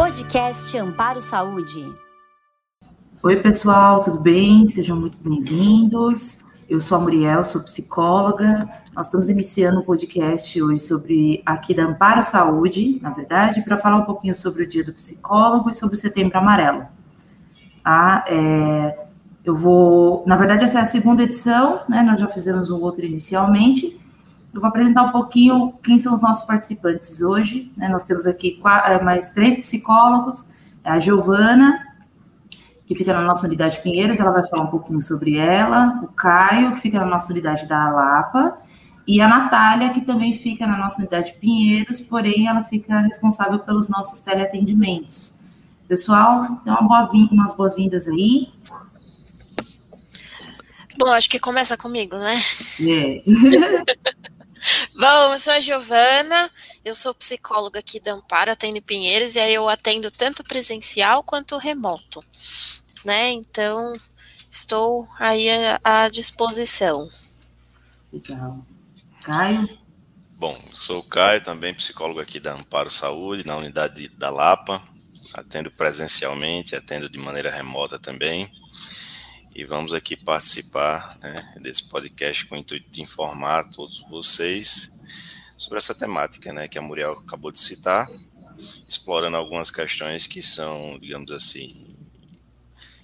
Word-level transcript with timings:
Podcast 0.00 0.78
Amparo 0.78 1.20
Saúde. 1.20 1.94
Oi, 3.22 3.36
pessoal, 3.36 4.00
tudo 4.00 4.18
bem? 4.18 4.66
Sejam 4.66 4.98
muito 4.98 5.18
bem-vindos. 5.18 6.38
Eu 6.70 6.80
sou 6.80 6.96
a 6.96 7.00
Muriel, 7.02 7.44
sou 7.44 7.62
psicóloga. 7.62 8.66
Nós 8.94 9.08
estamos 9.08 9.28
iniciando 9.28 9.80
um 9.80 9.82
podcast 9.82 10.62
hoje 10.62 10.80
sobre 10.80 11.42
aqui 11.44 11.74
da 11.74 11.84
Amparo 11.84 12.22
Saúde, 12.22 12.98
na 13.02 13.10
verdade, 13.10 13.60
para 13.60 13.76
falar 13.76 13.98
um 13.98 14.06
pouquinho 14.06 14.34
sobre 14.34 14.62
o 14.62 14.66
Dia 14.66 14.82
do 14.82 14.94
Psicólogo 14.94 15.68
e 15.68 15.74
sobre 15.74 15.94
o 15.94 15.98
Setembro 15.98 16.38
Amarelo. 16.38 16.86
Tá? 17.84 18.24
É, 18.26 19.06
eu 19.44 19.54
vou, 19.54 20.24
na 20.26 20.34
verdade, 20.34 20.64
essa 20.64 20.78
é 20.78 20.80
a 20.80 20.86
segunda 20.86 21.24
edição, 21.24 21.82
né? 21.86 22.02
Nós 22.02 22.18
já 22.18 22.26
fizemos 22.26 22.70
um 22.70 22.80
outro 22.80 23.04
inicialmente. 23.04 23.98
Eu 24.52 24.60
vou 24.60 24.68
apresentar 24.68 25.04
um 25.04 25.12
pouquinho 25.12 25.74
quem 25.82 25.98
são 25.98 26.12
os 26.12 26.20
nossos 26.20 26.44
participantes 26.44 27.22
hoje. 27.22 27.72
Né? 27.76 27.88
Nós 27.88 28.02
temos 28.02 28.26
aqui 28.26 28.52
quatro, 28.52 28.92
é, 28.92 29.02
mais 29.02 29.30
três 29.30 29.58
psicólogos, 29.58 30.46
é 30.82 30.90
a 30.90 30.98
Giovana, 30.98 31.86
que 32.84 32.94
fica 32.96 33.12
na 33.12 33.22
nossa 33.22 33.46
unidade 33.46 33.80
Pinheiros, 33.80 34.18
ela 34.18 34.32
vai 34.32 34.44
falar 34.48 34.64
um 34.64 34.70
pouquinho 34.70 35.00
sobre 35.00 35.36
ela, 35.36 36.00
o 36.02 36.08
Caio, 36.08 36.72
que 36.72 36.80
fica 36.80 36.98
na 36.98 37.06
nossa 37.06 37.32
unidade 37.32 37.66
da 37.66 37.88
Lapa, 37.90 38.58
e 39.06 39.20
a 39.20 39.28
Natália, 39.28 39.90
que 39.90 40.00
também 40.00 40.34
fica 40.34 40.66
na 40.66 40.76
nossa 40.76 41.00
unidade 41.00 41.34
Pinheiros, 41.34 42.00
porém 42.00 42.48
ela 42.48 42.64
fica 42.64 42.98
responsável 43.00 43.60
pelos 43.60 43.88
nossos 43.88 44.18
teleatendimentos. 44.20 45.38
Pessoal, 45.86 46.60
dê 46.64 46.70
uma 46.70 46.82
boa 46.82 47.06
vinda, 47.06 47.32
umas 47.32 47.54
boas-vindas 47.54 48.08
aí. 48.08 48.48
Bom, 50.98 51.08
acho 51.12 51.30
que 51.30 51.38
começa 51.38 51.76
comigo, 51.76 52.16
né? 52.16 52.40
É. 52.80 53.20
Bom, 54.94 55.32
eu 55.32 55.38
sou 55.38 55.52
a 55.52 55.60
Giovana, 55.60 56.50
eu 56.84 56.94
sou 56.94 57.14
psicóloga 57.14 57.78
aqui 57.78 57.98
da 57.98 58.12
Amparo, 58.12 58.50
atendo 58.50 58.82
Pinheiros, 58.82 59.34
e 59.34 59.40
aí 59.40 59.54
eu 59.54 59.68
atendo 59.68 60.10
tanto 60.10 60.44
presencial 60.44 61.22
quanto 61.22 61.56
remoto, 61.56 62.22
né? 63.04 63.30
Então, 63.30 63.94
estou 64.50 65.08
aí 65.18 65.48
à, 65.82 66.08
disposição. 66.08 67.08
Legal. 68.12 68.64
Caio? 69.22 69.68
Bom, 70.36 70.58
sou 70.74 71.00
o 71.00 71.02
Caio, 71.02 71.42
também 71.42 71.74
psicólogo 71.74 72.20
aqui 72.20 72.40
da 72.40 72.54
Amparo 72.54 72.90
Saúde, 72.90 73.46
na 73.46 73.56
unidade 73.56 74.08
da 74.08 74.30
Lapa, 74.30 74.82
atendo 75.34 75.70
presencialmente, 75.70 76.74
atendo 76.76 77.08
de 77.08 77.18
maneira 77.18 77.50
remota 77.50 77.98
também 77.98 78.50
e 79.60 79.64
vamos 79.66 79.92
aqui 79.92 80.16
participar 80.16 81.18
né, 81.20 81.52
desse 81.60 81.86
podcast 81.86 82.46
com 82.46 82.54
o 82.54 82.58
intuito 82.58 82.90
de 82.90 83.02
informar 83.02 83.64
todos 83.64 84.00
vocês 84.08 84.90
sobre 85.58 85.76
essa 85.76 85.94
temática 85.94 86.50
né, 86.50 86.66
que 86.66 86.78
a 86.78 86.82
Muriel 86.82 87.12
acabou 87.12 87.52
de 87.52 87.60
citar, 87.60 88.10
explorando 88.88 89.36
algumas 89.36 89.70
questões 89.70 90.26
que 90.26 90.40
são, 90.40 90.98
digamos 90.98 91.30
assim, 91.30 91.94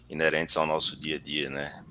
inerentes 0.08 0.56
ao 0.56 0.66
nosso 0.66 0.96
dia 0.96 1.16
a 1.16 1.18
dia, 1.18 1.50
né, 1.50 1.84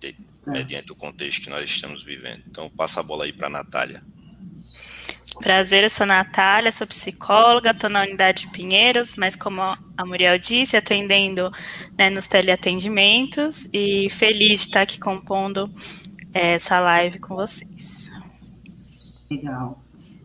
de, 0.00 0.16
mediante 0.46 0.90
o 0.92 0.96
contexto 0.96 1.42
que 1.42 1.50
nós 1.50 1.62
estamos 1.66 2.02
vivendo. 2.02 2.42
Então, 2.46 2.70
passa 2.70 3.00
a 3.00 3.02
bola 3.02 3.24
aí 3.26 3.32
para 3.32 3.48
a 3.48 3.50
Natália. 3.50 4.02
Prazer, 5.40 5.82
eu 5.84 5.90
sou 5.90 6.06
Natália, 6.06 6.70
sou 6.70 6.86
psicóloga, 6.86 7.70
estou 7.70 7.88
na 7.88 8.02
unidade 8.02 8.42
de 8.42 8.48
Pinheiros, 8.48 9.16
mas 9.16 9.34
como 9.34 9.62
a 9.62 10.06
Muriel 10.06 10.38
disse, 10.38 10.76
atendendo 10.76 11.50
né, 11.96 12.10
nos 12.10 12.26
teleatendimentos 12.26 13.66
e 13.72 14.10
feliz 14.10 14.60
de 14.60 14.66
estar 14.66 14.82
aqui 14.82 15.00
compondo 15.00 15.70
é, 16.34 16.54
essa 16.54 16.78
live 16.80 17.18
com 17.18 17.34
vocês. 17.34 18.10
Legal. 19.30 19.82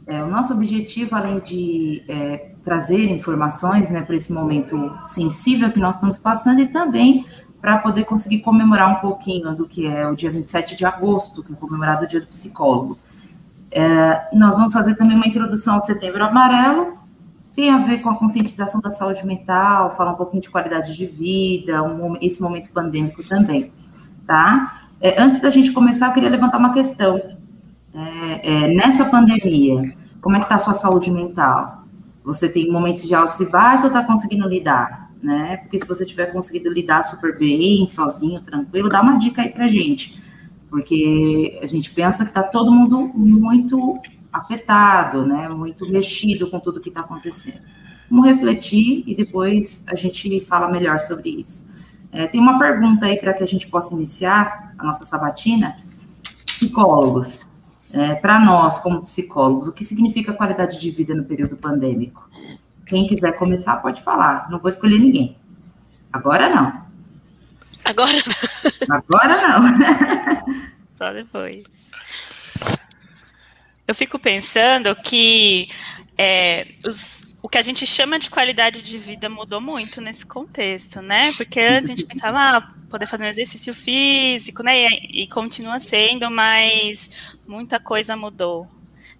É, 0.07 0.21
o 0.21 0.27
nosso 0.27 0.53
objetivo, 0.53 1.15
além 1.15 1.39
de 1.39 2.03
é, 2.07 2.51
trazer 2.63 3.09
informações 3.09 3.89
né, 3.89 4.01
para 4.01 4.15
esse 4.15 4.31
momento 4.31 4.91
sensível 5.07 5.71
que 5.71 5.79
nós 5.79 5.95
estamos 5.95 6.19
passando 6.19 6.61
e 6.61 6.67
também 6.67 7.25
para 7.59 7.79
poder 7.79 8.03
conseguir 8.03 8.41
comemorar 8.41 8.91
um 8.91 9.01
pouquinho 9.01 9.55
do 9.55 9.67
que 9.67 9.87
é 9.87 10.07
o 10.07 10.15
dia 10.15 10.29
27 10.29 10.75
de 10.75 10.85
agosto, 10.85 11.43
que 11.43 11.53
é 11.53 11.55
comemorado 11.55 12.05
o 12.05 12.07
Dia 12.07 12.21
do 12.21 12.27
Psicólogo. 12.27 12.99
É, 13.77 14.29
nós 14.31 14.55
vamos 14.55 14.71
fazer 14.71 14.95
também 14.95 15.17
uma 15.17 15.27
introdução 15.27 15.73
ao 15.75 15.81
Setembro 15.81 16.23
Amarelo, 16.23 16.97
tem 17.53 17.69
a 17.69 17.77
ver 17.79 17.97
com 17.97 18.09
a 18.09 18.15
conscientização 18.15 18.79
da 18.79 18.89
saúde 18.89 19.25
mental, 19.25 19.93
falar 19.97 20.13
um 20.13 20.15
pouquinho 20.15 20.41
de 20.41 20.49
qualidade 20.49 20.95
de 20.95 21.05
vida, 21.05 21.83
um, 21.83 22.15
esse 22.21 22.41
momento 22.41 22.71
pandêmico 22.71 23.21
também, 23.27 23.73
tá? 24.25 24.79
É, 25.01 25.21
antes 25.21 25.41
da 25.41 25.49
gente 25.49 25.73
começar, 25.73 26.07
eu 26.07 26.13
queria 26.13 26.29
levantar 26.29 26.57
uma 26.57 26.71
questão. 26.71 27.21
É, 27.93 28.73
nessa 28.73 29.05
pandemia, 29.05 29.93
como 30.21 30.37
é 30.37 30.39
que 30.39 30.45
está 30.45 30.55
a 30.55 30.59
sua 30.59 30.73
saúde 30.73 31.11
mental? 31.11 31.83
Você 32.23 32.47
tem 32.47 32.71
momentos 32.71 33.05
de 33.05 33.13
altos 33.13 33.37
e 33.41 33.43
ou 33.43 33.87
está 33.87 34.03
conseguindo 34.03 34.47
lidar? 34.47 35.11
Né? 35.21 35.57
Porque 35.57 35.79
se 35.79 35.87
você 35.87 36.05
tiver 36.05 36.27
conseguido 36.27 36.69
lidar 36.69 37.03
super 37.03 37.37
bem, 37.37 37.85
sozinho, 37.87 38.41
tranquilo, 38.41 38.89
dá 38.89 39.01
uma 39.01 39.17
dica 39.17 39.41
aí 39.41 39.49
pra 39.49 39.67
gente 39.67 40.23
porque 40.75 41.57
a 41.63 41.67
gente 41.67 41.89
pensa 41.89 42.25
que 42.25 42.31
está 42.31 42.43
todo 42.43 42.69
mundo 42.69 43.13
muito 43.15 43.97
afetado, 44.31 45.25
né, 45.25 45.47
muito 45.47 45.89
mexido 45.89 46.49
com 46.49 46.59
tudo 46.59 46.81
que 46.81 46.89
está 46.89 46.99
acontecendo. 46.99 47.61
Vamos 48.09 48.25
refletir 48.25 49.01
e 49.07 49.15
depois 49.15 49.85
a 49.87 49.95
gente 49.95 50.43
fala 50.43 50.67
melhor 50.67 50.99
sobre 50.99 51.29
isso. 51.29 51.65
É, 52.11 52.27
tem 52.27 52.41
uma 52.41 52.59
pergunta 52.59 53.05
aí 53.05 53.17
para 53.17 53.33
que 53.33 53.41
a 53.41 53.47
gente 53.47 53.69
possa 53.69 53.93
iniciar 53.93 54.75
a 54.77 54.83
nossa 54.83 55.05
sabatina. 55.05 55.77
Psicólogos, 56.45 57.47
é, 57.93 58.15
para 58.15 58.37
nós 58.37 58.77
como 58.79 59.01
psicólogos, 59.03 59.69
o 59.69 59.73
que 59.73 59.85
significa 59.85 60.33
qualidade 60.33 60.77
de 60.77 60.91
vida 60.91 61.15
no 61.15 61.23
período 61.23 61.55
pandêmico? 61.55 62.29
Quem 62.85 63.07
quiser 63.07 63.31
começar 63.37 63.77
pode 63.77 64.03
falar, 64.03 64.49
não 64.51 64.59
vou 64.59 64.67
escolher 64.67 64.99
ninguém. 64.99 65.37
Agora 66.11 66.53
não. 66.53 66.84
Agora 67.85 68.11
não. 68.11 68.97
Agora 68.97 69.47
não. 69.47 70.65
Só 70.97 71.11
depois. 71.13 71.63
Eu 73.87 73.93
fico 73.93 74.17
pensando 74.17 74.95
que 74.95 75.69
é, 76.17 76.67
os, 76.85 77.37
o 77.41 77.47
que 77.47 77.59
a 77.59 77.61
gente 77.61 77.85
chama 77.85 78.17
de 78.17 78.29
qualidade 78.29 78.81
de 78.81 78.97
vida 78.97 79.29
mudou 79.29 79.61
muito 79.61 80.01
nesse 80.01 80.25
contexto, 80.25 81.01
né? 81.01 81.31
Porque 81.33 81.59
antes 81.59 81.85
a 81.85 81.87
gente 81.87 82.05
pensava, 82.05 82.39
ah, 82.39 82.73
poder 82.89 83.05
fazer 83.05 83.25
um 83.25 83.27
exercício 83.27 83.73
físico, 83.73 84.63
né? 84.63 84.87
E, 84.87 85.23
e 85.23 85.27
continua 85.27 85.77
sendo, 85.77 86.31
mas 86.31 87.09
muita 87.45 87.79
coisa 87.79 88.17
mudou, 88.17 88.67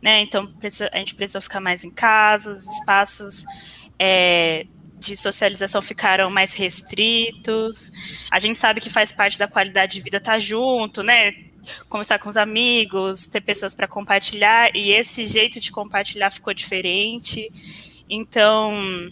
né? 0.02 0.22
Então 0.22 0.52
a 0.92 0.98
gente 0.98 1.14
precisou 1.14 1.42
ficar 1.42 1.60
mais 1.60 1.84
em 1.84 1.92
casa, 1.92 2.54
os 2.54 2.66
espaços 2.66 3.46
é, 4.00 4.66
de 5.06 5.18
socialização 5.18 5.82
ficaram 5.82 6.30
mais 6.30 6.54
restritos. 6.54 8.28
A 8.32 8.40
gente 8.40 8.60
sabe 8.60 8.82
que 8.82 8.90
faz 8.90 9.12
parte 9.12 9.38
da 9.38 9.48
qualidade 9.48 9.94
de 9.94 10.02
vida 10.02 10.18
estar 10.18 10.34
tá 10.34 10.40
junto, 10.40 11.04
né? 11.04 11.34
Conversar 11.90 12.20
com 12.20 12.30
os 12.30 12.38
amigos, 12.38 13.26
ter 13.26 13.42
pessoas 13.42 13.74
para 13.74 13.88
compartilhar, 13.88 14.76
e 14.76 14.92
esse 14.92 15.26
jeito 15.26 15.60
de 15.60 15.72
compartilhar 15.72 16.32
ficou 16.32 16.54
diferente. 16.54 17.50
Então, 18.10 19.10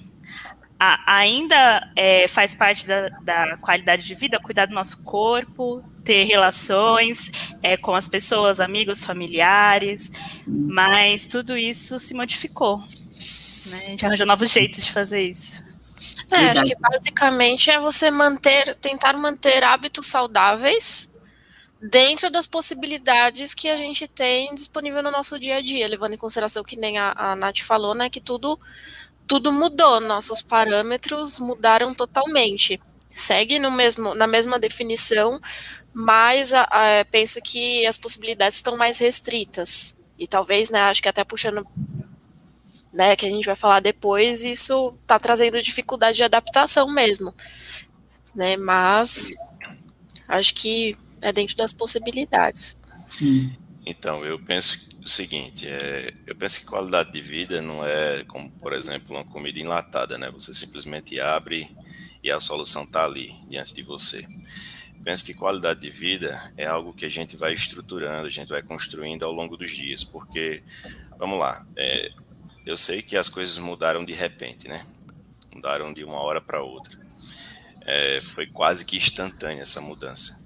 a, 0.80 1.16
ainda 1.16 1.90
é, 1.96 2.28
faz 2.28 2.54
parte 2.54 2.86
da, 2.86 3.10
da, 3.10 3.58
qualidade 3.58 4.06
de 4.06 4.14
vida 4.16 4.40
cuidar 4.40 4.66
do 4.66 4.74
nosso 4.74 5.02
corpo, 5.04 5.84
ter 6.04 6.25
relações 6.25 7.31
é, 7.62 7.78
com 7.78 7.96
as 7.96 8.08
pessoas, 8.08 8.60
amigos, 8.60 9.04
familiares, 9.04 10.12
mas 10.46 11.25
tudo 11.25 11.58
isso 11.58 11.98
se 12.00 12.14
modificou. 12.14 12.80
Né? 12.80 13.78
A 13.78 13.90
gente 13.92 14.06
arranjou 14.06 14.28
novos 14.28 14.52
jeitos 14.52 14.86
de 14.86 14.92
fazer 14.92 15.22
isso. 15.22 15.62
É, 16.31 16.50
acho 16.50 16.64
que 16.64 16.76
basicamente 16.76 17.70
é 17.70 17.80
você 17.80 18.09
manter, 18.09 18.76
tentar 18.76 19.14
manter 19.14 19.64
hábitos 19.64 20.08
saudáveis 20.08 21.09
dentro 21.81 22.30
das 22.31 22.48
possibilidades 22.48 23.54
que 23.54 23.68
a 23.70 23.76
gente 23.76 24.08
tem 24.08 24.54
disponível 24.56 25.04
no 25.04 25.12
nosso 25.12 25.38
dia 25.38 25.58
a 25.58 25.62
dia, 25.62 25.88
levando 25.88 26.14
em 26.14 26.18
consideração 26.18 26.64
que 26.64 26.80
nem 26.80 26.98
a, 26.98 27.14
a 27.16 27.36
Nath 27.36 27.60
falou, 27.60 27.94
né, 27.94 28.10
que 28.10 28.22
tudo, 28.22 28.57
tudo 29.28 29.51
mudou, 29.51 30.00
nossos 30.00 30.42
parâmetros 30.42 31.40
mudaram 31.40 31.94
totalmente. 31.94 32.80
Segue 33.10 33.60
no 33.60 33.69
mesmo, 33.69 34.16
na 34.16 34.25
mesma 34.25 34.57
definição, 34.57 35.42
mas 35.94 36.54
a, 36.54 36.63
a, 36.63 37.06
penso 37.12 37.40
que 37.42 37.86
as 37.86 37.98
possibilidades 37.98 38.57
estão 38.57 38.78
mais 38.78 38.98
restritas. 38.98 39.95
E 40.18 40.25
talvez, 40.25 40.69
né, 40.69 40.80
acho 40.84 41.01
que 41.01 41.10
até 41.10 41.24
puxando 41.24 41.68
né, 42.94 43.16
que 43.16 43.25
a 43.25 43.30
gente 43.30 43.45
vai 43.45 43.56
falar 43.56 43.80
depois, 43.80 44.44
isso 44.44 44.95
está 45.01 45.18
trazendo 45.18 45.62
dificuldade 45.62 46.18
de 46.18 46.24
adaptação 46.24 46.88
mesmo, 46.94 47.34
né, 48.36 48.56
mas 48.56 49.34
acho 50.28 50.54
que 50.54 50.95
é 51.19 51.34
dentro 51.34 51.57
das 51.57 51.74
possibilidades. 51.74 52.80
Sim. 53.07 53.51
Então, 53.86 54.24
eu 54.24 54.40
penso 54.40 54.94
o 55.04 55.10
seguinte, 55.10 55.68
é, 55.68 56.13
eu 56.25 56.36
penso 56.36 56.62
que 56.62 56.68
qualidade 56.68 57.12
de 57.12 57.22
vida 57.22 57.62
não 57.62 57.86
é 57.86 58.24
como, 58.25 58.50
por 58.51 58.72
exemplo, 58.72 59.16
uma 59.16 59.25
comida 59.25 59.60
enlatada, 59.60 60.18
né, 60.18 60.30
você 60.31 60.54
simplesmente 60.54 61.19
abre 61.19 61.75
e 62.24 62.31
a 62.31 62.40
solução 62.40 62.84
está 62.84 63.04
ali, 63.04 63.36
diante 63.50 63.74
de 63.74 63.81
você. 63.81 64.25
Penso 65.04 65.25
que 65.25 65.34
qualidade 65.34 65.81
de 65.81 65.90
vida 65.90 66.54
é 66.56 66.66
algo 66.66 66.94
que 66.94 67.06
a 67.06 67.10
gente 67.10 67.36
vai 67.36 67.54
estruturando, 67.54 68.25
a 68.25 68.30
gente 68.30 68.48
vai 68.48 68.63
construindo 68.63 69.25
ao 69.25 69.34
longo 69.34 69.57
dos 69.57 69.72
dias, 69.72 70.01
porque, 70.06 70.63
vamos 71.19 71.38
lá, 71.38 71.68
é, 71.75 72.10
eu 72.65 72.77
sei 72.77 73.01
que 73.01 73.18
as 73.18 73.30
coisas 73.30 73.57
mudaram 73.57 74.06
de 74.06 74.13
repente, 74.13 74.68
né? 74.68 74.86
mudaram 75.54 75.94
de 75.94 76.04
uma 76.04 76.19
hora 76.19 76.42
para 76.42 76.62
outra. 76.62 77.00
É, 77.81 78.19
foi 78.19 78.48
quase 78.48 78.86
que 78.86 78.98
instantânea 78.98 79.62
essa 79.62 79.80
mudança. 79.80 80.44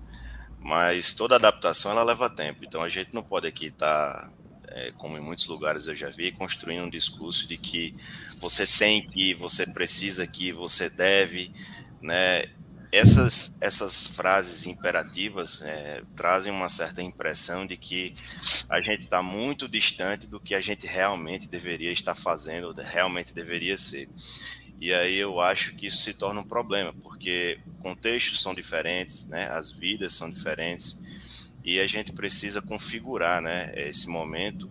Mas 0.59 1.13
toda 1.13 1.35
adaptação 1.35 1.91
ela 1.91 2.03
leva 2.03 2.29
tempo, 2.29 2.63
então 2.63 2.81
a 2.81 2.89
gente 2.89 3.13
não 3.13 3.23
pode 3.23 3.47
aqui 3.47 3.67
estar, 3.67 4.13
tá, 4.13 4.31
é, 4.67 4.91
como 4.97 5.17
em 5.17 5.21
muitos 5.21 5.45
lugares 5.45 5.87
eu 5.87 5.95
já 5.95 6.09
vi, 6.09 6.31
construindo 6.31 6.83
um 6.83 6.89
discurso 6.89 7.47
de 7.47 7.57
que 7.57 7.95
você 8.39 8.65
tem 8.65 9.07
que, 9.07 9.33
você 9.35 9.65
precisa 9.65 10.27
que, 10.27 10.51
você 10.51 10.89
deve, 10.89 11.53
né? 12.01 12.45
Essas, 12.91 13.57
essas 13.61 14.07
frases 14.07 14.65
imperativas 14.65 15.61
é, 15.61 16.01
trazem 16.15 16.51
uma 16.51 16.69
certa 16.69 17.01
impressão 17.01 17.65
de 17.65 17.75
que 17.75 18.13
a 18.69 18.79
gente 18.79 19.03
está 19.03 19.21
muito 19.21 19.67
distante 19.67 20.25
do 20.25 20.39
que 20.39 20.55
a 20.55 20.61
gente 20.61 20.87
realmente 20.87 21.49
deveria 21.49 21.91
estar 21.91 22.15
fazendo, 22.15 22.73
realmente 22.73 23.33
deveria 23.33 23.75
ser. 23.75 24.09
E 24.79 24.93
aí 24.93 25.17
eu 25.17 25.41
acho 25.41 25.75
que 25.75 25.87
isso 25.87 25.97
se 25.97 26.13
torna 26.13 26.41
um 26.41 26.47
problema, 26.47 26.93
porque 26.93 27.59
contextos 27.79 28.41
são 28.41 28.53
diferentes, 28.53 29.27
né? 29.27 29.49
As 29.49 29.71
vidas 29.71 30.13
são 30.13 30.29
diferentes 30.29 31.01
e 31.63 31.79
a 31.79 31.87
gente 31.87 32.13
precisa 32.13 32.61
configurar, 32.61 33.41
né? 33.41 33.71
Esse 33.75 34.07
momento 34.07 34.69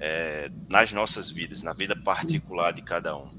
é, 0.00 0.50
nas 0.68 0.92
nossas 0.92 1.30
vidas, 1.30 1.62
na 1.62 1.72
vida 1.72 1.94
particular 1.94 2.72
de 2.72 2.82
cada 2.82 3.16
um. 3.16 3.30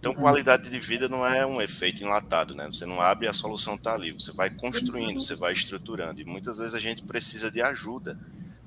Então, 0.00 0.14
qualidade 0.14 0.70
de 0.70 0.78
vida 0.80 1.10
não 1.10 1.26
é 1.26 1.44
um 1.44 1.60
efeito 1.60 2.02
enlatado, 2.02 2.54
né? 2.54 2.66
Você 2.72 2.86
não 2.86 3.02
abre 3.02 3.26
e 3.26 3.28
a 3.28 3.34
solução 3.34 3.74
está 3.74 3.92
ali. 3.92 4.10
Você 4.12 4.32
vai 4.32 4.48
construindo, 4.52 5.22
você 5.22 5.34
vai 5.34 5.52
estruturando. 5.52 6.18
E 6.18 6.24
muitas 6.24 6.56
vezes 6.56 6.74
a 6.74 6.80
gente 6.80 7.02
precisa 7.02 7.50
de 7.50 7.60
ajuda 7.60 8.18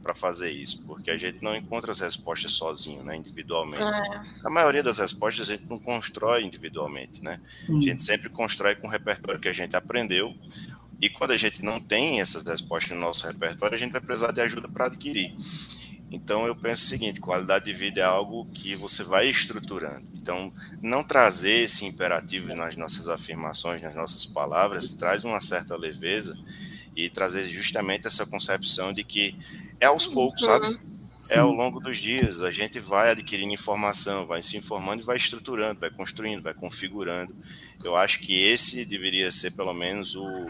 para 0.04 0.14
fazer 0.14 0.52
isso, 0.52 0.86
porque 0.86 1.10
a 1.10 1.18
gente 1.18 1.42
não 1.42 1.56
encontra 1.56 1.92
as 1.92 2.02
respostas 2.02 2.52
sozinho, 2.52 3.02
né, 3.04 3.16
individualmente. 3.16 3.82
É. 3.82 4.22
A 4.46 4.50
maioria 4.50 4.84
das 4.84 5.00
respostas 5.00 5.50
a 5.50 5.56
gente 5.56 5.68
não 5.68 5.80
constrói 5.80 6.44
individualmente, 6.44 7.24
né? 7.24 7.40
A 7.68 7.82
gente 7.82 8.04
sempre 8.04 8.30
constrói 8.30 8.76
com 8.76 8.88
o 8.88 8.92
repertório 8.92 9.40
que 9.40 9.48
a 9.48 9.54
gente 9.54 9.76
aprendeu. 9.76 10.36
E 11.02 11.10
quando 11.10 11.32
a 11.32 11.38
gente 11.38 11.64
não 11.64 11.80
tem 11.80 12.22
essas 12.22 12.44
respostas 12.44 12.92
no 12.92 13.00
nosso 13.00 13.26
repertório, 13.26 13.74
a 13.74 13.80
gente 13.80 13.92
vai 13.92 14.02
precisar 14.02 14.32
de 14.32 14.42
ajuda 14.42 14.68
para 14.68 14.86
adquirir. 14.86 15.36
Então 16.14 16.46
eu 16.46 16.56
penso 16.56 16.86
o 16.86 16.88
seguinte, 16.88 17.20
qualidade 17.20 17.66
de 17.66 17.74
vida 17.74 18.00
é 18.00 18.04
algo 18.04 18.46
que 18.54 18.76
você 18.76 19.04
vai 19.04 19.28
estruturando. 19.28 20.06
Então, 20.14 20.54
não 20.80 21.04
trazer 21.04 21.64
esse 21.64 21.86
imperativo 21.86 22.56
nas 22.56 22.76
nossas 22.76 23.10
afirmações, 23.10 23.82
nas 23.82 23.96
nossas 23.96 24.24
palavras, 24.24 24.94
traz 24.94 25.24
uma 25.24 25.42
certa 25.42 25.76
leveza 25.76 26.38
e 26.96 27.10
trazer 27.10 27.50
justamente 27.50 28.06
essa 28.06 28.28
concepção 28.28 28.94
de 28.94 29.04
que 29.04 29.36
é 29.80 29.88
aos 29.88 30.06
poucos, 30.06 30.42
sabe? 30.42 30.72
Sim. 31.20 31.34
É 31.34 31.40
ao 31.40 31.52
longo 31.52 31.80
dos 31.80 31.98
dias, 31.98 32.42
a 32.42 32.52
gente 32.52 32.80
vai 32.80 33.10
adquirindo 33.10 33.54
informação, 33.54 34.28
vai 34.28 34.42
se 34.44 34.56
informando 34.56 35.02
e 35.02 35.06
vai 35.06 35.18
estruturando, 35.18 35.80
vai 35.80 35.90
construindo, 35.90 36.44
vai 36.44 36.54
configurando. 36.54 37.36
Eu 37.84 37.96
acho 37.96 38.20
que 38.20 38.40
esse 38.40 38.86
deveria 38.86 39.32
ser 39.32 39.52
pelo 39.52 39.74
menos 39.74 40.16
o 40.16 40.48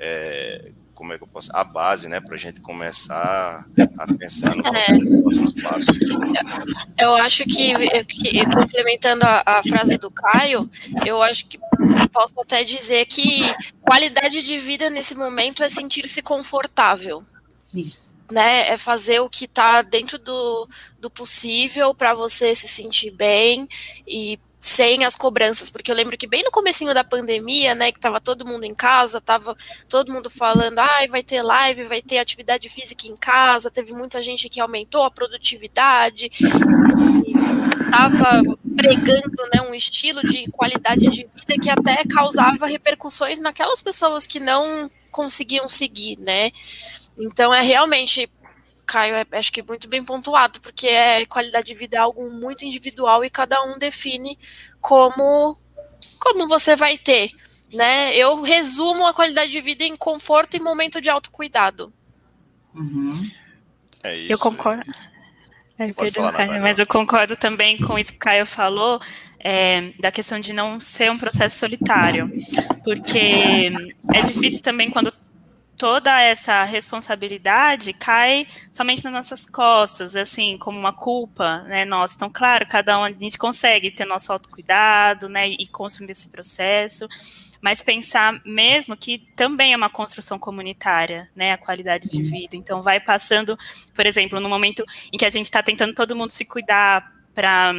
é, 0.00 0.72
como 0.96 1.12
é 1.12 1.18
que 1.18 1.24
eu 1.24 1.28
posso 1.28 1.54
a 1.54 1.62
base, 1.62 2.08
né, 2.08 2.20
para 2.20 2.34
a 2.34 2.38
gente 2.38 2.60
começar 2.60 3.64
a 3.98 4.14
pensar 4.14 4.56
nos 4.56 4.66
é. 4.66 4.86
próximos 5.22 5.52
passos. 5.62 5.98
Eu 6.98 7.14
acho 7.14 7.44
que, 7.44 8.04
que 8.06 8.44
complementando 8.46 9.24
a, 9.24 9.42
a, 9.44 9.62
frase 9.62 9.98
do 9.98 10.10
Caio, 10.10 10.68
eu 11.04 11.22
acho 11.22 11.46
que 11.46 11.60
posso 12.10 12.40
até 12.40 12.64
dizer 12.64 13.04
que 13.06 13.42
qualidade 13.82 14.42
de 14.42 14.58
vida 14.58 14.88
nesse 14.88 15.14
momento 15.14 15.62
é 15.62 15.68
sentir-se 15.68 16.22
confortável. 16.22 17.22
Isso 17.72 18.16
né, 18.32 18.70
é 18.70 18.76
fazer 18.76 19.20
o 19.20 19.28
que 19.28 19.44
está 19.44 19.82
dentro 19.82 20.18
do, 20.18 20.68
do 20.98 21.08
possível 21.08 21.94
para 21.94 22.12
você 22.14 22.56
se 22.56 22.66
sentir 22.66 23.12
bem 23.12 23.68
e 24.04 24.38
sem 24.66 25.04
as 25.04 25.14
cobranças, 25.14 25.70
porque 25.70 25.90
eu 25.90 25.94
lembro 25.94 26.18
que 26.18 26.26
bem 26.26 26.42
no 26.42 26.50
comecinho 26.50 26.92
da 26.92 27.04
pandemia, 27.04 27.72
né, 27.72 27.92
que 27.92 28.00
tava 28.00 28.20
todo 28.20 28.44
mundo 28.44 28.64
em 28.64 28.74
casa, 28.74 29.20
tava 29.20 29.54
todo 29.88 30.12
mundo 30.12 30.28
falando, 30.28 30.80
ai, 30.80 31.06
vai 31.06 31.22
ter 31.22 31.40
live, 31.40 31.84
vai 31.84 32.02
ter 32.02 32.18
atividade 32.18 32.68
física 32.68 33.06
em 33.06 33.14
casa, 33.16 33.70
teve 33.70 33.92
muita 33.92 34.20
gente 34.20 34.48
que 34.48 34.60
aumentou 34.60 35.04
a 35.04 35.10
produtividade, 35.10 36.28
tava 37.92 38.42
pregando, 38.76 39.42
né, 39.54 39.62
um 39.62 39.74
estilo 39.74 40.20
de 40.26 40.50
qualidade 40.50 41.08
de 41.10 41.28
vida 41.32 41.62
que 41.62 41.70
até 41.70 42.02
causava 42.04 42.66
repercussões 42.66 43.38
naquelas 43.38 43.80
pessoas 43.80 44.26
que 44.26 44.40
não 44.40 44.90
conseguiam 45.12 45.68
seguir, 45.68 46.18
né, 46.18 46.50
então 47.16 47.54
é 47.54 47.62
realmente, 47.62 48.28
Caio, 48.86 49.16
é, 49.16 49.26
acho 49.32 49.52
que 49.52 49.62
muito 49.62 49.88
bem 49.88 50.04
pontuado, 50.04 50.60
porque 50.60 50.86
é 50.86 51.26
qualidade 51.26 51.66
de 51.66 51.74
vida 51.74 51.96
é 51.96 52.00
algo 52.00 52.30
muito 52.30 52.64
individual 52.64 53.24
e 53.24 53.30
cada 53.30 53.62
um 53.64 53.78
define 53.78 54.38
como 54.80 55.58
como 56.18 56.48
você 56.48 56.74
vai 56.74 56.96
ter, 56.96 57.30
né? 57.72 58.16
Eu 58.16 58.42
resumo 58.42 59.06
a 59.06 59.12
qualidade 59.12 59.50
de 59.50 59.60
vida 59.60 59.84
em 59.84 59.96
conforto 59.96 60.56
e 60.56 60.60
momento 60.60 61.00
de 61.00 61.10
autocuidado. 61.10 61.92
Uhum. 62.74 63.10
É 64.02 64.16
isso. 64.16 64.32
Eu 64.32 64.38
concordo. 64.38 64.90
É, 65.78 65.92
perdão, 65.92 66.32
Caio, 66.32 66.62
mas 66.62 66.78
eu 66.78 66.86
concordo 66.86 67.36
também 67.36 67.78
com 67.78 67.98
isso 67.98 68.12
que 68.12 68.16
o 68.16 68.20
Caio 68.20 68.46
falou, 68.46 68.98
é, 69.38 69.92
da 70.00 70.10
questão 70.10 70.40
de 70.40 70.52
não 70.52 70.80
ser 70.80 71.10
um 71.10 71.18
processo 71.18 71.58
solitário. 71.58 72.32
Porque 72.82 73.70
é 74.14 74.22
difícil 74.22 74.62
também 74.62 74.90
quando 74.90 75.12
toda 75.76 76.20
essa 76.20 76.64
responsabilidade 76.64 77.92
cai 77.92 78.46
somente 78.70 79.04
nas 79.04 79.12
nossas 79.12 79.46
costas, 79.46 80.16
assim, 80.16 80.56
como 80.58 80.78
uma 80.78 80.92
culpa, 80.92 81.62
né, 81.62 81.84
nossa. 81.84 82.14
Então, 82.16 82.30
claro, 82.30 82.66
cada 82.66 82.98
um, 82.98 83.04
a 83.04 83.08
gente 83.08 83.38
consegue 83.38 83.90
ter 83.90 84.04
nosso 84.04 84.32
autocuidado, 84.32 85.28
né, 85.28 85.48
e 85.48 85.66
construir 85.66 86.10
esse 86.10 86.28
processo, 86.28 87.08
mas 87.60 87.82
pensar 87.82 88.40
mesmo 88.44 88.96
que 88.96 89.18
também 89.36 89.72
é 89.72 89.76
uma 89.76 89.90
construção 89.90 90.38
comunitária, 90.38 91.28
né, 91.34 91.52
a 91.52 91.58
qualidade 91.58 92.08
de 92.08 92.22
vida. 92.22 92.56
Então, 92.56 92.82
vai 92.82 93.00
passando, 93.00 93.58
por 93.94 94.06
exemplo, 94.06 94.40
no 94.40 94.48
momento 94.48 94.84
em 95.12 95.18
que 95.18 95.24
a 95.24 95.30
gente 95.30 95.46
está 95.46 95.62
tentando 95.62 95.94
todo 95.94 96.16
mundo 96.16 96.30
se 96.30 96.44
cuidar, 96.44 97.15
para 97.36 97.74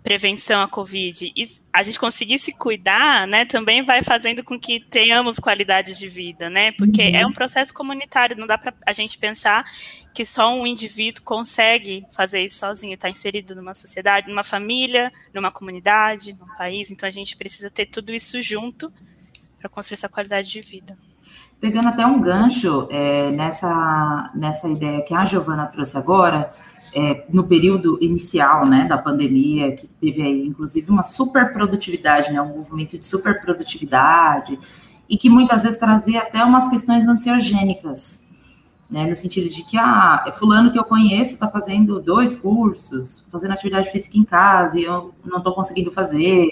prevenção 0.00 0.62
à 0.62 0.68
Covid, 0.68 1.32
e 1.36 1.44
a 1.72 1.82
gente 1.82 1.98
conseguir 1.98 2.38
se 2.38 2.52
cuidar, 2.52 3.26
né, 3.26 3.44
também 3.44 3.84
vai 3.84 4.02
fazendo 4.02 4.42
com 4.44 4.58
que 4.58 4.78
tenhamos 4.78 5.38
qualidade 5.38 5.98
de 5.98 6.08
vida, 6.08 6.48
né, 6.48 6.70
porque 6.72 7.02
uhum. 7.02 7.16
é 7.16 7.26
um 7.26 7.32
processo 7.32 7.74
comunitário, 7.74 8.36
não 8.36 8.46
dá 8.46 8.56
para 8.56 8.72
a 8.86 8.92
gente 8.92 9.18
pensar 9.18 9.64
que 10.14 10.24
só 10.24 10.54
um 10.54 10.66
indivíduo 10.66 11.22
consegue 11.24 12.04
fazer 12.14 12.44
isso 12.44 12.60
sozinho, 12.60 12.94
está 12.94 13.08
inserido 13.08 13.56
numa 13.56 13.74
sociedade, 13.74 14.28
numa 14.28 14.44
família, 14.44 15.12
numa 15.34 15.50
comunidade, 15.50 16.32
num 16.32 16.46
país, 16.56 16.90
então 16.90 17.06
a 17.06 17.10
gente 17.10 17.36
precisa 17.36 17.68
ter 17.68 17.86
tudo 17.86 18.14
isso 18.14 18.40
junto 18.40 18.92
para 19.58 19.68
construir 19.68 19.96
essa 19.96 20.08
qualidade 20.08 20.50
de 20.50 20.60
vida. 20.60 20.96
Pegando 21.60 21.88
até 21.88 22.04
um 22.04 22.20
gancho 22.20 22.88
é, 22.90 23.30
nessa, 23.30 24.32
nessa 24.34 24.68
ideia 24.68 25.00
que 25.04 25.14
a 25.14 25.24
Giovana 25.24 25.66
trouxe 25.66 25.96
agora, 25.96 26.52
é, 26.94 27.24
no 27.30 27.44
período 27.44 27.98
inicial 28.00 28.66
né, 28.66 28.86
da 28.86 28.98
pandemia, 28.98 29.74
que 29.74 29.86
teve 29.86 30.22
aí, 30.22 30.46
inclusive, 30.46 30.90
uma 30.90 31.02
superprodutividade, 31.02 32.32
né, 32.32 32.40
um 32.40 32.56
movimento 32.56 32.98
de 32.98 33.04
superprodutividade, 33.04 34.58
e 35.08 35.16
que 35.16 35.28
muitas 35.28 35.62
vezes 35.62 35.78
trazia 35.78 36.20
até 36.20 36.44
umas 36.44 36.68
questões 36.68 37.06
ansiogênicas, 37.06 38.30
né, 38.90 39.06
no 39.06 39.14
sentido 39.14 39.48
de 39.48 39.64
que, 39.64 39.78
ah, 39.78 40.24
é 40.26 40.32
fulano 40.32 40.70
que 40.70 40.78
eu 40.78 40.84
conheço 40.84 41.34
está 41.34 41.48
fazendo 41.48 42.00
dois 42.00 42.36
cursos, 42.36 43.26
fazendo 43.32 43.52
atividade 43.52 43.90
física 43.90 44.18
em 44.18 44.24
casa, 44.24 44.78
e 44.78 44.84
eu 44.84 45.14
não 45.24 45.38
estou 45.38 45.54
conseguindo 45.54 45.90
fazer, 45.90 46.50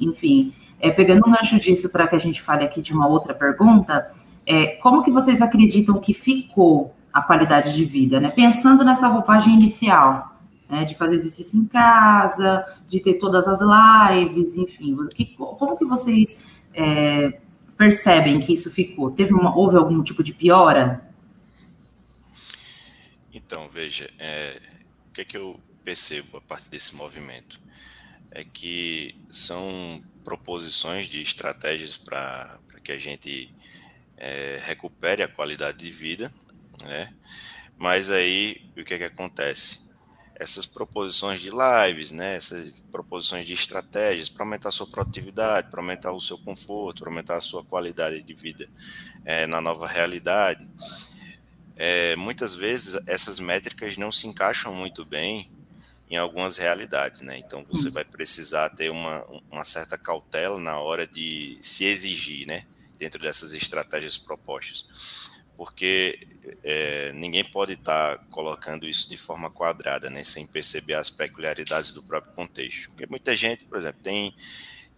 enfim. 0.00 0.52
É, 0.80 0.90
pegando 0.90 1.26
um 1.26 1.30
gancho 1.30 1.60
disso 1.60 1.88
para 1.90 2.08
que 2.08 2.16
a 2.16 2.18
gente 2.18 2.42
fale 2.42 2.64
aqui 2.64 2.80
de 2.80 2.92
uma 2.92 3.06
outra 3.06 3.34
pergunta, 3.34 4.10
é, 4.46 4.68
como 4.82 5.02
que 5.02 5.10
vocês 5.10 5.40
acreditam 5.40 6.00
que 6.00 6.12
ficou 6.12 6.92
a 7.12 7.20
qualidade 7.22 7.74
de 7.74 7.84
vida, 7.84 8.20
né? 8.20 8.30
Pensando 8.30 8.84
nessa 8.84 9.08
roupagem 9.08 9.54
inicial, 9.54 10.40
né? 10.68 10.84
De 10.84 10.94
fazer 10.94 11.16
exercício 11.16 11.58
em 11.58 11.66
casa, 11.66 12.64
de 12.88 13.00
ter 13.00 13.14
todas 13.14 13.46
as 13.46 13.60
lives, 13.60 14.56
enfim. 14.56 14.96
Que, 15.14 15.26
como 15.36 15.76
que 15.76 15.84
vocês 15.84 16.42
é, 16.74 17.40
percebem 17.76 18.40
que 18.40 18.52
isso 18.52 18.70
ficou? 18.70 19.10
Teve 19.10 19.34
uma, 19.34 19.54
houve 19.56 19.76
algum 19.76 20.02
tipo 20.02 20.22
de 20.22 20.32
piora? 20.32 21.06
Então, 23.34 23.68
veja, 23.68 24.10
é, 24.18 24.60
o 25.10 25.12
que, 25.12 25.20
é 25.20 25.24
que 25.24 25.36
eu 25.36 25.58
percebo 25.84 26.38
a 26.38 26.40
partir 26.40 26.70
desse 26.70 26.94
movimento? 26.94 27.60
É 28.30 28.44
que 28.44 29.14
são 29.30 30.02
proposições 30.24 31.06
de 31.06 31.20
estratégias 31.20 31.96
para 31.96 32.58
que 32.82 32.92
a 32.92 32.98
gente 32.98 33.54
é, 34.16 34.60
recupere 34.64 35.22
a 35.22 35.28
qualidade 35.28 35.78
de 35.78 35.90
vida, 35.90 36.32
né? 36.82 37.14
Mas 37.76 38.10
aí 38.10 38.70
o 38.76 38.84
que 38.84 38.94
é 38.94 38.98
que 38.98 39.04
acontece? 39.04 39.90
Essas 40.34 40.66
proposições 40.66 41.40
de 41.40 41.50
lives, 41.50 42.10
né? 42.12 42.36
Essas 42.36 42.80
proposições 42.90 43.46
de 43.46 43.52
estratégias 43.52 44.28
para 44.28 44.44
aumentar 44.44 44.68
a 44.68 44.72
sua 44.72 44.86
produtividade, 44.86 45.70
para 45.70 45.80
aumentar 45.80 46.12
o 46.12 46.20
seu 46.20 46.38
conforto, 46.38 47.00
para 47.00 47.10
aumentar 47.10 47.36
a 47.36 47.40
sua 47.40 47.64
qualidade 47.64 48.22
de 48.22 48.34
vida 48.34 48.68
é, 49.24 49.46
na 49.46 49.60
nova 49.60 49.86
realidade. 49.86 50.66
É, 51.76 52.14
muitas 52.16 52.54
vezes 52.54 53.00
essas 53.06 53.40
métricas 53.40 53.96
não 53.96 54.12
se 54.12 54.26
encaixam 54.26 54.74
muito 54.74 55.04
bem 55.04 55.50
em 56.12 56.16
algumas 56.16 56.58
realidades, 56.58 57.22
né? 57.22 57.38
Então 57.38 57.64
você 57.64 57.88
vai 57.88 58.04
precisar 58.04 58.68
ter 58.70 58.90
uma, 58.90 59.24
uma 59.50 59.64
certa 59.64 59.96
cautela 59.96 60.60
na 60.60 60.78
hora 60.78 61.06
de 61.06 61.56
se 61.62 61.84
exigir, 61.84 62.46
né? 62.46 62.66
Dentro 62.98 63.20
dessas 63.20 63.52
estratégias 63.52 64.18
propostas. 64.18 64.86
Porque 65.56 66.31
é, 66.62 67.12
ninguém 67.12 67.44
pode 67.44 67.74
estar 67.74 68.18
tá 68.18 68.24
colocando 68.30 68.86
isso 68.86 69.08
de 69.08 69.16
forma 69.16 69.50
quadrada, 69.50 70.10
né? 70.10 70.24
Sem 70.24 70.46
perceber 70.46 70.94
as 70.94 71.10
peculiaridades 71.10 71.92
do 71.92 72.02
próprio 72.02 72.32
contexto. 72.34 72.88
Porque 72.90 73.06
muita 73.06 73.36
gente, 73.36 73.64
por 73.64 73.78
exemplo, 73.78 74.00
tem, 74.02 74.34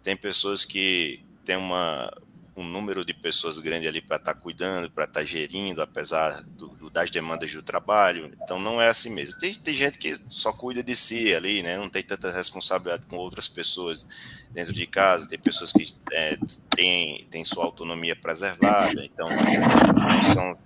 tem 0.03 0.17
pessoas 0.17 0.65
que 0.65 1.25
têm 1.45 1.57
uma, 1.57 2.11
um 2.57 2.63
número 2.63 3.05
de 3.05 3.13
pessoas 3.13 3.59
grande 3.59 3.89
ali 3.89 4.01
para 4.01 4.17
estar 4.17 4.35
tá 4.35 4.41
cuidando, 4.41 4.91
para 4.91 5.05
estar 5.05 5.21
tá 5.21 5.27
gerindo, 5.27 5.83
apesar 5.83 6.43
do, 6.43 6.69
do, 6.69 6.91
das 6.91 7.11
demandas 7.11 7.53
do 7.53 7.63
trabalho. 7.63 8.33
Então 8.43 8.61
não 8.61 8.81
é 8.81 8.89
assim 8.89 9.11
mesmo. 9.11 9.39
Tem, 9.39 9.55
tem 9.55 9.75
gente 9.75 9.99
que 9.99 10.17
só 10.29 10.53
cuida 10.53 10.83
de 10.83 10.95
si 10.95 11.35
ali, 11.35 11.63
né? 11.63 11.77
Não 11.77 11.89
tem 11.89 12.03
tanta 12.03 12.31
responsabilidade 12.31 13.05
com 13.09 13.17
outras 13.17 13.49
pessoas 13.49 14.07
dentro 14.51 14.73
de 14.73 14.87
casa. 14.87 15.29
Tem 15.29 15.39
pessoas 15.39 15.73
que 15.73 15.93
é, 16.13 16.39
têm, 16.75 17.27
têm 17.31 17.45
sua 17.45 17.65
autonomia 17.65 18.15
preservada, 18.15 19.05
então 19.05 19.29
não 19.29 20.25
são, 20.25 20.59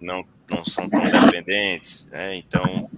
não, 0.00 0.24
não 0.48 0.64
são 0.64 0.88
tão 0.88 1.04
dependentes, 1.04 2.10
né? 2.10 2.36
Então 2.36 2.88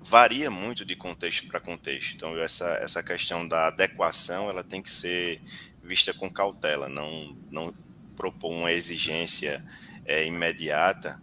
varia 0.00 0.50
muito 0.50 0.84
de 0.84 0.94
contexto 0.94 1.48
para 1.48 1.58
contexto. 1.58 2.14
Então 2.14 2.38
essa, 2.38 2.66
essa 2.74 3.02
questão 3.02 3.48
da 3.48 3.68
adequação 3.68 4.48
ela 4.50 4.62
tem 4.62 4.82
que 4.82 4.90
ser 4.90 5.40
vista 5.82 6.14
com 6.14 6.30
cautela, 6.30 6.88
não, 6.88 7.36
não 7.50 7.74
propor 8.16 8.52
uma 8.52 8.72
exigência 8.72 9.64
é, 10.04 10.24
imediata 10.24 11.20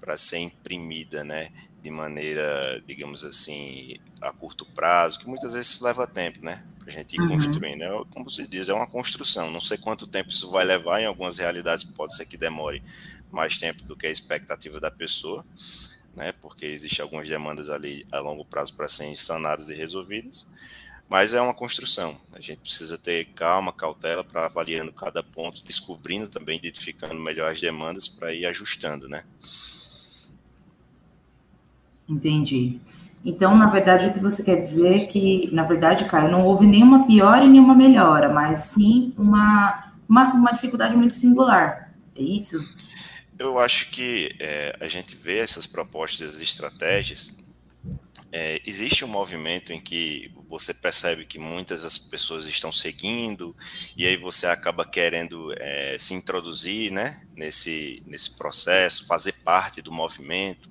para 0.00 0.16
ser 0.16 0.38
imprimida, 0.38 1.22
né, 1.24 1.50
de 1.80 1.90
maneira, 1.90 2.82
digamos 2.86 3.24
assim, 3.24 3.96
a 4.20 4.32
curto 4.32 4.64
prazo, 4.66 5.18
que 5.18 5.28
muitas 5.28 5.52
vezes 5.52 5.80
leva 5.80 6.06
tempo, 6.06 6.44
né, 6.44 6.64
para 6.78 6.88
a 6.88 6.92
gente 6.92 7.14
ir 7.14 7.20
uhum. 7.20 7.28
construindo. 7.28 7.82
É, 7.82 8.04
como 8.10 8.30
se 8.30 8.46
diz, 8.46 8.68
é 8.68 8.74
uma 8.74 8.86
construção. 8.86 9.50
Não 9.50 9.60
sei 9.60 9.78
quanto 9.78 10.06
tempo 10.06 10.30
isso 10.30 10.50
vai 10.50 10.64
levar. 10.64 11.00
Em 11.00 11.06
algumas 11.06 11.38
realidades 11.38 11.84
pode 11.84 12.16
ser 12.16 12.26
que 12.26 12.36
demore 12.36 12.82
mais 13.30 13.56
tempo 13.56 13.84
do 13.84 13.96
que 13.96 14.06
a 14.06 14.10
expectativa 14.10 14.78
da 14.78 14.90
pessoa, 14.90 15.44
né, 16.14 16.32
porque 16.32 16.66
existem 16.66 17.02
algumas 17.02 17.28
demandas 17.28 17.70
ali 17.70 18.06
a 18.12 18.18
longo 18.18 18.44
prazo 18.44 18.76
para 18.76 18.88
serem 18.88 19.14
sanadas 19.14 19.68
e 19.68 19.74
resolvidas. 19.74 20.46
Mas 21.12 21.34
é 21.34 21.42
uma 21.42 21.52
construção. 21.52 22.16
A 22.32 22.40
gente 22.40 22.60
precisa 22.60 22.96
ter 22.96 23.26
calma, 23.34 23.70
cautela 23.70 24.24
para 24.24 24.46
avaliando 24.46 24.90
cada 24.90 25.22
ponto, 25.22 25.62
descobrindo 25.62 26.26
também, 26.26 26.56
identificando 26.56 27.20
melhor 27.20 27.52
as 27.52 27.60
demandas 27.60 28.08
para 28.08 28.32
ir 28.32 28.46
ajustando, 28.46 29.06
né? 29.10 29.22
Entendi. 32.08 32.80
Então, 33.22 33.54
na 33.54 33.66
verdade, 33.66 34.08
o 34.08 34.14
que 34.14 34.20
você 34.20 34.42
quer 34.42 34.58
dizer 34.62 34.94
é 34.94 35.06
que, 35.06 35.50
na 35.52 35.64
verdade, 35.64 36.06
Caio, 36.06 36.30
não 36.30 36.46
houve 36.46 36.66
nenhuma 36.66 37.06
piora 37.06 37.44
e 37.44 37.50
nenhuma 37.50 37.74
melhora, 37.74 38.32
mas 38.32 38.60
sim 38.60 39.12
uma, 39.18 39.92
uma, 40.08 40.32
uma 40.32 40.52
dificuldade 40.52 40.96
muito 40.96 41.14
singular. 41.14 41.92
É 42.16 42.22
isso? 42.22 42.56
Eu 43.38 43.58
acho 43.58 43.90
que 43.90 44.34
é, 44.40 44.74
a 44.80 44.88
gente 44.88 45.14
vê 45.14 45.40
essas 45.40 45.66
propostas, 45.66 46.40
estratégias, 46.40 47.36
é, 48.32 48.62
existe 48.64 49.04
um 49.04 49.08
movimento 49.08 49.74
em 49.74 49.80
que 49.80 50.32
você 50.48 50.72
percebe 50.72 51.26
que 51.26 51.38
muitas 51.38 51.82
das 51.82 51.98
pessoas 51.98 52.46
estão 52.46 52.72
seguindo 52.72 53.54
e 53.94 54.06
aí 54.06 54.16
você 54.16 54.46
acaba 54.46 54.86
querendo 54.86 55.52
é, 55.58 55.98
se 55.98 56.14
introduzir 56.14 56.90
né, 56.90 57.26
nesse, 57.36 58.02
nesse 58.06 58.38
processo, 58.38 59.06
fazer 59.06 59.32
parte 59.44 59.82
do 59.82 59.92
movimento, 59.92 60.70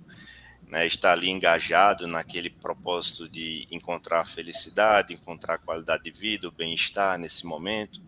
né, 0.67 0.87
estar 0.87 1.11
ali 1.11 1.29
engajado 1.29 2.07
naquele 2.07 2.49
propósito 2.49 3.29
de 3.29 3.67
encontrar 3.69 4.25
felicidade, 4.25 5.13
encontrar 5.13 5.59
qualidade 5.59 6.03
de 6.03 6.11
vida, 6.11 6.47
o 6.47 6.51
bem-estar 6.51 7.19
nesse 7.19 7.45
momento. 7.45 8.01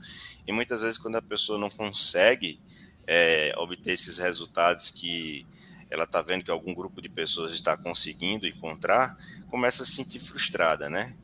E 0.47 0.51
muitas 0.51 0.81
vezes, 0.81 0.97
quando 0.97 1.17
a 1.17 1.21
pessoa 1.21 1.59
não 1.59 1.69
consegue 1.69 2.59
é, 3.05 3.53
obter 3.57 3.91
esses 3.91 4.17
resultados 4.17 4.89
que 4.89 5.45
ela 5.93 6.05
está 6.05 6.23
vendo 6.23 6.43
que 6.43 6.49
algum 6.49 6.73
grupo 6.73 6.99
de 6.99 7.07
pessoas 7.07 7.53
está 7.53 7.77
conseguindo 7.77 8.47
encontrar, 8.47 9.15
começa 9.47 9.83
a 9.83 9.85
se 9.85 9.91
sentir 9.91 10.19
frustrada, 10.19 10.89
né? 10.89 11.15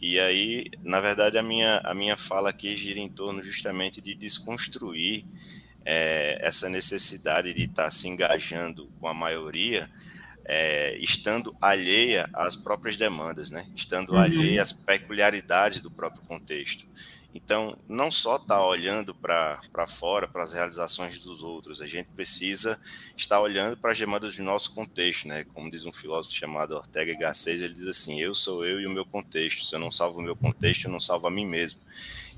E 0.00 0.20
aí, 0.20 0.66
na 0.82 1.00
verdade, 1.00 1.38
a 1.38 1.42
minha, 1.42 1.80
a 1.82 1.94
minha 1.94 2.14
fala 2.14 2.50
aqui 2.50 2.76
gira 2.76 3.00
em 3.00 3.08
torno 3.08 3.42
justamente 3.42 4.02
de 4.02 4.14
desconstruir 4.14 5.24
é, 5.82 6.38
essa 6.40 6.68
necessidade 6.68 7.54
de 7.54 7.64
estar 7.64 7.84
tá 7.84 7.90
se 7.90 8.06
engajando 8.06 8.92
com 9.00 9.08
a 9.08 9.14
maioria, 9.14 9.90
é, 10.44 10.96
estando 10.98 11.56
alheia 11.60 12.28
às 12.34 12.54
próprias 12.54 12.98
demandas, 12.98 13.50
né? 13.50 13.66
Estando 13.74 14.12
uhum. 14.12 14.18
alheia 14.18 14.62
às 14.62 14.74
peculiaridades 14.74 15.80
do 15.80 15.90
próprio 15.90 16.22
contexto. 16.24 16.86
Então, 17.40 17.78
não 17.88 18.10
só 18.10 18.34
estar 18.34 18.56
tá 18.56 18.66
olhando 18.66 19.14
para 19.14 19.86
fora, 19.86 20.26
para 20.26 20.42
as 20.42 20.52
realizações 20.52 21.20
dos 21.20 21.40
outros, 21.40 21.80
a 21.80 21.86
gente 21.86 22.08
precisa 22.08 22.80
estar 23.16 23.40
olhando 23.40 23.76
para 23.76 23.92
as 23.92 23.98
demandas 23.98 24.34
do 24.34 24.42
nosso 24.42 24.74
contexto, 24.74 25.28
né? 25.28 25.44
Como 25.54 25.70
diz 25.70 25.86
um 25.86 25.92
filósofo 25.92 26.34
chamado 26.34 26.74
Ortega 26.74 27.16
Gasset, 27.16 27.62
ele 27.62 27.74
diz 27.74 27.86
assim: 27.86 28.20
eu 28.20 28.34
sou 28.34 28.66
eu 28.66 28.80
e 28.80 28.86
o 28.88 28.90
meu 28.90 29.06
contexto. 29.06 29.64
Se 29.64 29.72
eu 29.72 29.78
não 29.78 29.88
salvo 29.88 30.18
o 30.18 30.22
meu 30.22 30.34
contexto, 30.34 30.86
eu 30.86 30.90
não 30.90 30.98
salvo 30.98 31.28
a 31.28 31.30
mim 31.30 31.46
mesmo. 31.46 31.78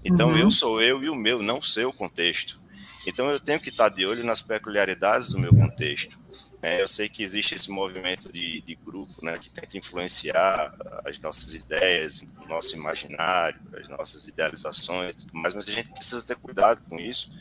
Então, 0.04 0.32
uhum. 0.32 0.38
eu 0.38 0.50
sou 0.50 0.82
eu 0.82 1.02
e 1.02 1.08
o 1.08 1.16
meu, 1.16 1.42
não 1.42 1.60
o 1.60 1.64
seu 1.64 1.90
contexto. 1.94 2.60
Então, 3.06 3.30
eu 3.30 3.40
tenho 3.40 3.58
que 3.58 3.70
estar 3.70 3.88
de 3.88 4.04
olho 4.04 4.22
nas 4.22 4.42
peculiaridades 4.42 5.30
do 5.30 5.38
meu 5.38 5.54
contexto. 5.54 6.20
É, 6.62 6.82
eu 6.82 6.88
sei 6.88 7.08
que 7.08 7.22
existe 7.22 7.54
esse 7.54 7.70
movimento 7.70 8.30
de, 8.30 8.60
de 8.60 8.74
grupo 8.74 9.24
né, 9.24 9.38
que 9.38 9.48
tenta 9.48 9.78
influenciar 9.78 10.74
as 11.06 11.18
nossas 11.18 11.54
ideias, 11.54 12.20
o 12.20 12.46
nosso 12.46 12.76
imaginário, 12.76 13.58
as 13.78 13.88
nossas 13.88 14.28
idealizações, 14.28 15.16
tudo 15.16 15.32
mais, 15.32 15.54
mas 15.54 15.66
a 15.66 15.72
gente 15.72 15.88
precisa 15.88 16.24
ter 16.26 16.36
cuidado 16.36 16.82
com 16.86 17.00
isso, 17.00 17.32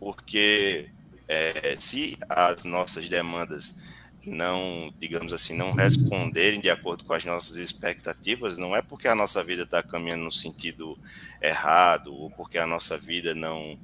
porque 0.00 0.88
é, 1.26 1.76
se 1.78 2.16
as 2.26 2.64
nossas 2.64 3.06
demandas 3.06 3.78
não, 4.24 4.92
digamos 4.98 5.32
assim, 5.32 5.54
não 5.54 5.72
responderem 5.72 6.60
de 6.60 6.70
acordo 6.70 7.04
com 7.04 7.12
as 7.12 7.24
nossas 7.24 7.56
expectativas, 7.58 8.56
não 8.58 8.74
é 8.74 8.82
porque 8.82 9.08
a 9.08 9.14
nossa 9.14 9.44
vida 9.44 9.62
está 9.62 9.82
caminhando 9.82 10.24
no 10.24 10.32
sentido 10.32 10.98
errado 11.40 12.14
ou 12.14 12.30
porque 12.30 12.58
a 12.58 12.66
nossa 12.66 12.96
vida 12.96 13.34
não 13.34 13.78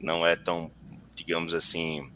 não 0.00 0.26
é 0.26 0.36
tão, 0.36 0.70
digamos 1.14 1.54
assim, 1.54 2.10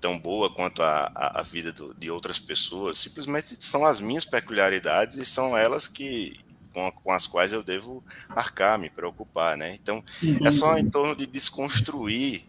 tão 0.00 0.18
boa 0.18 0.52
quanto 0.52 0.82
a, 0.82 1.10
a, 1.14 1.40
a 1.40 1.42
vida 1.42 1.72
do, 1.72 1.94
de 1.94 2.10
outras 2.10 2.38
pessoas, 2.38 2.98
simplesmente 2.98 3.56
são 3.60 3.84
as 3.84 4.00
minhas 4.00 4.24
peculiaridades 4.24 5.16
e 5.16 5.24
são 5.24 5.56
elas 5.56 5.86
que 5.86 6.40
com, 6.72 6.90
com 6.90 7.12
as 7.12 7.26
quais 7.26 7.52
eu 7.52 7.62
devo 7.62 8.02
arcar, 8.28 8.78
me 8.78 8.88
preocupar, 8.88 9.56
né? 9.56 9.76
Então, 9.80 10.02
uhum. 10.22 10.38
é 10.46 10.50
só 10.50 10.78
em 10.78 10.88
torno 10.88 11.14
de 11.14 11.26
desconstruir 11.26 12.42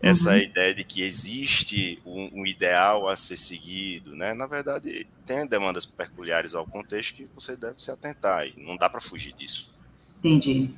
essa 0.00 0.32
uhum. 0.32 0.38
ideia 0.38 0.74
de 0.74 0.84
que 0.84 1.02
existe 1.02 2.00
um, 2.04 2.40
um, 2.40 2.46
ideal 2.46 3.08
a 3.08 3.16
ser 3.16 3.36
seguido, 3.36 4.14
né? 4.14 4.34
Na 4.34 4.46
verdade, 4.46 5.06
tem 5.24 5.46
demandas 5.46 5.86
peculiares 5.86 6.54
ao 6.54 6.66
contexto 6.66 7.14
que 7.14 7.28
você 7.34 7.56
deve 7.56 7.82
se 7.82 7.90
atentar 7.90 8.46
e 8.46 8.54
não 8.56 8.76
dá 8.76 8.88
para 8.88 9.00
fugir 9.00 9.32
disso. 9.34 9.72
Entendi. 10.18 10.70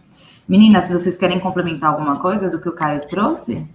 Meninas, 0.49 0.87
se 0.87 0.93
vocês 0.93 1.17
querem 1.17 1.41
complementar 1.41 1.91
alguma 1.91 2.21
coisa 2.21 2.51
do 2.51 2.61
que 2.61 2.69
o 2.69 2.73
Caio 2.73 3.07
trouxe? 3.07 3.69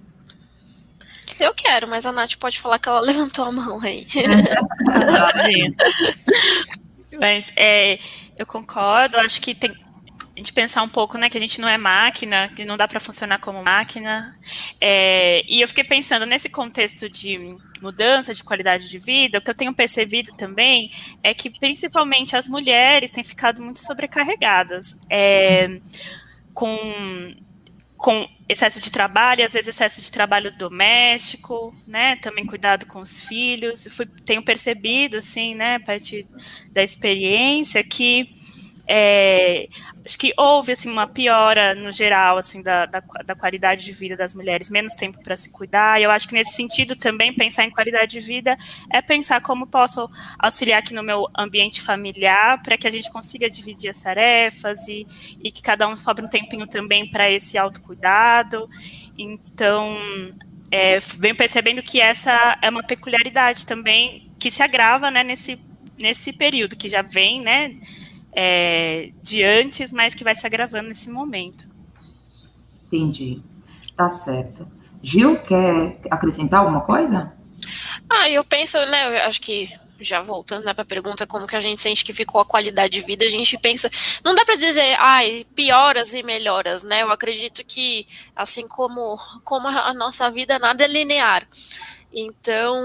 Eu 1.40 1.54
quero, 1.54 1.88
mas 1.88 2.06
a 2.06 2.12
Nath 2.12 2.36
pode 2.36 2.60
falar 2.60 2.80
que 2.80 2.90
ela 2.90 3.00
levantou 3.02 3.46
a 3.46 3.52
mão 3.52 3.80
aí. 3.82 4.06
mas 7.20 7.52
é, 7.56 8.00
eu 8.38 8.46
concordo, 8.46 9.18
acho 9.18 9.42
que 9.42 9.54
tem 9.54 9.72
a 10.36 10.40
gente 10.40 10.52
pensar 10.52 10.82
um 10.82 10.90
pouco, 10.90 11.16
né, 11.16 11.30
que 11.30 11.38
a 11.38 11.40
gente 11.40 11.62
não 11.62 11.70
é 11.70 11.78
máquina, 11.78 12.50
que 12.56 12.66
não 12.66 12.76
dá 12.76 12.88
para 12.88 13.00
funcionar 13.00 13.40
como 13.40 13.64
máquina. 13.64 14.36
É, 14.82 15.44
e 15.48 15.62
eu 15.62 15.68
fiquei 15.68 15.84
pensando 15.84 16.26
nesse 16.26 16.50
contexto 16.50 17.08
de 17.08 17.56
mudança 17.80 18.34
de 18.34 18.44
qualidade 18.44 18.90
de 18.90 18.98
vida, 18.98 19.38
o 19.38 19.42
que 19.42 19.52
eu 19.52 19.56
tenho 19.56 19.74
percebido 19.74 20.34
também 20.34 20.90
é 21.22 21.36
que 21.36 21.52
principalmente 21.52 22.36
as 22.36 22.48
mulheres 22.48 23.12
têm 23.12 23.24
ficado 23.24 23.62
muito 23.62 23.80
sobrecarregadas. 23.80 24.98
É, 25.08 25.80
com 26.52 27.36
com 28.04 28.28
excesso 28.50 28.82
de 28.82 28.92
trabalho, 28.92 29.46
às 29.46 29.54
vezes 29.54 29.70
excesso 29.70 30.02
de 30.02 30.12
trabalho 30.12 30.52
doméstico, 30.58 31.74
né? 31.88 32.18
Também 32.18 32.46
cuidado 32.46 32.86
com 32.86 33.00
os 33.00 33.22
filhos. 33.22 33.88
Fui, 33.96 34.06
tenho 34.26 34.44
percebido, 34.44 35.16
assim, 35.16 35.56
né, 35.56 35.76
a 35.76 35.80
partir 35.80 36.28
da 36.74 36.84
experiência, 36.84 37.82
que 37.82 38.28
é, 38.86 39.70
acho 40.06 40.18
que 40.18 40.34
houve 40.38 40.74
assim 40.74 40.90
uma 40.90 41.08
piora 41.08 41.74
no 41.74 41.90
geral 41.92 42.38
assim 42.38 42.62
da, 42.62 42.86
da, 42.86 43.02
da 43.26 43.36
qualidade 43.36 43.86
de 43.86 43.94
vida 43.94 44.18
das 44.18 44.34
mulheres, 44.34 44.70
menos 44.70 44.94
tempo 44.94 45.22
para 45.24 45.38
se 45.38 45.50
cuidar. 45.52 46.00
E 46.00 46.04
eu 46.04 46.12
acho 46.12 46.28
que 46.28 46.34
nesse 46.34 46.54
sentido 46.54 46.96
também 46.96 47.34
pensar 47.34 47.64
em 47.64 47.70
qualidade 47.70 48.12
de 48.12 48.20
vida 48.20 48.58
é 48.92 49.02
pensar 49.02 49.42
como 49.42 49.68
posso 49.68 50.10
auxiliar 50.38 50.80
aqui 50.80 50.94
no 50.94 51.02
meu 51.02 51.28
ambiente 51.38 51.82
familiar 51.82 52.62
para 52.62 52.78
que 52.78 52.86
a 52.86 52.90
gente 52.90 53.10
consiga 53.12 53.50
dividir 53.50 53.90
as 53.90 54.02
tarefas 54.02 54.88
e, 54.88 55.08
e 55.42 55.50
que 55.50 55.62
cada 55.62 55.88
um 55.88 55.96
sobre 55.96 56.26
um 56.26 56.28
tempinho 56.28 56.68
também 56.68 57.10
para 57.10 57.32
esse 57.32 57.58
autocuidado. 57.58 58.70
Então, 59.18 59.98
é, 60.70 61.00
venho 61.00 61.36
percebendo 61.36 61.82
que 61.82 62.02
essa 62.02 62.58
é 62.62 62.70
uma 62.70 62.84
peculiaridade 62.84 63.66
também 63.66 64.30
que 64.40 64.52
se 64.52 64.62
agrava 64.62 65.10
né, 65.10 65.24
nesse, 65.24 65.58
nesse 65.98 66.34
período 66.34 66.76
que 66.76 66.90
já 66.90 67.02
vem, 67.02 67.42
né? 67.42 67.78
É, 68.36 69.12
de 69.22 69.44
antes, 69.44 69.92
mas 69.92 70.16
que 70.16 70.24
vai 70.24 70.36
se 70.36 70.46
agravando 70.46 70.88
nesse 70.88 71.10
momento. 71.10 71.68
Entendi. 72.88 73.42
Tá 73.96 74.10
certo. 74.10 74.68
Gil, 75.02 75.38
quer 75.40 76.00
acrescentar 76.10 76.62
alguma 76.62 76.82
coisa? 76.82 77.34
Ah, 78.10 78.30
eu 78.30 78.44
penso, 78.44 78.78
né, 78.86 79.20
eu 79.20 79.28
acho 79.28 79.42
que 79.42 79.70
já 80.00 80.22
voltando 80.22 80.66
né, 80.66 80.74
para 80.74 80.84
a 80.84 80.86
pergunta 80.86 81.26
como 81.26 81.48
que 81.48 81.56
a 81.56 81.60
gente 81.60 81.82
sente 81.82 82.04
que 82.04 82.14
ficou 82.14 82.42
a 82.42 82.46
qualidade 82.46 82.94
de 82.94 83.06
vida, 83.06 83.26
a 83.26 83.30
gente 83.30 83.58
pensa, 83.58 83.90
não 84.24 84.36
dá 84.36 84.44
para 84.46 84.56
dizer, 84.56 84.96
ai, 85.00 85.46
pioras 85.56 86.14
e 86.14 86.22
melhoras, 86.24 86.84
né? 86.84 87.02
Eu 87.02 87.12
acredito 87.12 87.64
que 87.66 88.06
assim 88.36 88.68
como 88.68 89.18
como 89.44 89.68
a 89.68 89.94
nossa 89.94 90.30
vida 90.30 90.60
nada 90.60 90.84
é 90.84 90.88
linear. 90.88 91.48
Então, 92.12 92.76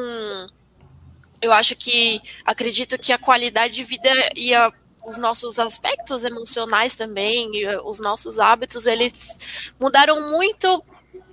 eu 1.40 1.52
acho 1.52 1.76
que 1.76 2.20
acredito 2.44 2.98
que 2.98 3.12
a 3.12 3.18
qualidade 3.18 3.74
de 3.74 3.84
vida 3.84 4.08
e 4.34 4.54
a, 4.54 4.72
os 5.08 5.18
nossos 5.18 5.58
aspectos 5.58 6.24
emocionais 6.24 6.94
também, 6.94 7.50
os 7.84 7.98
nossos 7.98 8.38
hábitos, 8.38 8.86
eles 8.86 9.40
mudaram 9.80 10.30
muito 10.30 10.84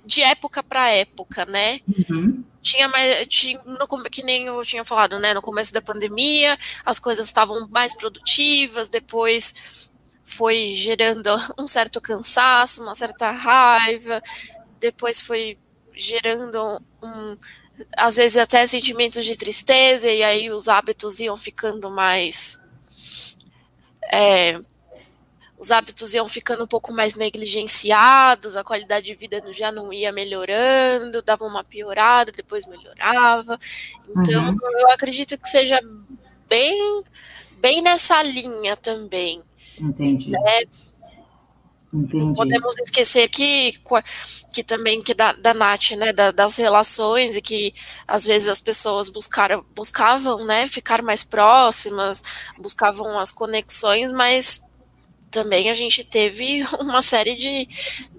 de 0.04 0.22
época 0.22 0.62
para 0.62 0.90
época, 0.90 1.44
né? 1.44 1.80
Uhum 1.86 2.44
tinha 2.66 2.88
mais. 2.88 3.28
Tinha, 3.28 3.62
no, 3.64 3.86
que 4.10 4.22
nem 4.22 4.46
eu 4.46 4.62
tinha 4.64 4.84
falado, 4.84 5.18
né? 5.20 5.32
No 5.32 5.40
começo 5.40 5.72
da 5.72 5.80
pandemia, 5.80 6.58
as 6.84 6.98
coisas 6.98 7.26
estavam 7.26 7.68
mais 7.68 7.94
produtivas, 7.94 8.88
depois 8.88 9.90
foi 10.24 10.70
gerando 10.74 11.30
um 11.56 11.66
certo 11.66 12.00
cansaço, 12.00 12.82
uma 12.82 12.94
certa 12.94 13.30
raiva, 13.30 14.20
depois 14.80 15.20
foi 15.20 15.56
gerando 15.94 16.82
um, 17.02 17.36
às 17.96 18.16
vezes 18.16 18.36
até 18.36 18.66
sentimentos 18.66 19.24
de 19.24 19.36
tristeza, 19.36 20.10
e 20.10 20.22
aí 20.22 20.50
os 20.50 20.68
hábitos 20.68 21.20
iam 21.20 21.36
ficando 21.36 21.88
mais. 21.88 22.60
É, 24.12 24.60
os 25.58 25.70
hábitos 25.70 26.12
iam 26.12 26.28
ficando 26.28 26.64
um 26.64 26.66
pouco 26.66 26.92
mais 26.92 27.16
negligenciados, 27.16 28.56
a 28.56 28.64
qualidade 28.64 29.06
de 29.06 29.14
vida 29.14 29.42
já 29.52 29.72
não 29.72 29.92
ia 29.92 30.12
melhorando, 30.12 31.22
dava 31.22 31.44
uma 31.44 31.64
piorada, 31.64 32.30
depois 32.30 32.66
melhorava. 32.66 33.58
Então, 34.10 34.50
uhum. 34.50 34.58
eu 34.80 34.90
acredito 34.90 35.38
que 35.38 35.48
seja 35.48 35.80
bem, 36.48 37.02
bem 37.58 37.80
nessa 37.80 38.22
linha 38.22 38.76
também. 38.76 39.42
Entendi. 39.80 40.30
Né? 40.30 40.64
Entendi. 41.96 42.34
Podemos 42.34 42.78
esquecer 42.78 43.28
que, 43.28 43.74
que 44.52 44.62
também 44.62 45.00
que 45.00 45.14
da, 45.14 45.32
da 45.32 45.54
Nath, 45.54 45.92
né, 45.92 46.12
da, 46.12 46.30
das 46.30 46.56
relações 46.56 47.34
e 47.36 47.40
que 47.40 47.72
às 48.06 48.26
vezes 48.26 48.48
as 48.48 48.60
pessoas 48.60 49.08
buscaram, 49.08 49.64
buscavam, 49.74 50.44
né, 50.44 50.68
ficar 50.68 51.02
mais 51.02 51.24
próximas, 51.24 52.22
buscavam 52.58 53.18
as 53.18 53.32
conexões, 53.32 54.12
mas 54.12 54.60
também 55.30 55.70
a 55.70 55.74
gente 55.74 56.04
teve 56.04 56.64
uma 56.78 57.00
série 57.00 57.34
de, 57.36 57.68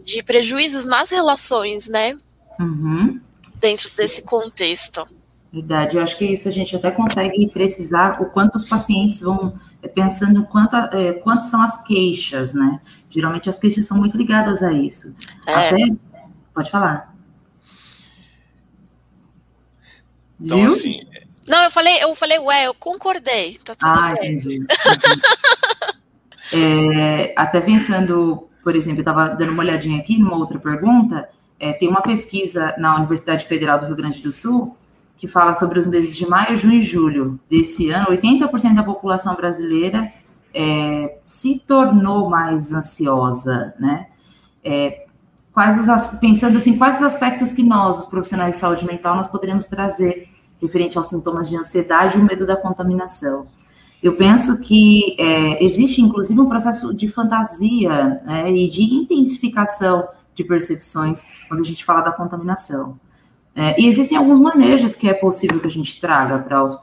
de 0.04 0.24
prejuízos 0.24 0.86
nas 0.86 1.12
relações, 1.12 1.88
né? 1.88 2.18
Uhum. 2.60 3.22
Dentro 3.56 3.92
desse 3.96 4.24
contexto. 4.24 5.08
Verdade, 5.52 5.98
eu 5.98 6.04
acho 6.04 6.18
que 6.18 6.26
isso 6.26 6.48
a 6.48 6.52
gente 6.52 6.76
até 6.76 6.92
consegue 6.92 7.48
precisar 7.50 8.22
o 8.22 8.26
quanto 8.26 8.56
os 8.56 8.66
pacientes 8.68 9.22
vão 9.22 9.54
é, 9.82 9.88
pensando 9.88 10.44
quanto, 10.46 10.76
é, 10.76 11.14
quanto 11.14 11.46
são 11.46 11.62
as 11.62 11.82
queixas, 11.84 12.54
né? 12.54 12.80
Geralmente 13.10 13.50
as 13.50 13.58
queixas 13.58 13.86
são 13.86 13.98
muito 13.98 14.18
ligadas 14.18 14.62
a 14.62 14.72
isso. 14.74 15.16
É. 15.46 15.54
Até, 15.54 15.78
pode 16.54 16.70
falar. 16.70 17.16
Então, 20.40 20.58
Viu? 20.58 20.70
assim. 20.70 21.00
Não, 21.48 21.64
eu 21.64 21.72
falei, 21.72 22.04
eu 22.04 22.14
falei, 22.14 22.40
ué, 22.40 22.68
eu 22.68 22.74
concordei. 22.74 23.58
Tá 23.64 23.74
tudo 23.74 23.98
ah, 23.98 24.14
bem. 24.20 24.34
Entendi. 24.34 24.66
É, 26.54 27.34
até 27.36 27.60
pensando, 27.60 28.48
por 28.64 28.74
exemplo, 28.74 29.00
eu 29.00 29.02
estava 29.02 29.36
dando 29.36 29.52
uma 29.52 29.64
olhadinha 29.64 30.00
aqui 30.00 30.18
numa 30.18 30.38
outra 30.38 30.58
pergunta, 30.58 31.28
é, 31.60 31.74
tem 31.74 31.90
uma 31.90 32.02
pesquisa 32.02 32.74
na 32.78 32.96
Universidade 32.96 33.46
Federal 33.46 33.78
do 33.78 33.86
Rio 33.86 33.98
Grande 33.98 34.22
do 34.22 34.32
Sul 34.32 34.78
que 35.18 35.28
fala 35.28 35.52
sobre 35.52 35.80
os 35.80 35.88
meses 35.88 36.16
de 36.16 36.28
maio, 36.28 36.56
junho 36.56 36.76
e 36.76 36.82
julho 36.82 37.40
desse 37.50 37.90
ano. 37.90 38.08
80% 38.08 38.76
da 38.76 38.84
população 38.84 39.36
brasileira 39.36 40.12
é, 40.60 41.20
se 41.24 41.60
tornou 41.60 42.28
mais 42.32 42.74
ansiosa, 42.74 43.76
né? 43.80 44.08
É, 44.64 45.06
quais 45.54 45.78
os, 45.78 46.20
pensando 46.20 46.58
assim, 46.58 46.76
quais 46.76 46.96
os 46.96 47.04
aspectos 47.04 47.54
que 47.54 47.62
nós, 47.62 48.00
os 48.00 48.06
profissionais 48.08 48.56
de 48.56 48.62
saúde 48.62 48.84
mental, 48.84 49.16
nós 49.16 49.28
poderíamos 49.28 49.66
trazer 49.66 50.28
referente 50.60 50.98
aos 50.98 51.06
sintomas 51.06 51.48
de 51.48 51.56
ansiedade 51.56 52.18
e 52.18 52.22
o 52.22 52.26
medo 52.26 52.48
da 52.48 52.58
contaminação? 52.58 53.46
Eu 54.02 54.16
penso 54.16 54.60
que 54.62 55.16
é, 55.20 55.64
existe, 55.64 56.02
inclusive, 56.02 56.40
um 56.40 56.50
processo 56.50 56.92
de 56.92 57.08
fantasia 57.08 58.20
né, 58.26 58.52
e 58.52 58.68
de 58.68 58.82
intensificação 58.82 60.08
de 60.34 60.44
percepções 60.44 61.24
quando 61.48 61.62
a 61.62 61.64
gente 61.64 61.86
fala 61.86 62.02
da 62.02 62.12
contaminação. 62.12 63.00
É, 63.56 63.80
e 63.80 63.88
existem 63.88 64.18
alguns 64.18 64.40
manejos 64.40 64.96
que 64.96 65.10
é 65.10 65.14
possível 65.14 65.60
que 65.60 65.66
a 65.66 65.72
gente 65.72 66.00
traga 66.00 66.38
para 66.40 66.64
os, 66.64 66.80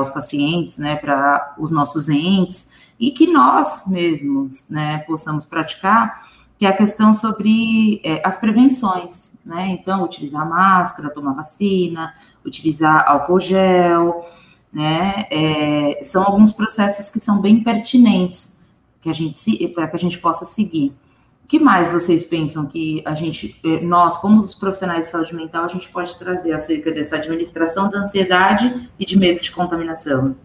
os 0.00 0.10
pacientes, 0.10 0.78
né, 0.78 0.96
para 0.96 1.54
os 1.58 1.72
nossos 1.72 2.08
entes, 2.08 2.68
e 3.02 3.10
que 3.10 3.26
nós 3.26 3.82
mesmos 3.88 4.70
né, 4.70 4.98
possamos 4.98 5.44
praticar, 5.44 6.30
que 6.56 6.64
é 6.64 6.68
a 6.68 6.72
questão 6.72 7.12
sobre 7.12 8.00
é, 8.04 8.22
as 8.24 8.36
prevenções. 8.36 9.32
Né? 9.44 9.70
Então, 9.70 10.04
utilizar 10.04 10.48
máscara, 10.48 11.10
tomar 11.10 11.32
vacina, 11.32 12.14
utilizar 12.46 13.04
álcool 13.08 13.40
gel, 13.40 14.24
né? 14.72 15.26
É, 15.30 15.98
são 16.02 16.22
alguns 16.22 16.52
processos 16.52 17.10
que 17.10 17.18
são 17.18 17.40
bem 17.40 17.62
pertinentes 17.62 18.60
que 19.00 19.10
a 19.10 19.12
gente 19.12 19.68
para 19.74 19.88
que 19.88 19.96
a 19.96 19.98
gente 19.98 20.18
possa 20.18 20.44
seguir. 20.44 20.94
O 21.44 21.48
que 21.48 21.58
mais 21.58 21.90
vocês 21.90 22.22
pensam 22.22 22.66
que 22.66 23.02
a 23.04 23.14
gente, 23.14 23.58
é, 23.64 23.80
nós, 23.80 24.16
como 24.18 24.38
os 24.38 24.54
profissionais 24.54 25.06
de 25.06 25.10
saúde 25.10 25.34
mental, 25.34 25.64
a 25.64 25.68
gente 25.68 25.88
pode 25.88 26.16
trazer 26.16 26.52
acerca 26.52 26.92
dessa 26.92 27.16
administração 27.16 27.90
da 27.90 27.98
ansiedade 27.98 28.88
e 28.96 29.04
de 29.04 29.18
medo 29.18 29.42
de 29.42 29.50
contaminação? 29.50 30.36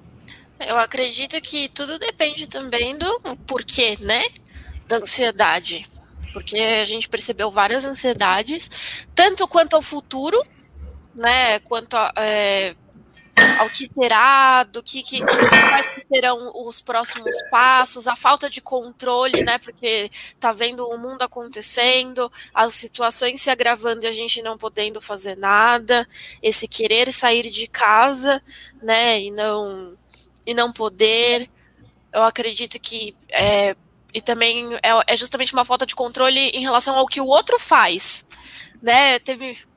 Eu 0.60 0.78
acredito 0.78 1.40
que 1.42 1.70
tudo 1.70 2.00
depende 2.00 2.48
também 2.48 2.98
do 2.98 3.20
porquê, 3.46 3.98
né? 4.02 4.24
Da 4.88 4.98
ansiedade. 4.98 5.88
Porque 6.34 6.58
a 6.58 6.86
gente 6.86 7.10
percebeu 7.10 7.50
várias 7.50 7.86
ansiedades, 7.86 8.70
tanto 9.16 9.48
quanto 9.48 9.76
ao 9.76 9.82
futuro, 9.82 10.42
né? 11.14 11.60
Quanto 11.62 11.96
a, 11.96 12.12
é, 12.16 12.76
ao 13.60 13.70
que 13.70 13.86
será, 13.86 14.64
do 14.64 14.82
que, 14.82 15.04
que 15.04 15.22
quais 15.24 15.88
serão 16.08 16.52
os 16.68 16.82
próximos 16.82 17.36
passos, 17.50 18.08
a 18.08 18.16
falta 18.16 18.50
de 18.50 18.62
controle, 18.62 19.44
né? 19.44 19.58
Porque 19.60 20.10
tá 20.40 20.52
vendo 20.52 20.88
o 20.88 20.98
mundo 20.98 21.22
acontecendo, 21.22 22.32
as 22.54 22.74
situações 22.74 23.42
se 23.42 23.50
agravando 23.50 24.06
e 24.06 24.08
a 24.08 24.12
gente 24.12 24.42
não 24.42 24.58
podendo 24.58 25.00
fazer 25.00 25.38
nada, 25.38 26.08
esse 26.42 26.68
querer 26.68 27.12
sair 27.12 27.50
de 27.50 27.68
casa, 27.68 28.42
né? 28.82 29.22
E 29.22 29.32
não 29.32 29.96
e 30.48 30.54
não 30.56 30.74
poder. 30.74 31.48
Eu 32.12 32.24
acredito 32.24 32.80
que 32.80 33.16
é, 33.30 33.76
e 34.12 34.22
também 34.22 34.74
é, 34.76 35.14
é 35.14 35.16
justamente 35.16 35.54
uma 35.54 35.66
falta 35.66 35.86
de 35.86 35.94
controle 35.94 36.40
em 36.40 36.62
relação 36.62 36.96
ao 36.96 37.06
que 37.06 37.22
o 37.22 37.28
outro 37.28 37.60
faz, 37.60 38.26
né? 38.82 39.20
Teve 39.20 39.68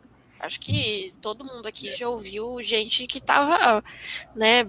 Acho 0.40 0.58
que 0.58 1.08
todo 1.20 1.44
mundo 1.44 1.66
aqui 1.66 1.92
já 1.92 2.08
ouviu 2.08 2.62
gente 2.62 3.06
que 3.06 3.18
estava, 3.18 3.84
né, 4.34 4.66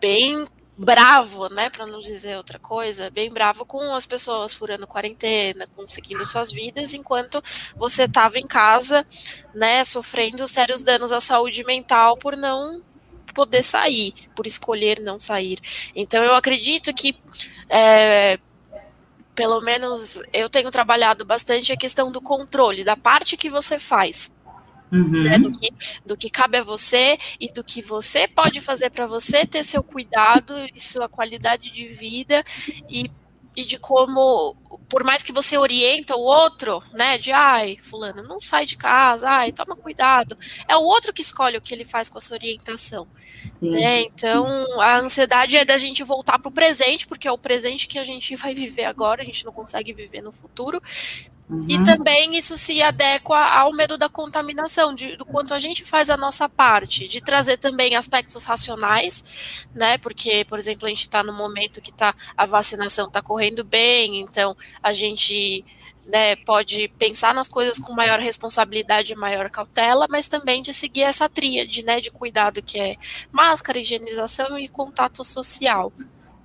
bem 0.00 0.46
bravo, 0.76 1.48
né, 1.52 1.68
para 1.68 1.84
não 1.84 1.98
dizer 2.00 2.36
outra 2.36 2.58
coisa, 2.58 3.10
bem 3.10 3.28
bravo 3.28 3.66
com 3.66 3.92
as 3.92 4.06
pessoas 4.06 4.54
furando 4.54 4.86
quarentena, 4.86 5.66
conseguindo 5.74 6.24
suas 6.24 6.50
vidas, 6.50 6.94
enquanto 6.94 7.42
você 7.76 8.04
estava 8.04 8.38
em 8.38 8.46
casa, 8.46 9.04
né, 9.52 9.84
sofrendo 9.84 10.46
sérios 10.46 10.82
danos 10.82 11.12
à 11.12 11.20
saúde 11.20 11.64
mental 11.64 12.16
por 12.16 12.36
não 12.36 12.80
poder 13.32 13.62
sair, 13.62 14.14
por 14.34 14.46
escolher 14.46 15.00
não 15.00 15.18
sair. 15.18 15.58
Então 15.94 16.22
eu 16.22 16.34
acredito 16.34 16.92
que 16.92 17.16
é, 17.68 18.38
pelo 19.34 19.60
menos 19.60 20.20
eu 20.32 20.48
tenho 20.48 20.70
trabalhado 20.70 21.24
bastante 21.24 21.72
a 21.72 21.76
questão 21.76 22.10
do 22.10 22.20
controle, 22.20 22.84
da 22.84 22.96
parte 22.96 23.36
que 23.36 23.48
você 23.48 23.78
faz 23.78 24.34
Uhum. 24.92 25.22
Né, 25.22 25.38
do, 25.38 25.52
que, 25.52 25.72
do 26.04 26.16
que 26.16 26.28
cabe 26.28 26.58
a 26.58 26.64
você 26.64 27.16
e 27.38 27.52
do 27.52 27.62
que 27.62 27.80
você 27.80 28.26
pode 28.26 28.60
fazer 28.60 28.90
para 28.90 29.06
você 29.06 29.46
ter 29.46 29.62
seu 29.62 29.84
cuidado 29.84 30.52
e 30.74 30.80
sua 30.80 31.08
qualidade 31.08 31.70
de 31.70 31.86
vida 31.88 32.44
e, 32.88 33.08
e 33.60 33.64
de 33.64 33.78
como, 33.78 34.56
por 34.88 35.04
mais 35.04 35.22
que 35.22 35.32
você 35.32 35.58
orienta 35.58 36.16
o 36.16 36.20
outro, 36.20 36.82
né, 36.92 37.18
de 37.18 37.30
ai, 37.30 37.76
fulano, 37.80 38.22
não 38.22 38.40
sai 38.40 38.64
de 38.64 38.76
casa, 38.76 39.28
ai, 39.28 39.52
toma 39.52 39.76
cuidado, 39.76 40.36
é 40.66 40.74
o 40.76 40.82
outro 40.82 41.12
que 41.12 41.20
escolhe 41.20 41.58
o 41.58 41.60
que 41.60 41.74
ele 41.74 41.84
faz 41.84 42.08
com 42.08 42.16
a 42.16 42.20
sua 42.20 42.36
orientação. 42.36 43.06
Né? 43.60 44.02
Então, 44.02 44.46
a 44.80 44.98
ansiedade 44.98 45.58
é 45.58 45.64
da 45.64 45.76
gente 45.76 46.02
voltar 46.02 46.38
para 46.38 46.48
o 46.48 46.52
presente, 46.52 47.06
porque 47.06 47.28
é 47.28 47.32
o 47.32 47.38
presente 47.38 47.86
que 47.86 47.98
a 47.98 48.04
gente 48.04 48.34
vai 48.36 48.54
viver 48.54 48.84
agora, 48.84 49.20
a 49.20 49.24
gente 49.24 49.44
não 49.44 49.52
consegue 49.52 49.92
viver 49.92 50.22
no 50.22 50.32
futuro. 50.32 50.80
Uhum. 51.50 51.66
E 51.68 51.82
também 51.82 52.36
isso 52.36 52.56
se 52.56 52.80
adequa 52.80 53.36
ao 53.36 53.72
medo 53.72 53.98
da 53.98 54.08
contaminação, 54.08 54.94
de, 54.94 55.16
do 55.16 55.24
quanto 55.24 55.52
a 55.52 55.58
gente 55.58 55.84
faz 55.84 56.08
a 56.08 56.16
nossa 56.16 56.48
parte, 56.48 57.08
de 57.08 57.20
trazer 57.20 57.56
também 57.56 57.96
aspectos 57.96 58.44
racionais, 58.44 59.66
né? 59.74 59.98
Porque, 59.98 60.44
por 60.44 60.60
exemplo, 60.60 60.86
a 60.86 60.88
gente 60.88 61.00
está 61.00 61.24
no 61.24 61.32
momento 61.32 61.82
que 61.82 61.92
tá, 61.92 62.14
a 62.36 62.46
vacinação 62.46 63.08
está 63.08 63.20
correndo 63.20 63.64
bem, 63.64 64.20
então 64.20 64.56
a 64.80 64.92
gente 64.92 65.64
né, 66.06 66.36
pode 66.36 66.86
pensar 66.96 67.34
nas 67.34 67.48
coisas 67.48 67.80
com 67.80 67.92
maior 67.94 68.20
responsabilidade 68.20 69.12
e 69.12 69.16
maior 69.16 69.50
cautela, 69.50 70.06
mas 70.08 70.28
também 70.28 70.62
de 70.62 70.72
seguir 70.72 71.02
essa 71.02 71.28
tríade 71.28 71.84
né, 71.84 72.00
de 72.00 72.12
cuidado 72.12 72.62
que 72.62 72.78
é 72.78 72.96
máscara, 73.32 73.80
higienização 73.80 74.56
e 74.56 74.68
contato 74.68 75.24
social. 75.24 75.92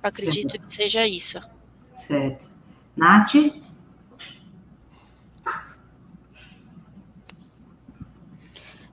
acredito 0.02 0.50
certo. 0.50 0.64
que 0.64 0.74
seja 0.74 1.06
isso. 1.06 1.40
Certo. 1.96 2.48
Nath? 2.96 3.34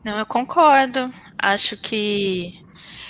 Não, 0.04 0.20
eu 0.20 0.26
concordo. 0.26 1.14
Acho 1.38 1.78
que 1.78 2.62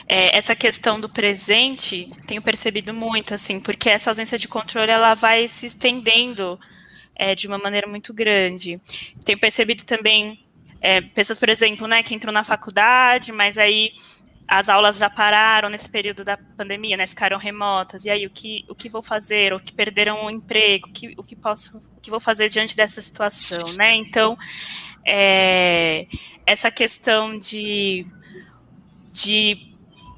é, 0.07 0.37
essa 0.37 0.55
questão 0.55 0.99
do 0.99 1.09
presente 1.09 2.07
tenho 2.27 2.41
percebido 2.41 2.93
muito, 2.93 3.33
assim, 3.33 3.59
porque 3.59 3.89
essa 3.89 4.11
ausência 4.11 4.37
de 4.37 4.47
controle 4.47 4.91
ela 4.91 5.13
vai 5.13 5.47
se 5.47 5.65
estendendo 5.65 6.59
é, 7.15 7.33
de 7.35 7.47
uma 7.47 7.57
maneira 7.57 7.87
muito 7.87 8.13
grande. 8.13 8.79
Tenho 9.25 9.39
percebido 9.39 9.83
também 9.83 10.39
é, 10.81 11.01
pessoas, 11.01 11.39
por 11.39 11.49
exemplo, 11.49 11.87
né, 11.87 12.03
que 12.03 12.13
entram 12.13 12.31
na 12.33 12.43
faculdade, 12.43 13.31
mas 13.31 13.57
aí 13.57 13.93
as 14.47 14.69
aulas 14.69 14.97
já 14.97 15.09
pararam 15.09 15.69
nesse 15.69 15.89
período 15.89 16.23
da 16.23 16.37
pandemia, 16.37 16.97
né? 16.97 17.07
Ficaram 17.07 17.37
remotas. 17.37 18.05
E 18.05 18.09
aí, 18.09 18.25
o 18.25 18.29
que, 18.29 18.65
o 18.69 18.75
que 18.75 18.89
vou 18.89 19.01
fazer? 19.01 19.53
O 19.53 19.59
que 19.59 19.73
perderam 19.73 20.25
o 20.25 20.29
emprego? 20.29 20.89
O 20.89 20.91
que, 20.91 21.13
o 21.17 21.23
que 21.23 21.35
posso, 21.35 21.77
o 21.77 22.01
que 22.01 22.09
vou 22.11 22.19
fazer 22.19 22.49
diante 22.49 22.75
dessa 22.75 23.01
situação, 23.01 23.63
né? 23.77 23.95
Então, 23.95 24.37
é, 25.05 26.07
essa 26.45 26.71
questão 26.71 27.37
de, 27.37 28.05
de 29.11 29.73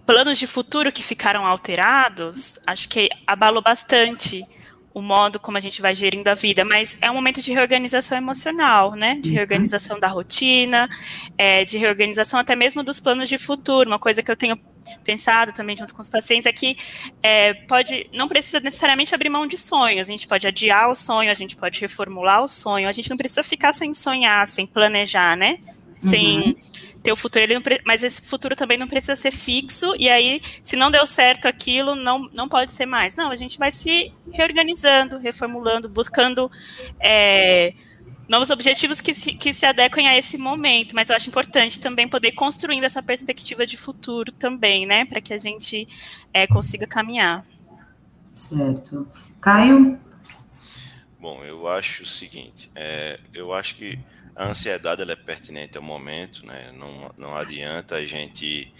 planos 0.05 0.37
de 0.37 0.47
futuro 0.47 0.91
que 0.91 1.03
ficaram 1.03 1.45
alterados, 1.45 2.59
acho 2.65 2.87
que 2.87 3.09
abalou 3.25 3.61
bastante 3.61 4.43
o 4.93 5.01
modo 5.01 5.39
como 5.41 5.57
a 5.57 5.59
gente 5.59 5.81
vai 5.81 5.93
gerindo 5.93 6.29
a 6.29 6.33
vida, 6.33 6.63
mas 6.63 6.97
é 7.01 7.11
um 7.11 7.15
momento 7.15 7.41
de 7.41 7.51
reorganização 7.51 8.17
emocional, 8.17 8.93
né? 8.93 9.15
De 9.15 9.27
uhum. 9.27 9.35
reorganização 9.35 9.99
da 9.99 10.07
rotina, 10.07 10.87
é, 11.37 11.65
de 11.65 11.77
reorganização 11.77 12.39
até 12.39 12.55
mesmo 12.55 12.81
dos 12.81 13.01
planos 13.01 13.27
de 13.27 13.37
futuro. 13.37 13.89
Uma 13.89 13.99
coisa 13.99 14.23
que 14.23 14.31
eu 14.31 14.37
tenho 14.37 14.57
pensado 15.03 15.51
também 15.51 15.75
junto 15.75 15.93
com 15.93 16.01
os 16.01 16.09
pacientes 16.09 16.45
é 16.45 16.51
que 16.51 16.77
é, 17.21 17.53
pode, 17.53 18.09
não 18.13 18.27
precisa 18.27 18.59
necessariamente 18.59 19.13
abrir 19.13 19.29
mão 19.29 19.47
de 19.47 19.57
sonhos. 19.57 20.07
A 20.07 20.11
gente 20.11 20.27
pode 20.27 20.47
adiar 20.47 20.89
o 20.89 20.95
sonho, 20.95 21.29
a 21.29 21.33
gente 21.33 21.55
pode 21.55 21.79
reformular 21.81 22.43
o 22.43 22.47
sonho. 22.47 22.87
A 22.87 22.91
gente 22.91 23.09
não 23.09 23.17
precisa 23.17 23.43
ficar 23.43 23.73
sem 23.73 23.93
sonhar, 23.93 24.47
sem 24.47 24.65
planejar, 24.65 25.35
né? 25.35 25.59
Sem 26.01 26.39
uhum 26.39 26.55
ter 27.05 27.11
o 27.11 27.15
futuro, 27.15 27.43
ele 27.43 27.53
não, 27.53 27.61
mas 27.85 28.03
esse 28.03 28.19
futuro 28.19 28.55
também 28.55 28.79
não 28.79 28.87
precisa 28.87 29.15
ser 29.15 29.29
fixo, 29.29 29.95
e 29.95 30.09
aí, 30.09 30.41
se 30.63 30.75
não 30.75 30.89
deu 30.89 31.05
certo 31.05 31.47
aquilo, 31.47 31.93
não, 31.93 32.27
não 32.33 32.49
pode 32.49 32.71
ser 32.71 32.87
mais. 32.87 33.15
Não, 33.15 33.29
a 33.29 33.35
gente 33.35 33.59
vai 33.59 33.69
se 33.69 34.11
reorganizando, 34.31 35.19
reformulando, 35.19 35.87
buscando 35.87 36.51
é, 36.99 37.73
novos 38.27 38.49
objetivos 38.49 38.99
que 39.01 39.13
se, 39.13 39.33
que 39.33 39.53
se 39.53 39.65
adequem 39.65 40.07
a 40.07 40.17
esse 40.17 40.37
momento, 40.37 40.95
mas 40.95 41.09
eu 41.09 41.15
acho 41.15 41.29
importante 41.29 41.79
também 41.79 42.07
poder 42.07 42.29
ir 42.29 42.33
construindo 42.33 42.83
essa 42.83 43.01
perspectiva 43.01 43.65
de 43.65 43.77
futuro 43.77 44.31
também, 44.31 44.85
né, 44.85 45.05
para 45.05 45.21
que 45.21 45.33
a 45.33 45.37
gente 45.37 45.87
é, 46.33 46.47
consiga 46.47 46.87
caminhar. 46.87 47.45
Certo. 48.33 49.07
Caio? 49.39 49.97
Bom, 51.19 51.43
eu 51.43 51.67
acho 51.67 52.03
o 52.03 52.05
seguinte, 52.05 52.69
é, 52.75 53.19
eu 53.33 53.53
acho 53.53 53.75
que 53.75 53.97
a 54.35 54.47
ansiedade 54.47 55.01
ela 55.01 55.13
é 55.13 55.15
pertinente 55.15 55.77
ao 55.77 55.83
momento, 55.83 56.45
né? 56.45 56.71
não, 56.77 57.11
não 57.17 57.37
adianta 57.37 57.95
a 57.95 58.05
gente 58.05 58.73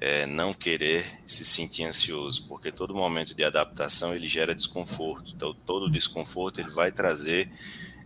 é, 0.00 0.26
não 0.26 0.52
querer 0.52 1.04
se 1.26 1.44
sentir 1.44 1.84
ansioso, 1.84 2.46
porque 2.46 2.70
todo 2.70 2.94
momento 2.94 3.34
de 3.34 3.42
adaptação 3.44 4.14
ele 4.14 4.28
gera 4.28 4.54
desconforto. 4.54 5.32
Então, 5.34 5.54
todo 5.66 5.90
desconforto 5.90 6.60
ele 6.60 6.70
vai 6.70 6.92
trazer 6.92 7.50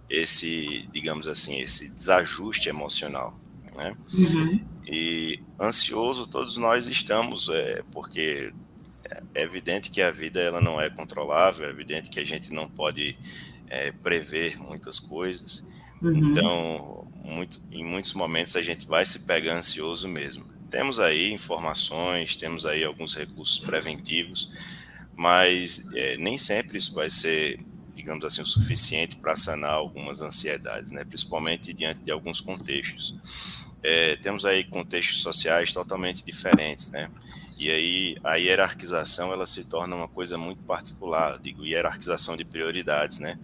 esse, 0.08 0.88
digamos 0.92 1.28
assim, 1.28 1.60
esse 1.60 1.88
desajuste 1.90 2.68
emocional. 2.68 3.38
Né? 3.76 3.96
Uhum. 4.12 4.60
E 4.86 5.40
ansioso 5.60 6.26
todos 6.26 6.56
nós 6.56 6.86
estamos, 6.86 7.48
é, 7.48 7.82
porque 7.90 8.52
é 9.34 9.42
evidente 9.42 9.90
que 9.90 10.00
a 10.00 10.10
vida 10.10 10.40
ela 10.40 10.60
não 10.60 10.80
é 10.80 10.88
controlável, 10.90 11.66
é 11.66 11.70
evidente 11.70 12.10
que 12.10 12.20
a 12.20 12.24
gente 12.24 12.52
não 12.52 12.68
pode 12.68 13.16
é, 13.68 13.90
prever 13.90 14.58
muitas 14.58 14.98
coisas. 15.00 15.64
Uhum. 16.00 16.30
Então, 16.30 17.10
muito, 17.24 17.60
em 17.72 17.84
muitos 17.84 18.12
momentos 18.12 18.54
a 18.56 18.62
gente 18.62 18.86
vai 18.86 19.04
se 19.04 19.26
pegar 19.26 19.54
ansioso 19.54 20.06
mesmo. 20.06 20.44
Temos 20.70 20.98
aí 21.00 21.32
informações, 21.32 22.36
temos 22.36 22.66
aí 22.66 22.84
alguns 22.84 23.14
recursos 23.14 23.60
preventivos, 23.60 24.50
mas 25.16 25.88
é, 25.94 26.16
nem 26.16 26.36
sempre 26.36 26.78
isso 26.78 26.94
vai 26.94 27.08
ser, 27.08 27.60
digamos 28.04 28.22
assim, 28.22 28.42
o 28.42 28.46
suficiente 28.46 29.16
para 29.16 29.34
sanar 29.34 29.72
algumas 29.72 30.20
ansiedades, 30.20 30.90
né? 30.90 31.04
principalmente 31.04 31.72
diante 31.72 32.02
de 32.02 32.10
alguns 32.10 32.38
contextos. 32.38 33.16
É, 33.82 34.16
temos 34.16 34.44
aí 34.44 34.62
contextos 34.62 35.22
sociais 35.22 35.72
totalmente 35.72 36.22
diferentes, 36.22 36.90
né? 36.90 37.10
E 37.58 37.70
aí 37.70 38.16
a 38.22 38.34
hierarquização 38.34 39.32
ela 39.32 39.46
se 39.46 39.64
torna 39.64 39.96
uma 39.96 40.08
coisa 40.08 40.36
muito 40.36 40.62
particular, 40.62 41.38
digo 41.38 41.64
hierarquização 41.64 42.36
de 42.36 42.44
prioridades, 42.44 43.18
né? 43.18 43.38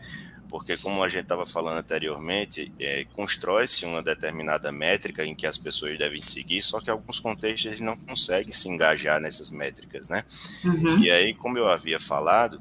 porque 0.50 0.76
como 0.76 1.02
a 1.04 1.08
gente 1.08 1.22
estava 1.22 1.46
falando 1.46 1.78
anteriormente, 1.78 2.72
é, 2.80 3.06
constrói-se 3.14 3.86
uma 3.86 4.02
determinada 4.02 4.72
métrica 4.72 5.24
em 5.24 5.32
que 5.32 5.46
as 5.46 5.56
pessoas 5.56 5.96
devem 5.96 6.20
seguir, 6.20 6.60
só 6.60 6.80
que 6.80 6.90
alguns 6.90 7.20
contextos 7.20 7.66
eles 7.66 7.80
não 7.80 7.96
conseguem 7.96 8.50
se 8.50 8.68
engajar 8.68 9.20
nessas 9.20 9.50
métricas, 9.52 10.08
né? 10.08 10.24
Uhum. 10.64 10.98
E 10.98 11.10
aí, 11.10 11.32
como 11.34 11.56
eu 11.56 11.68
havia 11.68 12.00
falado, 12.00 12.60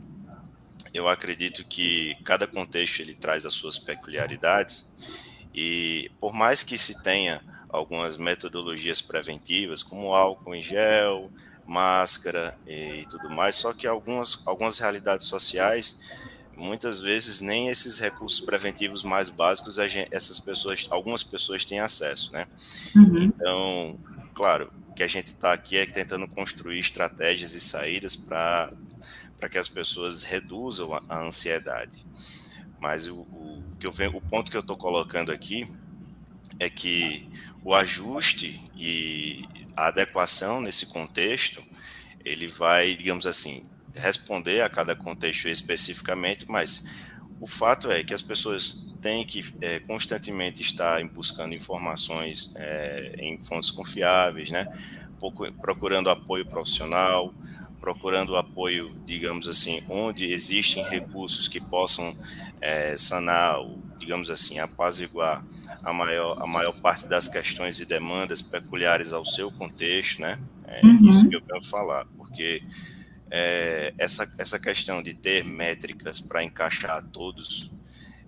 eu 0.93 1.07
acredito 1.07 1.63
que 1.63 2.15
cada 2.23 2.47
contexto 2.47 3.01
ele 3.01 3.13
traz 3.13 3.45
as 3.45 3.53
suas 3.53 3.77
peculiaridades 3.77 4.87
e 5.53 6.11
por 6.19 6.33
mais 6.33 6.63
que 6.63 6.77
se 6.77 7.03
tenha 7.03 7.41
algumas 7.69 8.17
metodologias 8.17 9.01
preventivas, 9.01 9.83
como 9.83 10.13
álcool 10.13 10.55
em 10.55 10.63
gel, 10.63 11.31
máscara 11.65 12.57
e 12.67 13.05
tudo 13.09 13.29
mais, 13.29 13.55
só 13.55 13.73
que 13.73 13.85
algumas, 13.85 14.41
algumas 14.45 14.79
realidades 14.79 15.27
sociais 15.27 15.99
muitas 16.59 16.99
vezes 16.99 17.39
nem 17.39 17.69
esses 17.69 17.97
recursos 17.97 18.41
preventivos 18.41 19.01
mais 19.01 19.29
básicos 19.29 19.75
gente, 19.75 20.09
essas 20.11 20.39
pessoas, 20.39 20.87
algumas 20.89 21.23
pessoas 21.23 21.63
têm 21.63 21.79
acesso, 21.79 22.33
né? 22.33 22.45
Uhum. 22.95 23.23
Então, 23.23 23.99
claro, 24.35 24.69
o 24.89 24.93
que 24.93 25.01
a 25.01 25.07
gente 25.07 25.27
está 25.27 25.53
aqui 25.53 25.77
é 25.77 25.85
tentando 25.85 26.27
construir 26.27 26.79
estratégias 26.79 27.53
e 27.53 27.61
saídas 27.61 28.15
para 28.15 28.73
para 29.39 29.49
que 29.49 29.57
as 29.57 29.69
pessoas 29.69 30.23
reduzam 30.23 30.93
a, 30.93 31.01
a 31.07 31.21
ansiedade. 31.21 32.05
Mas 32.79 33.07
o, 33.07 33.21
o, 33.21 33.63
que 33.79 33.87
eu 33.87 33.91
venho, 33.91 34.15
o 34.15 34.21
ponto 34.21 34.51
que 34.51 34.57
eu 34.57 34.61
estou 34.61 34.77
colocando 34.77 35.31
aqui 35.31 35.69
é 36.59 36.69
que 36.69 37.27
o 37.63 37.73
ajuste 37.73 38.61
e 38.75 39.45
a 39.75 39.87
adequação 39.87 40.61
nesse 40.61 40.87
contexto 40.87 41.63
ele 42.23 42.47
vai, 42.47 42.95
digamos 42.95 43.25
assim, 43.25 43.65
responder 43.95 44.61
a 44.61 44.69
cada 44.69 44.95
contexto 44.95 45.47
especificamente, 45.47 46.45
mas 46.49 46.85
o 47.39 47.47
fato 47.47 47.89
é 47.89 48.03
que 48.03 48.13
as 48.13 48.21
pessoas 48.21 48.87
têm 49.01 49.25
que 49.25 49.53
é, 49.61 49.79
constantemente 49.79 50.61
estar 50.61 51.03
buscando 51.07 51.55
informações 51.55 52.51
é, 52.55 53.15
em 53.17 53.39
fontes 53.39 53.71
confiáveis, 53.71 54.51
né? 54.51 54.67
procurando 55.61 56.09
apoio 56.09 56.45
profissional, 56.45 57.33
procurando 57.79 58.35
apoio, 58.35 58.95
digamos 59.05 59.47
assim, 59.47 59.81
onde 59.89 60.31
existem 60.31 60.83
recursos 60.83 61.47
que 61.47 61.63
possam 61.63 62.15
é, 62.61 62.97
sanar, 62.97 63.57
digamos 63.97 64.29
assim, 64.29 64.59
apaziguar 64.59 65.45
a 65.83 65.93
maior, 65.93 66.41
a 66.41 66.47
maior 66.47 66.73
parte 66.73 67.07
das 67.07 67.27
questões 67.27 67.79
e 67.79 67.85
demandas 67.85 68.41
peculiares 68.41 69.13
ao 69.13 69.25
seu 69.25 69.51
contexto, 69.51 70.21
né? 70.21 70.37
É 70.65 70.85
uhum. 70.85 71.09
isso 71.09 71.27
que 71.27 71.35
eu 71.35 71.41
quero 71.41 71.63
falar, 71.63 72.05
porque 72.17 72.61
é, 73.31 73.93
essa, 73.97 74.31
essa 74.37 74.59
questão 74.59 75.01
de 75.01 75.13
ter 75.13 75.43
métricas 75.43 76.19
para 76.19 76.43
encaixar 76.43 77.03
todos 77.11 77.71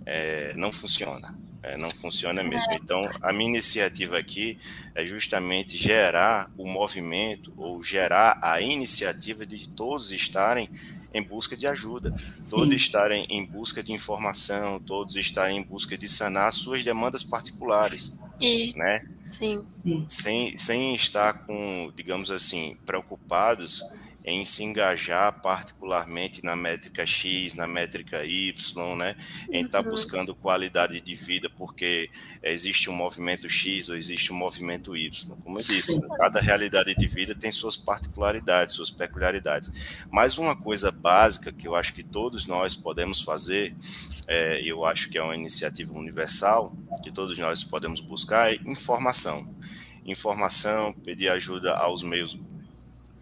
é, 0.05 0.53
não 0.55 0.71
funciona. 0.71 1.37
É, 1.63 1.78
não 1.78 1.89
funciona 1.89 2.41
mesmo. 2.41 2.74
Então, 2.74 3.02
a 3.21 3.32
minha 3.32 3.50
iniciativa 3.50 4.17
aqui 4.17 4.58
é 4.95 5.06
justamente 5.06 5.78
gerar 5.78 6.52
o 6.58 6.67
movimento 6.67 7.54
ou 7.56 7.84
gerar 7.84 8.39
a 8.41 8.60
iniciativa 8.60 9.45
de 9.45 9.69
todos 9.69 10.12
estarem 10.12 10.69
em 11.13 11.21
busca 11.21 11.56
de 11.56 11.67
ajuda, 11.67 12.15
Sim. 12.41 12.56
todos 12.56 12.74
estarem 12.74 13.26
em 13.30 13.45
busca 13.45 13.84
de 13.84 13.91
informação, 13.91 14.80
todos 14.80 15.15
estarem 15.15 15.58
em 15.58 15.63
busca 15.63 15.97
de 15.97 16.08
sanar 16.08 16.52
suas 16.54 16.84
demandas 16.84 17.24
particulares. 17.24 18.17
E, 18.39 18.74
né? 18.76 19.08
Sim. 19.21 19.67
Sem, 20.10 20.58
sem 20.58 20.95
estar 20.95 21.45
com, 21.45 21.91
digamos 21.95 22.32
assim, 22.32 22.76
preocupados 22.86 23.84
em 24.23 24.45
se 24.45 24.63
engajar 24.63 25.41
particularmente 25.41 26.43
na 26.43 26.55
métrica 26.55 27.05
X, 27.05 27.55
na 27.55 27.67
métrica 27.67 28.23
Y, 28.23 28.95
né? 28.95 29.15
Em 29.49 29.65
estar 29.65 29.81
tá 29.81 29.86
uhum. 29.86 29.91
buscando 29.91 30.36
qualidade 30.36 31.01
de 31.01 31.15
vida, 31.15 31.49
porque 31.49 32.10
existe 32.43 32.89
um 32.89 32.93
movimento 32.93 33.49
X 33.49 33.89
ou 33.89 33.95
existe 33.95 34.31
um 34.31 34.36
movimento 34.36 34.95
Y. 34.95 35.36
Como 35.43 35.60
eu 35.60 35.63
disse, 35.63 35.99
cada 36.17 36.39
realidade 36.39 36.93
de 36.93 37.07
vida 37.07 37.34
tem 37.34 37.51
suas 37.51 37.75
particularidades, 37.75 38.75
suas 38.75 38.91
peculiaridades. 38.91 40.05
Mas 40.12 40.38
uma 40.38 40.55
coisa 40.55 40.91
básica 40.91 41.51
que 41.51 41.67
eu 41.67 41.75
acho 41.75 41.93
que 41.93 42.03
todos 42.03 42.45
nós 42.45 42.75
podemos 42.75 43.21
fazer, 43.21 43.75
é, 44.27 44.62
eu 44.62 44.86
acho 44.86 45.10
que 45.10 45.17
é 45.17 45.23
uma 45.23 45.36
iniciativa 45.36 45.97
universal, 45.97 46.75
que 47.01 47.12
todos 47.12 47.38
nós 47.39 47.63
podemos 47.63 47.99
buscar, 47.99 48.53
é 48.53 48.60
informação. 48.65 49.55
Informação, 50.05 50.93
pedir 50.93 51.29
ajuda 51.29 51.73
aos 51.75 52.03
meios 52.03 52.38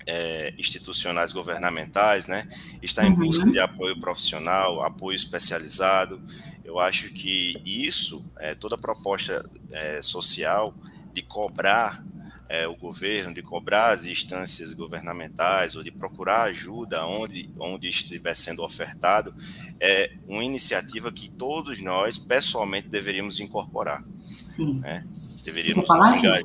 é, 0.05 0.53
institucionais 0.57 1.31
governamentais, 1.31 2.27
né? 2.27 2.47
Está 2.81 3.05
em 3.05 3.13
busca 3.13 3.45
uhum. 3.45 3.51
de 3.51 3.59
apoio 3.59 3.99
profissional, 3.99 4.81
apoio 4.81 5.15
especializado. 5.15 6.21
Eu 6.63 6.79
acho 6.79 7.09
que 7.09 7.62
isso, 7.65 8.25
é, 8.38 8.53
toda 8.55 8.77
proposta 8.77 9.43
é, 9.71 10.01
social 10.01 10.73
de 11.13 11.21
cobrar 11.21 12.03
é, 12.49 12.67
o 12.67 12.75
governo, 12.75 13.33
de 13.33 13.43
cobrar 13.43 13.91
as 13.91 14.05
instâncias 14.05 14.73
governamentais 14.73 15.75
ou 15.75 15.83
de 15.83 15.91
procurar 15.91 16.43
ajuda 16.43 17.05
onde, 17.05 17.49
onde 17.59 17.88
estiver 17.88 18.35
sendo 18.35 18.63
ofertado, 18.63 19.33
é 19.79 20.13
uma 20.27 20.43
iniciativa 20.43 21.12
que 21.12 21.29
todos 21.29 21.79
nós, 21.79 22.17
pessoalmente, 22.17 22.88
deveríamos 22.88 23.39
incorporar. 23.39 24.03
Sim. 24.43 24.79
Né? 24.79 25.05
Deveríamos 25.43 25.88
nos 25.88 26.07
engajar. 26.12 26.43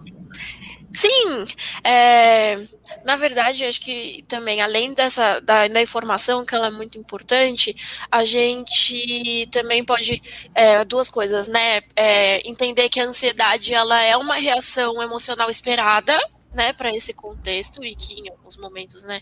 Sim, 0.94 1.44
é, 1.82 2.56
na 3.04 3.16
verdade, 3.16 3.64
acho 3.64 3.80
que 3.80 4.24
também, 4.28 4.62
além 4.62 4.94
dessa 4.94 5.40
da, 5.40 5.66
da, 5.66 5.82
informação, 5.82 6.44
que 6.46 6.54
ela 6.54 6.68
é 6.68 6.70
muito 6.70 6.96
importante, 6.96 7.74
a 8.10 8.24
gente 8.24 9.48
também 9.50 9.84
pode 9.84 10.22
é, 10.54 10.84
duas 10.84 11.08
coisas, 11.08 11.48
né? 11.48 11.82
É, 11.96 12.48
entender 12.48 12.88
que 12.88 13.00
a 13.00 13.04
ansiedade 13.04 13.74
ela 13.74 14.00
é 14.02 14.16
uma 14.16 14.36
reação 14.36 15.02
emocional 15.02 15.50
esperada, 15.50 16.16
né, 16.54 16.72
para 16.72 16.94
esse 16.94 17.12
contexto 17.12 17.84
e 17.84 17.96
que 17.96 18.14
em 18.20 18.30
alguns 18.30 18.56
momentos, 18.56 19.02
né, 19.02 19.20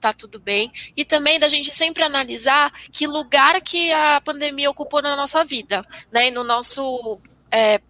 tá 0.00 0.12
tudo 0.12 0.40
bem. 0.40 0.72
E 0.96 1.04
também 1.04 1.38
da 1.38 1.48
gente 1.48 1.72
sempre 1.72 2.02
analisar 2.02 2.72
que 2.90 3.06
lugar 3.06 3.60
que 3.60 3.92
a 3.92 4.20
pandemia 4.20 4.68
ocupou 4.70 5.00
na 5.00 5.14
nossa 5.14 5.44
vida, 5.44 5.86
né, 6.10 6.26
e 6.26 6.30
no 6.32 6.42
nosso 6.42 7.20
é, 7.52 7.80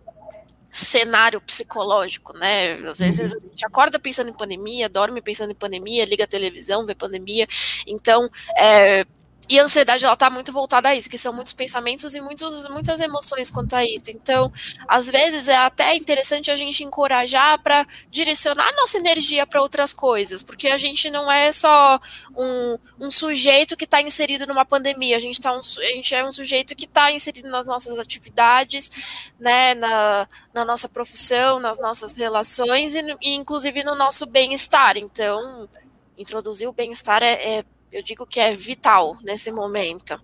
cenário 0.72 1.38
psicológico, 1.38 2.32
né? 2.32 2.72
Às 2.88 3.00
vezes 3.00 3.32
uhum. 3.32 3.40
a 3.44 3.48
gente 3.50 3.66
acorda 3.66 3.98
pensando 3.98 4.30
em 4.30 4.36
pandemia, 4.36 4.88
dorme 4.88 5.20
pensando 5.20 5.50
em 5.50 5.54
pandemia, 5.54 6.06
liga 6.06 6.24
a 6.24 6.26
televisão, 6.26 6.86
vê 6.86 6.94
pandemia. 6.94 7.46
Então, 7.86 8.30
é, 8.56 9.04
e 9.48 9.58
a 9.58 9.64
ansiedade 9.64 10.04
ela 10.04 10.16
tá 10.16 10.30
muito 10.30 10.52
voltada 10.52 10.88
a 10.88 10.94
isso, 10.94 11.10
que 11.10 11.18
são 11.18 11.32
muitos 11.32 11.52
pensamentos 11.52 12.14
e 12.14 12.20
muitos, 12.20 12.68
muitas 12.68 13.00
emoções 13.00 13.50
quanto 13.50 13.74
a 13.74 13.84
isso. 13.84 14.10
Então, 14.10 14.52
às 14.86 15.08
vezes 15.08 15.48
é 15.48 15.56
até 15.56 15.94
interessante 15.96 16.50
a 16.50 16.56
gente 16.56 16.84
encorajar 16.84 17.60
para 17.60 17.86
direcionar 18.10 18.68
a 18.68 18.72
nossa 18.72 18.98
energia 18.98 19.46
para 19.46 19.60
outras 19.60 19.92
coisas, 19.92 20.42
porque 20.42 20.68
a 20.68 20.78
gente 20.78 21.10
não 21.10 21.30
é 21.30 21.50
só 21.50 22.00
um, 22.36 22.78
um 23.00 23.10
sujeito 23.10 23.76
que 23.76 23.84
está 23.84 24.00
inserido 24.00 24.46
numa 24.46 24.64
pandemia, 24.64 25.16
a 25.16 25.20
gente, 25.20 25.40
tá 25.40 25.52
um, 25.52 25.58
a 25.58 25.94
gente 25.94 26.14
é 26.14 26.24
um 26.24 26.32
sujeito 26.32 26.76
que 26.76 26.84
está 26.84 27.10
inserido 27.10 27.48
nas 27.48 27.66
nossas 27.66 27.98
atividades, 27.98 28.90
né, 29.40 29.74
na, 29.74 30.28
na 30.54 30.64
nossa 30.64 30.88
profissão, 30.88 31.58
nas 31.58 31.80
nossas 31.80 32.16
relações 32.16 32.94
e, 32.94 33.00
e 33.20 33.34
inclusive 33.34 33.82
no 33.82 33.96
nosso 33.96 34.24
bem-estar. 34.24 34.96
Então, 34.96 35.68
introduzir 36.16 36.68
o 36.68 36.72
bem-estar 36.72 37.22
é, 37.22 37.58
é 37.58 37.64
eu 37.92 38.02
digo 38.02 38.26
que 38.26 38.40
é 38.40 38.54
vital 38.54 39.16
nesse 39.22 39.52
momento. 39.52 40.18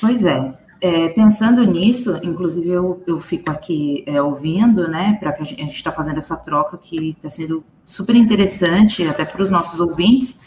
Pois 0.00 0.24
é. 0.24 0.58
é 0.80 1.08
pensando 1.10 1.64
nisso, 1.64 2.18
inclusive 2.22 2.68
eu, 2.68 3.02
eu 3.06 3.20
fico 3.20 3.50
aqui 3.50 4.02
é, 4.06 4.20
ouvindo, 4.20 4.88
né, 4.88 5.16
para 5.20 5.30
a 5.30 5.44
gente 5.44 5.74
está 5.74 5.92
fazendo 5.92 6.18
essa 6.18 6.36
troca 6.36 6.76
que 6.76 7.10
está 7.10 7.28
sendo 7.28 7.64
super 7.84 8.16
interessante 8.16 9.06
até 9.06 9.24
para 9.24 9.42
os 9.42 9.50
nossos 9.50 9.80
ouvintes. 9.80 10.40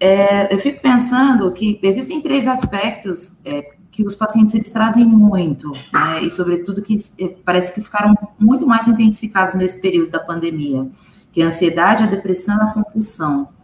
É, 0.00 0.52
eu 0.54 0.58
fico 0.58 0.80
pensando 0.80 1.50
que 1.52 1.78
existem 1.82 2.20
três 2.20 2.46
aspectos 2.46 3.44
é, 3.44 3.76
que 3.90 4.02
os 4.04 4.14
pacientes 4.14 4.54
eles 4.54 4.68
trazem 4.70 5.04
muito, 5.04 5.72
né, 5.92 6.22
e 6.22 6.30
sobretudo 6.30 6.82
que 6.82 6.96
é, 7.18 7.28
parece 7.44 7.74
que 7.74 7.82
ficaram 7.82 8.14
muito 8.38 8.66
mais 8.66 8.86
intensificados 8.86 9.54
nesse 9.54 9.80
período 9.80 10.10
da 10.10 10.20
pandemia, 10.20 10.86
que 11.32 11.40
é 11.40 11.44
a 11.44 11.48
ansiedade, 11.48 12.02
a 12.02 12.06
depressão 12.06 12.56
e 12.56 12.60
a 12.62 12.72
compulsão. 12.72 13.55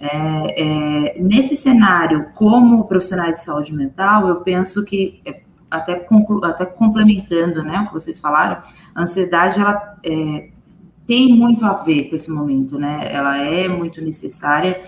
É, 0.00 1.16
é, 1.16 1.20
nesse 1.20 1.56
cenário, 1.56 2.28
como 2.34 2.84
profissionais 2.84 3.38
de 3.38 3.44
saúde 3.44 3.74
mental, 3.74 4.28
eu 4.28 4.36
penso 4.36 4.84
que, 4.84 5.20
é, 5.24 5.40
até, 5.70 6.06
até 6.44 6.66
complementando 6.66 7.62
né, 7.62 7.80
o 7.80 7.86
que 7.88 7.92
vocês 7.94 8.18
falaram, 8.18 8.62
a 8.94 9.02
ansiedade 9.02 9.58
ela 9.58 9.98
é, 10.04 10.50
tem 11.06 11.36
muito 11.36 11.64
a 11.64 11.72
ver 11.72 12.04
com 12.04 12.14
esse 12.14 12.30
momento, 12.30 12.78
né? 12.78 13.12
Ela 13.12 13.38
é 13.38 13.66
muito 13.66 14.00
necessária 14.00 14.80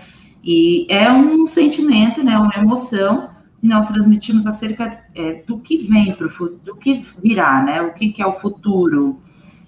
e 0.43 0.85
é 0.89 1.11
um 1.11 1.45
sentimento, 1.45 2.23
né, 2.23 2.37
uma 2.37 2.55
emoção 2.55 3.29
que 3.59 3.67
nós 3.67 3.87
transmitimos 3.87 4.45
acerca 4.47 5.03
é, 5.13 5.43
do 5.45 5.59
que 5.59 5.77
vem 5.77 6.15
para 6.15 6.27
o 6.27 6.49
do 6.63 6.75
que 6.75 7.05
virá, 7.21 7.61
né? 7.63 7.81
O 7.81 7.93
que, 7.93 8.11
que 8.11 8.21
é 8.21 8.25
o 8.25 8.33
futuro 8.33 9.19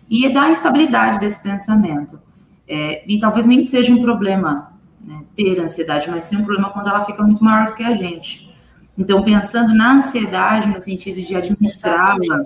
e 0.09 0.31
da 0.31 0.49
instabilidade 0.49 1.19
desse 1.19 1.41
pensamento. 1.41 2.19
É, 2.67 3.03
e 3.11 3.19
talvez 3.19 3.45
nem 3.45 3.61
seja 3.63 3.93
um 3.93 4.01
problema 4.01 4.72
ter 5.35 5.59
ansiedade, 5.59 6.09
mas 6.09 6.25
sim 6.25 6.37
um 6.37 6.45
problema 6.45 6.69
quando 6.69 6.89
ela 6.89 7.03
fica 7.05 7.23
muito 7.23 7.43
maior 7.43 7.67
do 7.67 7.75
que 7.75 7.83
a 7.83 7.93
gente. 7.93 8.51
Então, 8.97 9.23
pensando 9.23 9.73
na 9.73 9.93
ansiedade 9.93 10.67
no 10.67 10.79
sentido 10.79 11.21
de 11.21 11.35
administrá-la, 11.35 12.43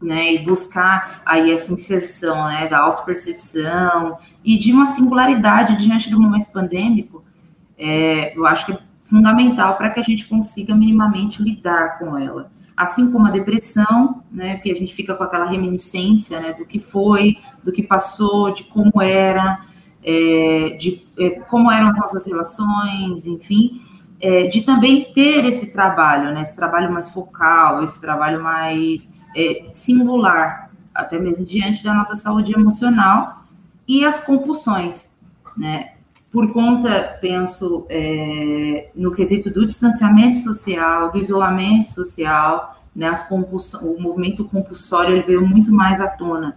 né, 0.00 0.34
e 0.34 0.44
buscar 0.44 1.22
aí 1.24 1.50
essa 1.50 1.72
inserção, 1.72 2.46
né, 2.48 2.68
da 2.68 2.78
autopercepção 2.78 4.18
e 4.44 4.58
de 4.58 4.72
uma 4.72 4.86
singularidade 4.86 5.76
diante 5.76 6.10
do 6.10 6.20
momento 6.20 6.50
pandêmico, 6.50 7.24
é, 7.76 8.36
eu 8.36 8.46
acho 8.46 8.66
que 8.66 8.72
é 8.72 8.78
fundamental 9.00 9.76
para 9.76 9.90
que 9.90 10.00
a 10.00 10.02
gente 10.02 10.26
consiga 10.26 10.74
minimamente 10.74 11.42
lidar 11.42 11.98
com 11.98 12.16
ela. 12.16 12.50
Assim 12.76 13.10
como 13.10 13.26
a 13.26 13.30
depressão, 13.30 14.22
né, 14.30 14.58
que 14.58 14.70
a 14.70 14.74
gente 14.74 14.94
fica 14.94 15.14
com 15.14 15.24
aquela 15.24 15.46
reminiscência, 15.46 16.40
né, 16.40 16.52
do 16.52 16.64
que 16.64 16.78
foi, 16.78 17.38
do 17.62 17.72
que 17.72 17.82
passou, 17.82 18.52
de 18.52 18.64
como 18.64 19.00
era, 19.00 19.60
é, 20.04 20.76
de 20.78 21.02
é, 21.18 21.30
como 21.30 21.70
eram 21.70 21.88
as 21.88 21.98
nossas 21.98 22.26
relações, 22.26 23.26
enfim, 23.26 23.80
é, 24.20 24.46
de 24.46 24.62
também 24.62 25.12
ter 25.12 25.44
esse 25.44 25.72
trabalho, 25.72 26.32
né, 26.32 26.42
esse 26.42 26.54
trabalho 26.54 26.92
mais 26.92 27.08
focal, 27.08 27.82
esse 27.82 28.00
trabalho 28.00 28.42
mais 28.42 29.08
é, 29.34 29.70
singular, 29.72 30.70
até 30.94 31.18
mesmo 31.18 31.44
diante 31.44 31.82
da 31.82 31.94
nossa 31.94 32.14
saúde 32.14 32.52
emocional 32.52 33.44
e 33.88 34.04
as 34.04 34.18
compulsões, 34.18 35.10
né, 35.56 35.92
por 36.30 36.52
conta, 36.52 37.16
penso, 37.20 37.86
é, 37.88 38.90
no 38.94 39.12
quesito 39.12 39.50
do 39.50 39.64
distanciamento 39.64 40.38
social, 40.38 41.12
do 41.12 41.18
isolamento 41.18 41.90
social, 41.90 42.76
né, 42.94 43.08
as 43.08 43.28
o 43.30 44.00
movimento 44.00 44.44
compulsório 44.44 45.14
ele 45.14 45.22
veio 45.22 45.46
muito 45.46 45.72
mais 45.72 46.00
à 46.00 46.08
tona 46.08 46.56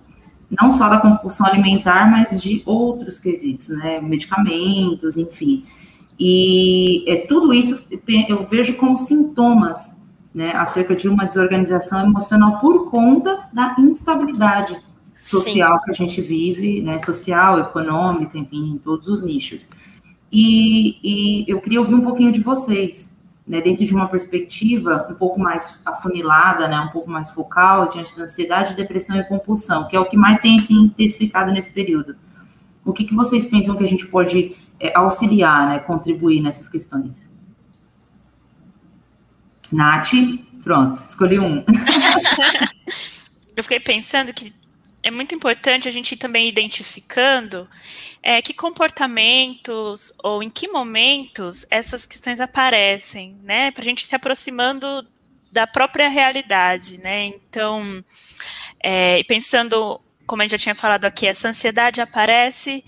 não 0.50 0.72
só 0.72 0.88
da 0.90 1.00
compulsão 1.00 1.46
alimentar, 1.46 2.10
mas 2.10 2.42
de 2.42 2.62
outros 2.66 3.20
quesitos, 3.20 3.70
né? 3.70 4.00
Medicamentos, 4.00 5.18
enfim. 5.18 5.64
E 6.20 7.04
é, 7.08 7.18
tudo 7.18 7.54
isso 7.54 7.90
eu 8.28 8.46
vejo 8.48 8.76
como 8.78 8.98
sintomas, 8.98 9.98
né, 10.34 10.52
acerca 10.56 10.96
de 10.96 11.08
uma 11.08 11.26
desorganização 11.26 12.06
emocional 12.06 12.60
por 12.60 12.90
conta 12.90 13.48
da 13.52 13.76
instabilidade 13.80 14.78
social 15.16 15.78
Sim. 15.78 15.84
que 15.86 15.92
a 15.92 15.94
gente 15.94 16.22
vive, 16.22 16.82
né, 16.82 17.00
social, 17.00 17.60
econômica, 17.60 18.38
enfim, 18.38 18.74
em 18.74 18.78
todos 18.78 19.08
os 19.08 19.24
nichos. 19.24 19.68
E, 20.32 20.98
e 21.04 21.46
eu 21.48 21.60
queria 21.62 21.80
ouvir 21.80 21.96
um 21.96 22.02
pouquinho 22.02 22.32
de 22.32 22.42
vocês 22.42 23.17
né, 23.48 23.62
dentro 23.62 23.86
de 23.86 23.94
uma 23.94 24.08
perspectiva 24.10 25.08
um 25.10 25.16
pouco 25.16 25.40
mais 25.40 25.80
afunilada, 25.86 26.68
né, 26.68 26.80
um 26.80 26.90
pouco 26.90 27.10
mais 27.10 27.30
focal, 27.30 27.88
diante 27.88 28.16
da 28.18 28.24
ansiedade, 28.24 28.76
depressão 28.76 29.16
e 29.16 29.24
compulsão, 29.24 29.88
que 29.88 29.96
é 29.96 30.00
o 30.00 30.06
que 30.06 30.18
mais 30.18 30.40
tem 30.40 30.60
se 30.60 30.74
assim, 30.74 30.84
intensificado 30.84 31.52
nesse 31.52 31.72
período. 31.72 32.16
O 32.84 32.92
que, 32.92 33.06
que 33.06 33.16
vocês 33.16 33.46
pensam 33.46 33.76
que 33.76 33.84
a 33.84 33.88
gente 33.88 34.06
pode 34.08 34.56
é, 34.80 34.96
auxiliar, 34.98 35.70
né, 35.70 35.80
contribuir 35.80 36.42
nessas 36.42 36.68
questões? 36.68 37.30
Nath, 39.72 40.12
pronto, 40.64 40.96
escolhi 40.96 41.40
um. 41.40 41.64
Eu 43.56 43.64
fiquei 43.64 43.80
pensando 43.80 44.34
que 44.34 44.54
é 45.04 45.12
muito 45.12 45.34
importante 45.34 45.88
a 45.88 45.92
gente 45.92 46.14
ir 46.14 46.18
também 46.18 46.48
identificando 46.48 47.70
é, 48.22 48.42
que 48.42 48.54
comportamentos 48.54 50.14
ou 50.24 50.44
em 50.44 50.50
que 50.50 50.68
momentos 50.68 51.66
essas 51.70 52.06
questões 52.06 52.40
aparecem, 52.40 53.38
né? 53.44 53.72
Para 53.72 53.82
a 53.82 53.86
gente 53.86 54.06
se 54.06 54.16
aproximando 54.16 55.08
da 55.52 55.66
própria 55.66 56.10
realidade, 56.10 56.98
né? 56.98 57.26
Então, 57.26 58.04
é, 58.80 59.24
pensando, 59.24 60.02
como 60.26 60.42
a 60.42 60.46
gente 60.46 60.52
já 60.52 60.58
tinha 60.58 60.76
falado 60.76 61.06
aqui, 61.06 61.26
essa 61.26 61.48
ansiedade 61.48 62.02
aparece 62.02 62.84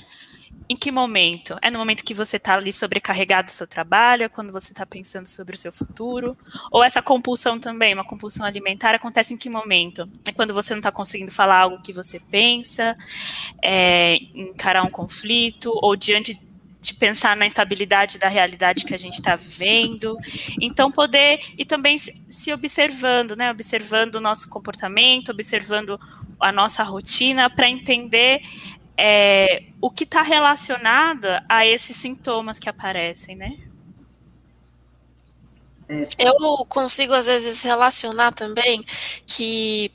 em 0.70 0.76
que 0.76 0.92
momento? 0.92 1.58
É 1.64 1.72
no 1.72 1.80
momento 1.80 2.04
que 2.04 2.14
você 2.14 2.38
está 2.38 2.54
ali 2.54 2.72
sobrecarregado 2.72 3.48
do 3.48 3.52
seu 3.52 3.68
trabalho, 3.68 4.24
é 4.24 4.30
quando 4.30 4.54
você 4.54 4.72
está 4.72 4.86
pensando 4.86 5.26
sobre 5.26 5.56
o 5.56 5.58
seu 5.58 5.72
futuro? 5.72 6.38
Ou 6.72 6.84
essa 6.84 7.02
compulsão 7.02 7.60
também, 7.60 7.92
uma 7.92 8.06
compulsão 8.06 8.46
alimentar, 8.46 8.94
acontece 8.94 9.34
em 9.34 9.38
que 9.38 9.50
momento? 9.50 10.08
É 10.28 10.32
quando 10.32 10.54
você 10.54 10.74
não 10.76 10.80
está 10.80 10.92
conseguindo 10.92 11.32
falar 11.32 11.62
algo 11.62 11.82
que 11.82 11.92
você 11.92 12.20
pensa, 12.20 12.96
é, 13.64 14.18
encarar 14.36 14.84
um 14.84 14.90
conflito, 14.90 15.72
ou 15.82 15.96
diante 15.96 16.40
de 16.82 16.94
pensar 16.94 17.36
na 17.36 17.46
instabilidade 17.46 18.18
da 18.18 18.28
realidade 18.28 18.86
que 18.86 18.94
a 18.94 18.98
gente 18.98 19.16
está 19.16 19.36
vivendo. 19.36 20.18
Então, 20.62 20.92
poder 20.92 21.40
e 21.58 21.66
também 21.66 21.98
se 21.98 22.54
observando, 22.54 23.36
né? 23.36 23.52
Observando 23.52 24.16
o 24.16 24.22
nosso 24.22 24.48
comportamento, 24.50 25.30
observando 25.30 26.00
a 26.40 26.52
nossa 26.52 26.84
rotina, 26.84 27.50
para 27.50 27.68
entender 27.68 28.42
é, 29.02 29.64
o 29.80 29.90
que 29.90 30.04
está 30.04 30.22
relacionado 30.22 31.28
a 31.48 31.66
esses 31.66 31.96
sintomas 31.96 32.60
que 32.60 32.68
aparecem, 32.68 33.34
né? 33.36 33.58
Eu 36.20 36.66
consigo, 36.68 37.14
às 37.14 37.26
vezes, 37.26 37.64
relacionar 37.64 38.34
também 38.34 38.84
que 39.26 39.92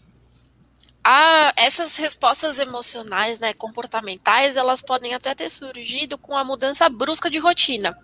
a, 1.05 1.53
essas 1.55 1.97
respostas 1.99 2.59
emocionais, 2.59 3.39
né, 3.39 3.53
comportamentais, 3.53 4.57
elas 4.57 4.81
podem 4.81 5.15
até 5.15 5.35
ter 5.35 5.51
surgido 5.51 6.17
com 6.17 6.37
a 6.37 6.43
mudança 6.43 6.89
brusca 6.89 7.29
de 7.29 7.39
rotina 7.39 7.97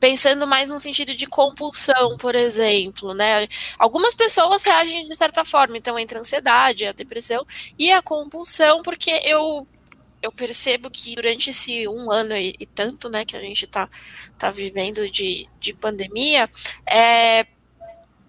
pensando 0.00 0.46
mais 0.46 0.68
no 0.68 0.78
sentido 0.78 1.14
de 1.14 1.26
compulsão, 1.26 2.18
por 2.18 2.34
exemplo, 2.34 3.14
né? 3.14 3.48
Algumas 3.78 4.12
pessoas 4.12 4.62
reagem 4.62 5.00
de 5.00 5.16
certa 5.16 5.46
forma, 5.46 5.78
então 5.78 5.98
entra 5.98 6.18
a 6.18 6.20
ansiedade, 6.20 6.86
a 6.86 6.92
depressão 6.92 7.46
e 7.78 7.90
a 7.90 8.02
compulsão, 8.02 8.82
porque 8.82 9.10
eu 9.24 9.66
eu 10.24 10.32
percebo 10.32 10.90
que 10.90 11.14
durante 11.14 11.50
esse 11.50 11.86
um 11.86 12.10
ano 12.10 12.34
e, 12.34 12.56
e 12.58 12.66
tanto, 12.66 13.10
né, 13.10 13.24
que 13.24 13.36
a 13.36 13.40
gente 13.40 13.64
está 13.64 13.88
tá 14.38 14.50
vivendo 14.50 15.08
de, 15.10 15.46
de 15.60 15.74
pandemia, 15.74 16.48
é, 16.88 17.46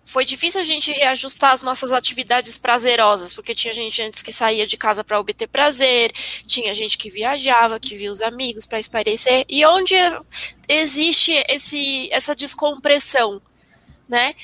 foi 0.05 0.25
difícil 0.25 0.62
a 0.62 0.63
gente 0.63 0.91
reajustar 0.91 1.51
as 1.51 1.63
nossas 1.63 1.91
atividades 1.91 2.58
prazerosas, 2.58 3.34
porque 3.34 3.55
tinha 3.55 3.73
gente 3.73 4.01
antes 4.01 4.21
que 4.21 4.31
saía 4.31 4.67
de 4.67 4.77
casa 4.77 5.03
para 5.03 5.19
obter 5.19 5.47
prazer, 5.47 6.12
tinha 6.45 6.73
gente 6.73 6.97
que 6.97 7.10
viajava, 7.10 7.79
que 7.79 7.95
via 7.95 8.12
os 8.12 8.21
amigos 8.21 8.65
para 8.65 8.77
esparecer, 8.77 9.45
e 9.49 9.65
onde 9.65 9.95
existe 10.67 11.31
esse, 11.49 12.10
essa 12.12 12.36
descompressão, 12.36 13.41
né? 14.08 14.36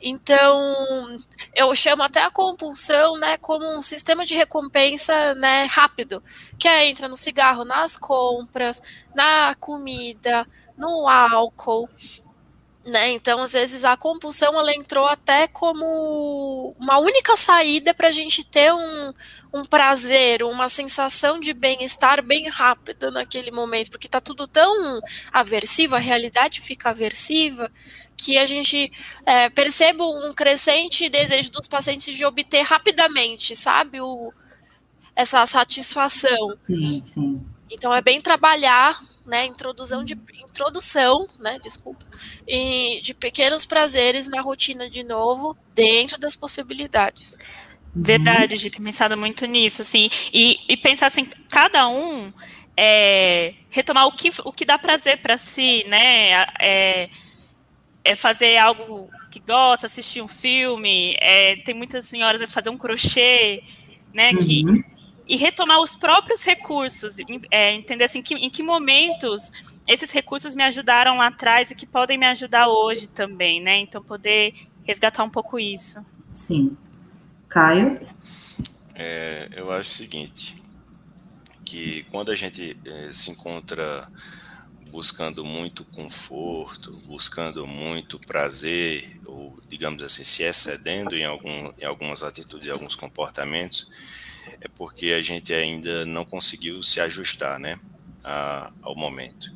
Então, 0.00 1.16
eu 1.54 1.74
chamo 1.74 2.02
até 2.02 2.22
a 2.22 2.30
compulsão, 2.30 3.16
né, 3.16 3.36
como 3.38 3.66
um 3.76 3.82
sistema 3.82 4.24
de 4.24 4.34
recompensa, 4.34 5.34
né, 5.34 5.64
rápido, 5.64 6.22
que 6.58 6.68
é 6.68 6.88
entra 6.88 7.08
no 7.08 7.16
cigarro, 7.16 7.64
nas 7.64 7.96
compras, 7.96 8.80
na 9.14 9.54
comida, 9.56 10.46
no 10.76 11.08
álcool, 11.08 11.88
né? 12.84 13.10
Então, 13.10 13.42
às 13.42 13.52
vezes 13.52 13.84
a 13.84 13.96
compulsão 13.96 14.58
ela 14.58 14.74
entrou 14.74 15.06
até 15.06 15.46
como 15.48 16.74
uma 16.78 16.98
única 16.98 17.36
saída 17.36 17.92
para 17.92 18.08
a 18.08 18.12
gente 18.12 18.44
ter 18.44 18.72
um, 18.72 19.12
um 19.52 19.64
prazer, 19.64 20.42
uma 20.42 20.68
sensação 20.68 21.38
de 21.38 21.52
bem-estar 21.52 22.22
bem 22.22 22.48
rápido 22.48 23.10
naquele 23.10 23.50
momento, 23.50 23.90
porque 23.90 24.06
está 24.06 24.20
tudo 24.20 24.46
tão 24.46 25.00
aversivo, 25.32 25.96
a 25.96 25.98
realidade 25.98 26.60
fica 26.60 26.90
aversiva 26.90 27.70
que 28.18 28.36
a 28.36 28.44
gente 28.44 28.92
é, 29.24 29.48
perceba 29.48 30.04
um 30.04 30.32
crescente 30.34 31.08
desejo 31.08 31.52
dos 31.52 31.68
pacientes 31.68 32.16
de 32.16 32.24
obter 32.24 32.62
rapidamente, 32.62 33.54
sabe, 33.54 34.00
o, 34.00 34.32
essa 35.14 35.46
satisfação. 35.46 36.58
Sim, 36.66 37.02
sim. 37.04 37.46
Então 37.70 37.94
é 37.94 38.02
bem 38.02 38.20
trabalhar, 38.20 38.98
né, 39.24 39.46
introdução 39.46 40.02
de 40.02 40.18
introdução, 40.42 41.26
né, 41.38 41.58
desculpa, 41.62 42.04
e 42.46 43.00
de 43.02 43.14
pequenos 43.14 43.64
prazeres 43.64 44.26
na 44.26 44.40
rotina 44.40 44.90
de 44.90 45.04
novo, 45.04 45.56
dentro 45.74 46.18
das 46.18 46.34
possibilidades. 46.34 47.38
Verdade, 47.94 48.54
a 48.54 48.58
gente 48.58 48.72
tem 48.72 48.84
pensado 48.84 49.16
muito 49.16 49.46
nisso, 49.46 49.82
assim, 49.82 50.10
e, 50.32 50.58
e 50.68 50.76
pensar 50.76 51.06
assim, 51.06 51.24
cada 51.48 51.88
um 51.88 52.32
é, 52.76 53.54
retomar 53.70 54.06
o 54.06 54.12
que, 54.12 54.30
o 54.44 54.52
que 54.52 54.64
dá 54.64 54.78
prazer 54.78 55.20
para 55.20 55.36
si, 55.36 55.84
né, 55.88 56.46
é, 56.60 57.10
é 58.08 58.16
fazer 58.16 58.56
algo 58.56 59.10
que 59.30 59.38
gosta, 59.38 59.86
assistir 59.86 60.22
um 60.22 60.28
filme, 60.28 61.14
é, 61.20 61.56
tem 61.56 61.74
muitas 61.74 62.06
senhoras 62.06 62.40
que 62.40 62.46
fazer 62.46 62.70
um 62.70 62.78
crochê, 62.78 63.62
né, 64.14 64.30
uhum. 64.32 64.38
que, 64.38 64.84
e 65.26 65.36
retomar 65.36 65.80
os 65.80 65.94
próprios 65.94 66.42
recursos, 66.42 67.16
é, 67.50 67.74
entender 67.74 68.04
assim, 68.04 68.22
que, 68.22 68.34
em 68.34 68.48
que 68.48 68.62
momentos 68.62 69.52
esses 69.86 70.10
recursos 70.10 70.54
me 70.54 70.62
ajudaram 70.62 71.18
lá 71.18 71.26
atrás 71.26 71.70
e 71.70 71.74
que 71.74 71.86
podem 71.86 72.16
me 72.16 72.26
ajudar 72.26 72.68
hoje 72.68 73.08
também, 73.08 73.60
né, 73.60 73.76
então 73.76 74.02
poder 74.02 74.54
resgatar 74.86 75.22
um 75.22 75.30
pouco 75.30 75.58
isso. 75.58 76.02
Sim. 76.30 76.76
Caio? 77.46 78.00
É, 78.94 79.50
eu 79.54 79.70
acho 79.70 79.90
o 79.90 79.94
seguinte, 79.94 80.56
que 81.62 82.04
quando 82.10 82.30
a 82.30 82.34
gente 82.34 82.74
é, 82.86 83.12
se 83.12 83.30
encontra 83.30 84.08
buscando 84.90 85.44
muito 85.44 85.84
conforto, 85.84 86.90
buscando 87.06 87.66
muito 87.66 88.18
prazer, 88.18 89.20
ou 89.26 89.58
digamos 89.68 90.02
assim, 90.02 90.24
se 90.24 90.42
excedendo 90.42 91.16
em, 91.16 91.24
algum, 91.24 91.72
em 91.78 91.84
algumas 91.84 92.22
atitudes, 92.22 92.68
em 92.68 92.70
alguns 92.70 92.94
comportamentos, 92.94 93.90
é 94.60 94.68
porque 94.68 95.12
a 95.12 95.22
gente 95.22 95.52
ainda 95.52 96.04
não 96.04 96.24
conseguiu 96.24 96.82
se 96.82 97.00
ajustar, 97.00 97.58
né, 97.58 97.78
a, 98.24 98.72
ao 98.82 98.96
momento. 98.96 99.52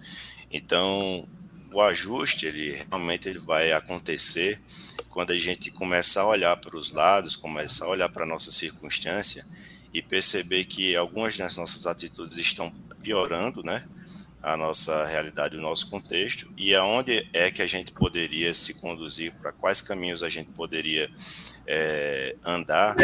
Então, 0.51 1.27
o 1.73 1.81
ajuste, 1.81 2.47
ele 2.47 2.85
realmente 2.89 3.29
ele 3.29 3.39
vai 3.39 3.73
acontecer 3.73 4.61
quando 5.09 5.33
a 5.33 5.39
gente 5.39 5.71
começa 5.71 6.21
a 6.21 6.27
olhar 6.27 6.57
para 6.57 6.77
os 6.77 6.91
lados, 6.91 7.37
começa 7.37 7.85
a 7.85 7.89
olhar 7.89 8.09
para 8.09 8.25
a 8.25 8.29
nossa 8.29 8.51
circunstância 8.51 9.47
e 9.93 10.01
perceber 10.01 10.65
que 10.65 10.97
algumas 10.97 11.37
das 11.37 11.57
nossas 11.57 11.87
atitudes 11.87 12.37
estão 12.39 12.71
piorando, 13.03 13.63
né, 13.63 13.87
a 14.43 14.57
nossa 14.57 15.07
realidade, 15.07 15.57
o 15.57 15.61
nosso 15.61 15.89
contexto 15.89 16.53
e 16.57 16.75
aonde 16.75 17.29
é 17.33 17.51
que 17.51 17.63
a 17.63 17.67
gente 17.67 17.93
poderia 17.93 18.53
se 18.53 18.75
conduzir, 18.75 19.33
para 19.41 19.53
quais 19.53 19.81
caminhos 19.81 20.23
a 20.23 20.29
gente 20.29 20.51
poderia 20.51 21.09
é, 21.67 22.35
andar, 22.45 22.97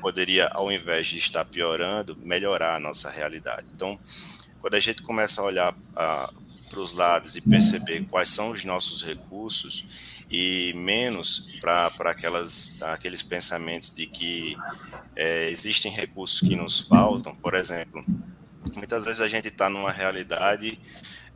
poderia, 0.00 0.48
ao 0.48 0.72
invés 0.72 1.06
de 1.06 1.18
estar 1.18 1.44
piorando, 1.44 2.16
melhorar 2.22 2.76
a 2.76 2.80
nossa 2.80 3.10
realidade. 3.10 3.66
Então, 3.74 3.98
quando 4.60 4.74
a 4.74 4.80
gente 4.80 5.02
começa 5.02 5.42
a 5.42 5.44
olhar 5.44 5.74
para 5.92 6.80
os 6.80 6.94
lados 6.94 7.36
e 7.36 7.40
perceber 7.40 8.04
quais 8.06 8.30
são 8.30 8.50
os 8.50 8.64
nossos 8.64 9.04
recursos 9.04 9.86
e 10.30 10.72
menos 10.74 11.58
para 11.60 11.90
aqueles 12.92 13.22
pensamentos 13.22 13.94
de 13.94 14.06
que 14.06 14.56
é, 15.14 15.48
existem 15.50 15.92
recursos 15.92 16.40
que 16.40 16.56
nos 16.56 16.80
faltam, 16.80 17.34
por 17.36 17.54
exemplo, 17.54 18.04
muitas 18.74 19.04
vezes 19.04 19.20
a 19.20 19.28
gente 19.28 19.48
está 19.48 19.68
numa 19.68 19.92
realidade, 19.92 20.78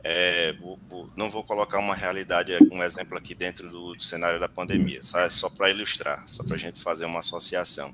é, 0.03 0.55
não 1.15 1.29
vou 1.29 1.43
colocar 1.43 1.79
uma 1.79 1.95
realidade, 1.95 2.53
um 2.71 2.83
exemplo 2.83 3.17
aqui 3.17 3.35
dentro 3.35 3.69
do, 3.69 3.93
do 3.93 4.03
cenário 4.03 4.39
da 4.39 4.49
pandemia, 4.49 5.01
sabe? 5.01 5.31
só 5.31 5.49
para 5.49 5.69
ilustrar, 5.69 6.23
só 6.27 6.43
para 6.43 6.55
a 6.55 6.59
gente 6.59 6.81
fazer 6.81 7.05
uma 7.05 7.19
associação. 7.19 7.93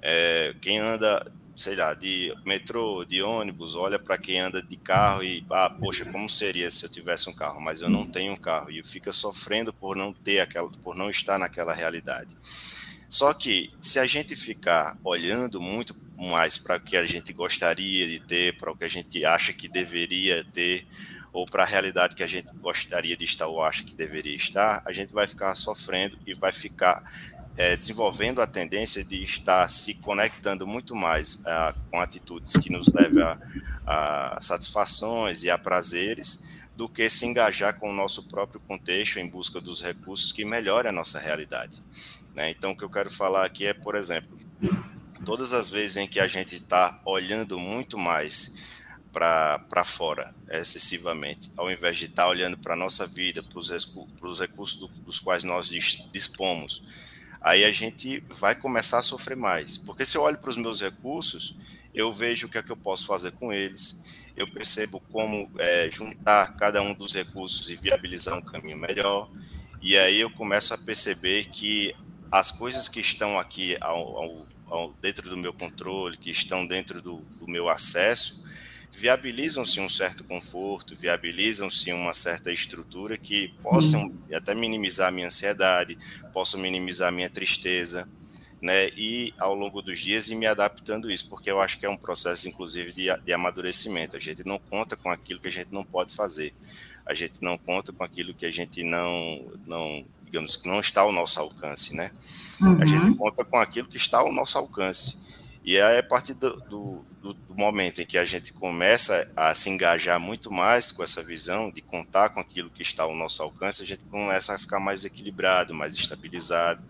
É, 0.00 0.54
quem 0.60 0.78
anda, 0.78 1.32
sei 1.56 1.74
lá, 1.74 1.94
de 1.94 2.32
metrô, 2.44 3.04
de 3.04 3.22
ônibus, 3.22 3.74
olha 3.74 3.98
para 3.98 4.18
quem 4.18 4.40
anda 4.40 4.62
de 4.62 4.76
carro 4.76 5.22
e, 5.22 5.44
ah, 5.50 5.70
poxa, 5.70 6.04
como 6.04 6.28
seria 6.28 6.70
se 6.70 6.84
eu 6.84 6.90
tivesse 6.90 7.28
um 7.28 7.32
carro, 7.32 7.60
mas 7.60 7.80
eu 7.80 7.90
não 7.90 8.06
tenho 8.06 8.32
um 8.32 8.36
carro, 8.36 8.70
e 8.70 8.82
fica 8.84 9.12
sofrendo 9.12 9.72
por 9.72 9.96
não 9.96 10.12
ter 10.12 10.40
aquela, 10.40 10.70
por 10.70 10.94
não 10.94 11.10
estar 11.10 11.38
naquela 11.38 11.72
realidade. 11.72 12.36
Só 13.08 13.34
que 13.34 13.68
se 13.80 13.98
a 13.98 14.06
gente 14.06 14.34
ficar 14.34 14.96
olhando 15.04 15.60
muito 15.60 15.94
mais 16.28 16.58
para 16.58 16.76
o 16.76 16.80
que 16.80 16.96
a 16.96 17.04
gente 17.04 17.32
gostaria 17.32 18.06
de 18.06 18.20
ter, 18.20 18.56
para 18.56 18.70
o 18.70 18.76
que 18.76 18.84
a 18.84 18.88
gente 18.88 19.24
acha 19.24 19.52
que 19.52 19.68
deveria 19.68 20.44
ter, 20.52 20.86
ou 21.32 21.46
para 21.46 21.62
a 21.62 21.66
realidade 21.66 22.14
que 22.14 22.22
a 22.22 22.26
gente 22.26 22.48
gostaria 22.56 23.16
de 23.16 23.24
estar 23.24 23.46
ou 23.46 23.62
acha 23.62 23.82
que 23.82 23.94
deveria 23.94 24.36
estar, 24.36 24.82
a 24.84 24.92
gente 24.92 25.12
vai 25.12 25.26
ficar 25.26 25.54
sofrendo 25.54 26.18
e 26.26 26.34
vai 26.34 26.52
ficar 26.52 27.02
é, 27.56 27.76
desenvolvendo 27.76 28.40
a 28.40 28.46
tendência 28.46 29.04
de 29.04 29.22
estar 29.22 29.68
se 29.68 29.94
conectando 29.94 30.66
muito 30.66 30.94
mais 30.94 31.42
ah, 31.46 31.74
com 31.90 32.00
atitudes 32.00 32.56
que 32.56 32.70
nos 32.70 32.86
levem 32.88 33.22
a, 33.22 33.38
a 33.86 34.40
satisfações 34.40 35.42
e 35.42 35.50
a 35.50 35.58
prazeres 35.58 36.44
do 36.76 36.88
que 36.88 37.08
se 37.10 37.26
engajar 37.26 37.78
com 37.78 37.90
o 37.90 37.94
nosso 37.94 38.26
próprio 38.28 38.60
contexto 38.60 39.18
em 39.18 39.28
busca 39.28 39.60
dos 39.60 39.82
recursos 39.82 40.32
que 40.32 40.44
melhorem 40.44 40.88
a 40.88 40.92
nossa 40.92 41.18
realidade. 41.18 41.82
Né? 42.34 42.50
Então, 42.50 42.72
o 42.72 42.76
que 42.76 42.84
eu 42.84 42.90
quero 42.90 43.10
falar 43.10 43.44
aqui 43.44 43.66
é, 43.66 43.74
por 43.74 43.94
exemplo, 43.94 44.38
todas 45.24 45.52
as 45.52 45.70
vezes 45.70 45.96
em 45.96 46.06
que 46.06 46.20
a 46.20 46.26
gente 46.26 46.56
está 46.56 47.00
olhando 47.04 47.58
muito 47.58 47.98
mais 47.98 48.54
para 49.12 49.84
fora 49.84 50.34
excessivamente, 50.50 51.50
ao 51.56 51.70
invés 51.70 51.98
de 51.98 52.06
estar 52.06 52.24
tá 52.24 52.28
olhando 52.28 52.56
para 52.56 52.72
a 52.72 52.76
nossa 52.76 53.06
vida, 53.06 53.42
para 53.42 53.58
os 53.58 54.40
recursos 54.40 54.78
do, 54.78 54.88
dos 55.02 55.20
quais 55.20 55.44
nós 55.44 55.68
dispomos, 56.12 56.82
aí 57.40 57.64
a 57.64 57.72
gente 57.72 58.20
vai 58.28 58.54
começar 58.54 58.98
a 59.00 59.02
sofrer 59.02 59.36
mais. 59.36 59.76
Porque 59.76 60.06
se 60.06 60.16
eu 60.16 60.22
olho 60.22 60.38
para 60.38 60.50
os 60.50 60.56
meus 60.56 60.80
recursos, 60.80 61.58
eu 61.94 62.12
vejo 62.12 62.46
o 62.46 62.50
que 62.50 62.58
é 62.58 62.62
que 62.62 62.72
eu 62.72 62.76
posso 62.76 63.06
fazer 63.06 63.32
com 63.32 63.52
eles, 63.52 64.02
eu 64.34 64.50
percebo 64.50 64.98
como 65.12 65.50
é, 65.58 65.90
juntar 65.90 66.54
cada 66.54 66.80
um 66.80 66.94
dos 66.94 67.12
recursos 67.12 67.68
e 67.68 67.76
viabilizar 67.76 68.36
um 68.36 68.42
caminho 68.42 68.78
melhor. 68.78 69.30
E 69.82 69.96
aí 69.96 70.20
eu 70.20 70.30
começo 70.30 70.72
a 70.72 70.78
perceber 70.78 71.50
que 71.50 71.94
as 72.30 72.50
coisas 72.50 72.88
que 72.88 73.00
estão 73.00 73.38
aqui 73.38 73.76
ao, 73.78 74.16
ao, 74.16 74.46
ao, 74.72 74.92
dentro 75.00 75.28
do 75.28 75.36
meu 75.36 75.52
controle, 75.52 76.16
que 76.16 76.30
estão 76.30 76.66
dentro 76.66 77.02
do, 77.02 77.18
do 77.38 77.46
meu 77.46 77.68
acesso, 77.68 78.42
viabilizam-se 78.90 79.80
um 79.80 79.88
certo 79.88 80.24
conforto, 80.24 80.96
viabilizam-se 80.96 81.92
uma 81.92 82.12
certa 82.12 82.52
estrutura 82.52 83.16
que 83.16 83.48
possam 83.62 84.12
até 84.32 84.54
minimizar 84.54 85.08
a 85.08 85.10
minha 85.10 85.26
ansiedade, 85.26 85.98
possam 86.32 86.60
minimizar 86.60 87.08
a 87.08 87.12
minha 87.12 87.30
tristeza, 87.30 88.08
né? 88.60 88.88
E 88.96 89.34
ao 89.38 89.54
longo 89.54 89.82
dos 89.82 89.98
dias 89.98 90.28
ir 90.28 90.36
me 90.36 90.46
adaptando 90.46 91.10
isso, 91.10 91.28
porque 91.28 91.50
eu 91.50 91.60
acho 91.60 91.78
que 91.78 91.86
é 91.86 91.90
um 91.90 91.96
processo, 91.96 92.48
inclusive, 92.48 92.92
de, 92.92 93.14
de 93.24 93.32
amadurecimento. 93.32 94.16
A 94.16 94.20
gente 94.20 94.46
não 94.46 94.58
conta 94.58 94.96
com 94.96 95.10
aquilo 95.10 95.40
que 95.40 95.48
a 95.48 95.52
gente 95.52 95.72
não 95.72 95.84
pode 95.84 96.14
fazer. 96.14 96.54
A 97.04 97.12
gente 97.12 97.42
não 97.42 97.58
conta 97.58 97.92
com 97.92 98.04
aquilo 98.04 98.32
que 98.32 98.46
a 98.46 98.52
gente 98.52 98.84
não, 98.84 99.52
não 99.66 100.04
digamos 100.32 100.56
que 100.56 100.66
não 100.66 100.80
está 100.80 101.02
ao 101.02 101.12
nosso 101.12 101.38
alcance, 101.38 101.94
né? 101.94 102.10
Uhum. 102.58 102.80
A 102.80 102.86
gente 102.86 103.14
conta 103.18 103.44
com 103.44 103.58
aquilo 103.58 103.86
que 103.86 103.98
está 103.98 104.18
ao 104.18 104.32
nosso 104.32 104.56
alcance. 104.56 105.18
E 105.62 105.76
é 105.76 105.98
a 105.98 106.02
partir 106.02 106.32
do, 106.32 106.56
do, 106.62 107.04
do, 107.20 107.54
momento 107.54 108.00
em 108.00 108.06
que 108.06 108.16
a 108.16 108.24
gente 108.24 108.50
começa 108.52 109.30
a 109.36 109.52
se 109.52 109.68
engajar 109.68 110.18
muito 110.18 110.50
mais 110.50 110.90
com 110.90 111.04
essa 111.04 111.22
visão 111.22 111.70
de 111.70 111.82
contar 111.82 112.30
com 112.30 112.40
aquilo 112.40 112.70
que 112.70 112.82
está 112.82 113.02
ao 113.02 113.14
nosso 113.14 113.42
alcance, 113.42 113.82
a 113.82 113.86
gente 113.86 114.02
começa 114.10 114.54
a 114.54 114.58
ficar 114.58 114.80
mais 114.80 115.04
equilibrado, 115.04 115.74
mais 115.74 115.94
estabilizado, 115.94 116.82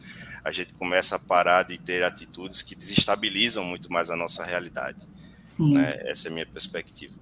a 0.44 0.52
gente 0.52 0.72
começa 0.74 1.16
a 1.16 1.18
parar 1.18 1.64
de 1.64 1.76
ter 1.78 2.04
atitudes 2.04 2.62
que 2.62 2.76
desestabilizam 2.76 3.64
muito 3.64 3.92
mais 3.92 4.08
a 4.08 4.16
nossa 4.16 4.44
realidade. 4.44 5.06
Sim. 5.42 5.74
Né? 5.74 6.00
Essa 6.04 6.28
é 6.28 6.30
a 6.30 6.32
minha 6.32 6.46
perspectiva. 6.46 7.14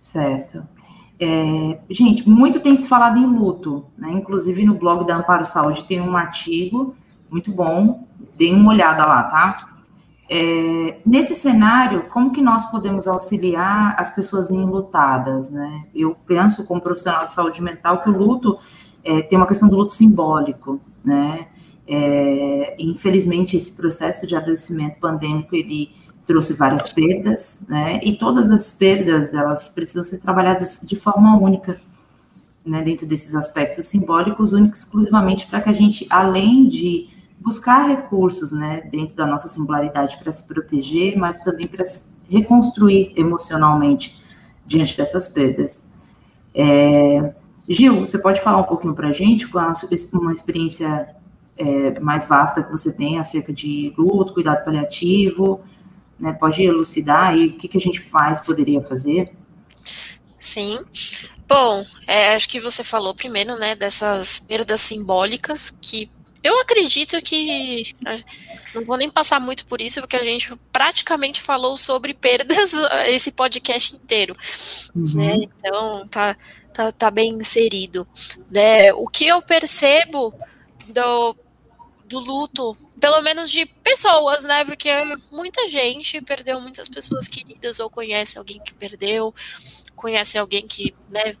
Certo. 0.00 0.68
É, 1.24 1.78
gente, 1.88 2.28
muito 2.28 2.58
tem 2.58 2.74
se 2.74 2.88
falado 2.88 3.16
em 3.16 3.24
luto, 3.24 3.84
né? 3.96 4.10
Inclusive 4.10 4.64
no 4.64 4.74
blog 4.74 5.06
da 5.06 5.18
Amparo 5.18 5.44
Saúde 5.44 5.84
tem 5.84 6.00
um 6.00 6.16
artigo 6.16 6.96
muito 7.30 7.52
bom, 7.52 8.08
deem 8.36 8.56
uma 8.56 8.70
olhada 8.70 9.06
lá, 9.06 9.22
tá? 9.22 9.68
É, 10.28 10.98
nesse 11.06 11.36
cenário, 11.36 12.08
como 12.10 12.32
que 12.32 12.42
nós 12.42 12.68
podemos 12.68 13.06
auxiliar 13.06 13.94
as 13.96 14.12
pessoas 14.12 14.50
enlutadas, 14.50 15.48
né? 15.48 15.84
Eu 15.94 16.16
penso, 16.26 16.64
como 16.66 16.80
profissional 16.80 17.24
de 17.24 17.32
saúde 17.32 17.62
mental, 17.62 18.02
que 18.02 18.10
o 18.10 18.18
luto 18.18 18.58
é, 19.04 19.22
tem 19.22 19.38
uma 19.38 19.46
questão 19.46 19.68
do 19.68 19.76
luto 19.76 19.92
simbólico, 19.92 20.80
né? 21.04 21.46
É, 21.86 22.74
infelizmente, 22.80 23.56
esse 23.56 23.70
processo 23.70 24.26
de 24.26 24.34
adoecimento 24.34 24.98
pandêmico, 24.98 25.54
ele 25.54 25.92
trouxe 26.26 26.54
várias 26.54 26.92
perdas, 26.92 27.64
né? 27.68 28.00
E 28.02 28.16
todas 28.16 28.50
as 28.50 28.72
perdas, 28.72 29.34
elas 29.34 29.68
precisam 29.68 30.04
ser 30.04 30.18
trabalhadas 30.18 30.80
de 30.82 30.96
forma 30.96 31.36
única, 31.38 31.80
né? 32.64 32.82
Dentro 32.82 33.06
desses 33.06 33.34
aspectos 33.34 33.86
simbólicos, 33.86 34.52
únicos 34.52 34.80
exclusivamente 34.80 35.46
para 35.46 35.60
que 35.60 35.70
a 35.70 35.72
gente, 35.72 36.06
além 36.10 36.68
de 36.68 37.08
buscar 37.42 37.88
recursos, 37.88 38.52
né, 38.52 38.82
dentro 38.82 39.16
da 39.16 39.26
nossa 39.26 39.48
singularidade 39.48 40.16
para 40.16 40.30
se 40.30 40.46
proteger, 40.46 41.18
mas 41.18 41.38
também 41.38 41.66
para 41.66 41.84
reconstruir 42.30 43.12
emocionalmente 43.16 44.22
diante 44.64 44.96
dessas 44.96 45.26
perdas. 45.26 45.84
É, 46.54 47.34
Gil, 47.68 48.00
você 48.00 48.18
pode 48.18 48.40
falar 48.40 48.58
um 48.58 48.64
pouquinho 48.64 48.94
para 48.94 49.08
a 49.08 49.12
gente 49.12 49.48
com 49.48 49.58
uma 50.14 50.32
experiência 50.32 51.14
é, 51.56 51.98
mais 52.00 52.24
vasta 52.24 52.62
que 52.62 52.70
você 52.70 52.92
tem 52.92 53.18
acerca 53.18 53.52
de 53.52 53.92
luto, 53.98 54.34
cuidado 54.34 54.64
paliativo, 54.64 55.60
né? 56.22 56.32
Pode 56.34 56.62
elucidar 56.62 57.30
aí 57.30 57.48
o 57.48 57.52
que, 57.58 57.66
que 57.66 57.76
a 57.76 57.80
gente 57.80 58.08
mais 58.12 58.40
poderia 58.40 58.80
fazer? 58.80 59.28
Sim. 60.38 60.78
Bom, 61.48 61.84
é, 62.06 62.34
acho 62.34 62.48
que 62.48 62.60
você 62.60 62.84
falou 62.84 63.14
primeiro, 63.14 63.58
né, 63.58 63.74
dessas 63.74 64.38
perdas 64.38 64.80
simbólicas 64.80 65.76
que 65.82 66.08
eu 66.42 66.58
acredito 66.60 67.20
que. 67.22 67.94
Não 68.74 68.84
vou 68.84 68.96
nem 68.96 69.10
passar 69.10 69.38
muito 69.38 69.66
por 69.66 69.80
isso, 69.80 70.00
porque 70.00 70.16
a 70.16 70.24
gente 70.24 70.56
praticamente 70.72 71.42
falou 71.42 71.76
sobre 71.76 72.14
perdas 72.14 72.72
esse 73.06 73.32
podcast 73.32 73.94
inteiro. 73.94 74.34
Uhum. 74.94 75.14
Né? 75.14 75.36
Então, 75.42 76.06
tá, 76.08 76.36
tá, 76.72 76.90
tá 76.90 77.10
bem 77.10 77.32
inserido. 77.34 78.06
Né? 78.50 78.92
O 78.94 79.06
que 79.06 79.26
eu 79.26 79.42
percebo 79.42 80.34
do, 80.88 81.36
do 82.06 82.18
luto, 82.18 82.76
pelo 83.02 83.20
menos 83.20 83.50
de 83.50 83.66
pessoas, 83.66 84.44
né? 84.44 84.64
Porque 84.64 84.88
muita 85.28 85.66
gente 85.66 86.20
perdeu 86.20 86.60
muitas 86.60 86.88
pessoas 86.88 87.26
queridas, 87.26 87.80
ou 87.80 87.90
conhece 87.90 88.38
alguém 88.38 88.60
que 88.60 88.72
perdeu, 88.72 89.34
conhece 89.96 90.38
alguém 90.38 90.68
que, 90.68 90.94
né, 91.10 91.34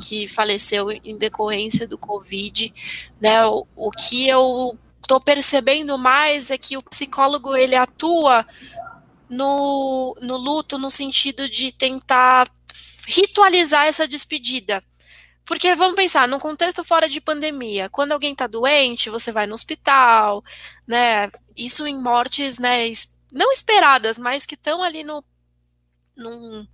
que 0.00 0.26
faleceu 0.26 0.90
em 0.90 1.18
decorrência 1.18 1.86
do 1.86 1.98
Covid, 1.98 2.72
né? 3.20 3.44
O, 3.44 3.66
o 3.76 3.90
que 3.90 4.26
eu 4.26 4.78
estou 4.98 5.20
percebendo 5.20 5.98
mais 5.98 6.50
é 6.50 6.56
que 6.56 6.78
o 6.78 6.82
psicólogo 6.82 7.54
ele 7.54 7.76
atua 7.76 8.46
no, 9.28 10.16
no 10.22 10.38
luto 10.38 10.78
no 10.78 10.90
sentido 10.90 11.50
de 11.50 11.70
tentar 11.70 12.48
ritualizar 13.06 13.84
essa 13.84 14.08
despedida. 14.08 14.82
Porque 15.52 15.74
vamos 15.74 15.96
pensar, 15.96 16.26
num 16.26 16.38
contexto 16.38 16.82
fora 16.82 17.06
de 17.06 17.20
pandemia, 17.20 17.90
quando 17.90 18.12
alguém 18.12 18.32
está 18.32 18.46
doente, 18.46 19.10
você 19.10 19.30
vai 19.30 19.46
no 19.46 19.52
hospital, 19.52 20.42
né? 20.86 21.30
Isso 21.54 21.86
em 21.86 22.02
mortes, 22.02 22.58
né, 22.58 22.90
não 23.30 23.52
esperadas, 23.52 24.16
mas 24.16 24.46
que 24.46 24.54
estão 24.54 24.82
ali 24.82 25.04
no 25.04 25.22
num, 26.16 26.66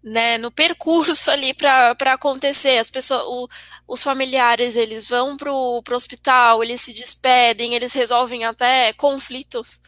né, 0.00 0.38
no 0.38 0.52
percurso 0.52 1.28
ali 1.28 1.52
para 1.54 1.96
acontecer. 2.12 2.78
As 2.78 2.88
pessoas, 2.88 3.24
o, 3.26 3.48
os 3.88 4.00
familiares, 4.00 4.76
eles 4.76 5.04
vão 5.08 5.36
para 5.36 5.52
o 5.52 5.82
hospital, 5.90 6.62
eles 6.62 6.82
se 6.82 6.94
despedem, 6.94 7.74
eles 7.74 7.92
resolvem 7.92 8.44
até 8.44 8.92
conflitos 8.92 9.80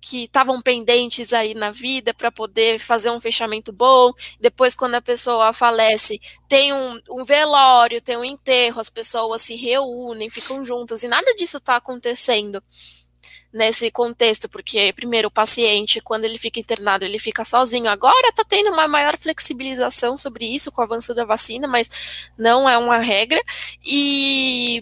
que 0.00 0.24
estavam 0.24 0.60
pendentes 0.60 1.32
aí 1.32 1.54
na 1.54 1.70
vida 1.70 2.14
para 2.14 2.30
poder 2.30 2.78
fazer 2.78 3.10
um 3.10 3.20
fechamento 3.20 3.72
bom. 3.72 4.12
Depois, 4.40 4.74
quando 4.74 4.94
a 4.94 5.02
pessoa 5.02 5.52
falece, 5.52 6.20
tem 6.48 6.72
um, 6.72 7.00
um, 7.10 7.24
velório, 7.24 8.00
tem 8.00 8.16
um 8.16 8.24
enterro, 8.24 8.80
as 8.80 8.88
pessoas 8.88 9.42
se 9.42 9.56
reúnem, 9.56 10.30
ficam 10.30 10.64
juntas, 10.64 11.02
e 11.02 11.08
nada 11.08 11.34
disso 11.34 11.56
está 11.56 11.76
acontecendo 11.76 12.62
nesse 13.52 13.90
contexto, 13.90 14.48
porque, 14.48 14.92
primeiro, 14.92 15.28
o 15.28 15.30
paciente, 15.30 16.00
quando 16.00 16.24
ele 16.24 16.38
fica 16.38 16.60
internado, 16.60 17.04
ele 17.04 17.18
fica 17.18 17.44
sozinho. 17.44 17.88
Agora 17.88 18.28
está 18.28 18.44
tendo 18.44 18.70
uma 18.70 18.86
maior 18.86 19.16
flexibilização 19.18 20.16
sobre 20.18 20.44
isso 20.44 20.70
com 20.70 20.82
o 20.82 20.84
avanço 20.84 21.14
da 21.14 21.24
vacina, 21.24 21.66
mas 21.66 22.30
não 22.36 22.68
é 22.68 22.76
uma 22.76 22.98
regra. 22.98 23.42
E. 23.84 24.80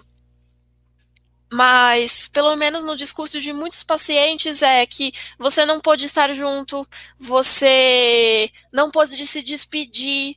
Mas, 1.56 2.26
pelo 2.26 2.56
menos 2.56 2.82
no 2.82 2.96
discurso 2.96 3.40
de 3.40 3.52
muitos 3.52 3.84
pacientes, 3.84 4.60
é 4.60 4.84
que 4.84 5.12
você 5.38 5.64
não 5.64 5.78
pode 5.78 6.04
estar 6.04 6.32
junto, 6.32 6.84
você 7.16 8.50
não 8.72 8.90
pode 8.90 9.24
se 9.24 9.40
despedir, 9.40 10.36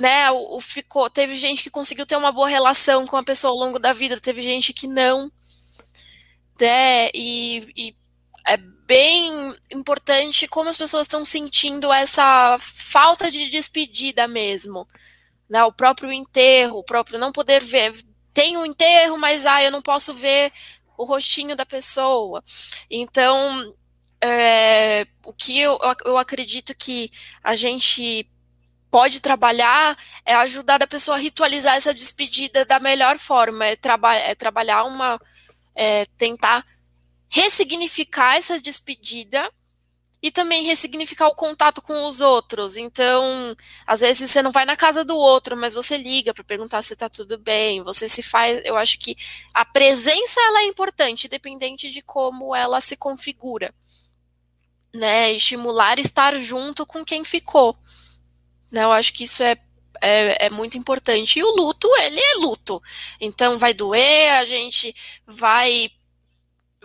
né? 0.00 0.30
O, 0.30 0.56
o, 0.56 0.60
ficou, 0.60 1.10
teve 1.10 1.34
gente 1.34 1.62
que 1.62 1.68
conseguiu 1.68 2.06
ter 2.06 2.16
uma 2.16 2.32
boa 2.32 2.48
relação 2.48 3.06
com 3.06 3.16
a 3.16 3.22
pessoa 3.22 3.52
ao 3.52 3.58
longo 3.58 3.78
da 3.78 3.92
vida, 3.92 4.18
teve 4.18 4.40
gente 4.40 4.72
que 4.72 4.86
não 4.86 5.30
né? 6.60 7.10
E, 7.14 7.60
e 7.76 7.96
é 8.46 8.56
bem 8.56 9.54
importante 9.70 10.48
como 10.48 10.68
as 10.68 10.76
pessoas 10.76 11.02
estão 11.06 11.24
sentindo 11.24 11.92
essa 11.92 12.56
falta 12.58 13.30
de 13.30 13.50
despedida 13.50 14.26
mesmo. 14.26 14.88
Né? 15.48 15.62
O 15.64 15.72
próprio 15.72 16.12
enterro, 16.12 16.78
o 16.78 16.84
próprio 16.84 17.18
não 17.18 17.32
poder 17.32 17.62
ver. 17.62 17.92
Tem 18.36 18.54
um 18.54 18.66
enterro, 18.66 19.16
mas 19.16 19.46
ah, 19.46 19.62
eu 19.62 19.70
não 19.70 19.80
posso 19.80 20.12
ver 20.12 20.52
o 20.98 21.04
rostinho 21.06 21.56
da 21.56 21.64
pessoa. 21.64 22.44
Então, 22.90 23.74
é, 24.22 25.06
o 25.24 25.32
que 25.32 25.58
eu, 25.58 25.78
eu 26.04 26.18
acredito 26.18 26.74
que 26.74 27.10
a 27.42 27.54
gente 27.54 28.30
pode 28.90 29.22
trabalhar 29.22 29.96
é 30.22 30.34
ajudar 30.34 30.82
a 30.82 30.86
pessoa 30.86 31.16
a 31.16 31.20
ritualizar 31.20 31.76
essa 31.76 31.94
despedida 31.94 32.62
da 32.66 32.78
melhor 32.78 33.16
forma, 33.16 33.64
é, 33.64 33.74
traba 33.74 34.14
é 34.14 34.34
trabalhar 34.34 34.84
uma 34.84 35.18
é, 35.74 36.04
tentar 36.18 36.62
ressignificar 37.30 38.36
essa 38.36 38.60
despedida 38.60 39.50
e 40.26 40.30
também 40.32 40.64
ressignificar 40.64 41.28
o 41.28 41.34
contato 41.36 41.80
com 41.80 42.04
os 42.04 42.20
outros. 42.20 42.76
Então, 42.76 43.56
às 43.86 44.00
vezes 44.00 44.28
você 44.28 44.42
não 44.42 44.50
vai 44.50 44.64
na 44.64 44.76
casa 44.76 45.04
do 45.04 45.16
outro, 45.16 45.56
mas 45.56 45.74
você 45.74 45.96
liga 45.96 46.34
para 46.34 46.42
perguntar 46.42 46.82
se 46.82 46.94
está 46.94 47.08
tudo 47.08 47.38
bem. 47.38 47.80
Você 47.84 48.08
se 48.08 48.24
faz. 48.24 48.60
Eu 48.64 48.76
acho 48.76 48.98
que 48.98 49.16
a 49.54 49.64
presença 49.64 50.40
ela 50.40 50.62
é 50.62 50.66
importante, 50.66 51.28
dependente 51.28 51.92
de 51.92 52.02
como 52.02 52.56
ela 52.56 52.80
se 52.80 52.96
configura, 52.96 53.72
né? 54.92 55.32
Estimular 55.32 56.00
estar 56.00 56.36
junto 56.40 56.84
com 56.84 57.04
quem 57.04 57.22
ficou. 57.22 57.78
Né? 58.72 58.82
Eu 58.82 58.90
acho 58.90 59.12
que 59.12 59.24
isso 59.24 59.44
é 59.44 59.56
é, 60.02 60.46
é, 60.46 60.50
muito 60.50 60.76
importante. 60.76 61.38
E 61.38 61.44
o 61.44 61.54
luto, 61.54 61.88
ele 61.98 62.20
é 62.20 62.34
luto. 62.40 62.82
Então 63.20 63.58
vai 63.58 63.72
doer, 63.72 64.32
a 64.32 64.44
gente 64.44 64.92
vai 65.26 65.90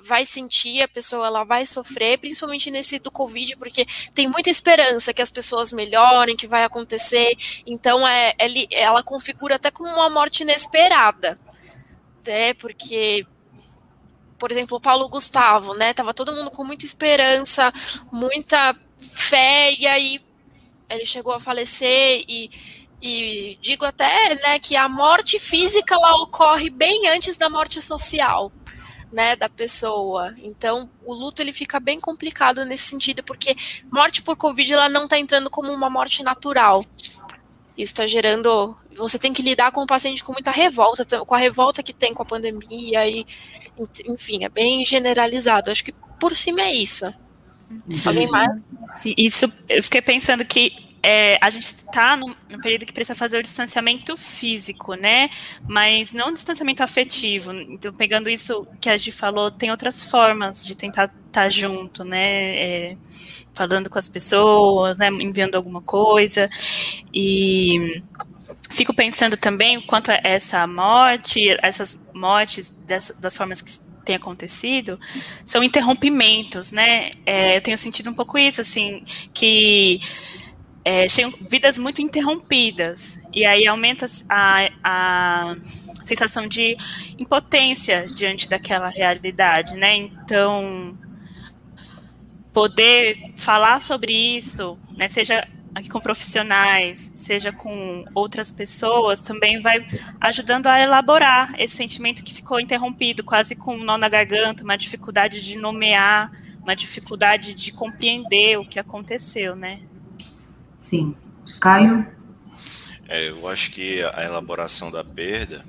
vai 0.04 0.26
sentir, 0.26 0.82
a 0.82 0.88
pessoa 0.88 1.28
ela 1.28 1.44
vai 1.44 1.66
sofrer, 1.66 2.18
principalmente 2.18 2.72
nesse 2.72 3.00
do 3.00 3.12
Covid, 3.12 3.58
porque 3.58 3.86
tem 4.14 4.28
muita 4.28 4.50
esperança 4.50 5.14
que 5.14 5.22
as 5.22 5.30
pessoas 5.30 5.72
melhorem, 5.72 6.36
que 6.36 6.48
vai 6.48 6.64
acontecer. 6.64 7.36
Então, 7.66 8.08
é, 8.08 8.36
ela 8.72 9.04
configura 9.04 9.56
até 9.56 9.72
como 9.72 9.90
uma 9.90 10.10
morte 10.10 10.44
inesperada, 10.44 11.40
né? 12.26 12.54
Porque 12.56 13.26
por 14.38 14.52
exemplo, 14.52 14.78
o 14.78 14.82
Paulo 14.82 15.08
Gustavo, 15.08 15.76
né? 15.76 15.94
Tava 15.94 16.16
todo 16.16 16.34
mundo 16.34 16.50
com 16.50 16.64
muita 16.64 16.84
esperança, 16.84 17.72
muita 18.12 18.76
fé, 18.98 19.72
e 19.72 19.86
aí 19.86 20.20
ele 20.90 21.06
chegou 21.06 21.32
a 21.32 21.40
falecer 21.40 22.26
e, 22.28 22.50
e 23.00 23.58
digo 23.62 23.86
até 23.86 24.36
né, 24.36 24.60
que 24.60 24.76
a 24.76 24.90
morte 24.90 25.38
física 25.38 25.94
ela 25.94 26.24
ocorre 26.24 26.72
bem 26.72 27.08
antes 27.10 27.38
da 27.38 27.50
morte 27.52 27.82
social. 27.82 28.52
Né, 29.12 29.36
da 29.36 29.50
pessoa. 29.50 30.34
Então, 30.38 30.90
o 31.04 31.14
luto 31.14 31.42
ele 31.42 31.52
fica 31.52 31.82
bem 31.82 32.00
complicado 32.00 32.64
nesse 32.64 32.84
sentido, 32.84 33.22
porque 33.22 33.54
morte 33.92 34.22
por 34.22 34.38
Covid 34.38 34.72
ela 34.74 34.88
não 34.88 35.04
está 35.04 35.20
entrando 35.20 35.50
como 35.50 35.70
uma 35.70 35.90
morte 35.90 36.24
natural. 36.24 36.82
Isso 37.78 37.92
está 37.92 38.08
gerando. 38.08 38.74
Você 38.96 39.20
tem 39.20 39.34
que 39.34 39.42
lidar 39.42 39.72
com 39.74 39.84
o 39.84 39.88
paciente 39.88 40.24
com 40.24 40.32
muita 40.32 40.52
revolta, 40.52 41.06
com 41.26 41.36
a 41.36 41.38
revolta 41.38 41.84
que 41.84 41.92
tem 41.92 42.14
com 42.14 42.24
a 42.24 42.26
pandemia 42.26 43.06
e 43.06 43.26
enfim, 44.06 44.44
é 44.44 44.50
bem 44.50 44.86
generalizado. 44.86 45.72
Acho 45.72 45.84
que 45.84 45.94
por 46.20 46.36
cima 46.36 46.62
é 46.62 46.74
isso. 46.74 47.06
Alguém 48.06 48.28
mais? 48.28 48.64
Sim, 48.94 49.14
isso, 49.18 49.52
eu 49.70 49.82
fiquei 49.84 50.02
pensando 50.02 50.44
que 50.46 50.91
é, 51.04 51.38
a 51.42 51.50
gente 51.50 51.64
está 51.64 52.16
no, 52.16 52.36
no, 52.50 52.60
período 52.60 52.86
que 52.86 52.94
precisa 52.94 53.16
fazer 53.16 53.38
o 53.38 53.42
distanciamento 53.42 54.16
físico, 54.16 54.94
né? 54.94 55.30
Mas 55.68 56.12
não 56.12 56.30
o 56.30 56.34
distanciamento 56.34 56.84
afetivo. 56.84 57.52
Então, 57.54 57.92
pegando 57.94 58.30
isso 58.30 58.68
que 58.80 58.90
a 58.90 58.96
gente 58.96 59.12
falou, 59.12 59.50
tem 59.50 59.72
outras 59.72 60.04
formas 60.04 60.64
de 60.64 60.76
tentar 60.76 61.06
estar 61.06 61.22
tá 61.32 61.50
junto, 61.50 62.04
né? 62.04 62.56
É, 62.58 62.98
falando 63.54 63.90
com 63.90 63.98
as 63.98 64.08
pessoas, 64.08 64.98
né? 65.00 65.08
Enviando 65.08 65.56
alguma 65.56 65.82
coisa. 65.82 66.50
E 67.12 68.04
fico 68.70 68.94
pensando 68.94 69.36
também 69.36 69.82
quanto 69.82 70.12
essa 70.24 70.68
morte, 70.68 71.58
essas 71.64 71.98
mortes 72.14 72.70
dessas, 72.70 73.18
das 73.18 73.36
formas 73.36 73.62
que 73.62 73.72
tem 74.04 74.16
acontecido 74.16 75.00
são 75.46 75.64
interrompimentos, 75.64 76.72
né? 76.72 77.12
É, 77.26 77.58
eu 77.58 77.62
tenho 77.62 77.78
sentido 77.78 78.10
um 78.10 78.14
pouco 78.14 78.38
isso, 78.38 78.62
assim, 78.62 79.04
que 79.34 80.00
é, 80.84 81.06
vidas 81.50 81.78
muito 81.78 82.02
interrompidas 82.02 83.20
e 83.34 83.46
aí 83.46 83.68
aumenta 83.68 84.06
a, 84.28 84.70
a 84.84 85.56
sensação 86.02 86.48
de 86.48 86.76
impotência 87.18 88.04
diante 88.04 88.50
daquela 88.50 88.90
realidade, 88.90 89.76
né? 89.76 89.96
Então 89.96 90.98
poder 92.52 93.34
falar 93.38 93.80
sobre 93.80 94.12
isso, 94.12 94.78
né, 94.98 95.08
seja 95.08 95.48
aqui 95.74 95.88
com 95.88 96.02
profissionais, 96.02 97.12
seja 97.16 97.52
com 97.52 98.04
outras 98.14 98.52
pessoas, 98.52 99.22
também 99.22 99.62
vai 99.62 99.88
ajudando 100.20 100.68
a 100.68 100.78
elaborar 100.78 101.54
esse 101.58 101.78
sentimento 101.78 102.24
que 102.24 102.34
ficou 102.34 102.60
interrompido, 102.60 103.24
quase 103.24 103.56
com 103.56 103.76
um 103.76 103.84
nó 103.84 103.98
na 103.98 104.10
garganta, 104.10 104.64
uma 104.64 104.76
dificuldade 104.76 105.42
de 105.42 105.58
nomear, 105.58 106.30
uma 106.62 106.76
dificuldade 106.76 107.54
de 107.54 107.72
compreender 107.72 108.60
o 108.60 108.66
que 108.66 108.80
aconteceu, 108.80 109.56
né? 109.56 109.80
Sim. 110.82 111.16
Caio? 111.62 112.06
É, 113.08 113.30
eu 113.30 113.48
acho 113.48 113.72
que 113.72 114.02
a 114.02 114.26
elaboração 114.26 114.90
da 114.92 115.04
perda, 115.04 115.64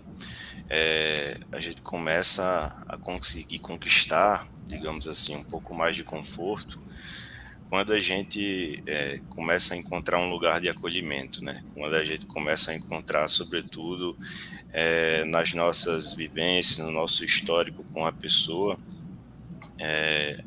é, 0.70 1.38
a 1.52 1.60
gente 1.60 1.82
começa 1.82 2.84
a 2.88 2.96
conseguir 2.96 3.60
conquistar, 3.60 4.48
digamos 4.66 5.06
assim, 5.06 5.36
um 5.36 5.44
pouco 5.44 5.74
mais 5.74 5.94
de 5.94 6.02
conforto 6.02 6.80
quando 7.68 7.92
a 7.92 7.98
gente 7.98 8.82
é, 8.86 9.18
começa 9.30 9.74
a 9.74 9.76
encontrar 9.76 10.18
um 10.18 10.28
lugar 10.28 10.60
de 10.60 10.68
acolhimento, 10.68 11.42
né? 11.42 11.64
Quando 11.74 11.94
a 11.94 12.04
gente 12.04 12.26
começa 12.26 12.70
a 12.70 12.74
encontrar, 12.74 13.28
sobretudo, 13.28 14.14
é, 14.72 15.24
nas 15.24 15.54
nossas 15.54 16.12
vivências, 16.12 16.78
no 16.78 16.90
nosso 16.90 17.24
histórico 17.24 17.82
com 17.84 18.04
a 18.04 18.12
pessoa, 18.12 18.78
é, 19.78 20.44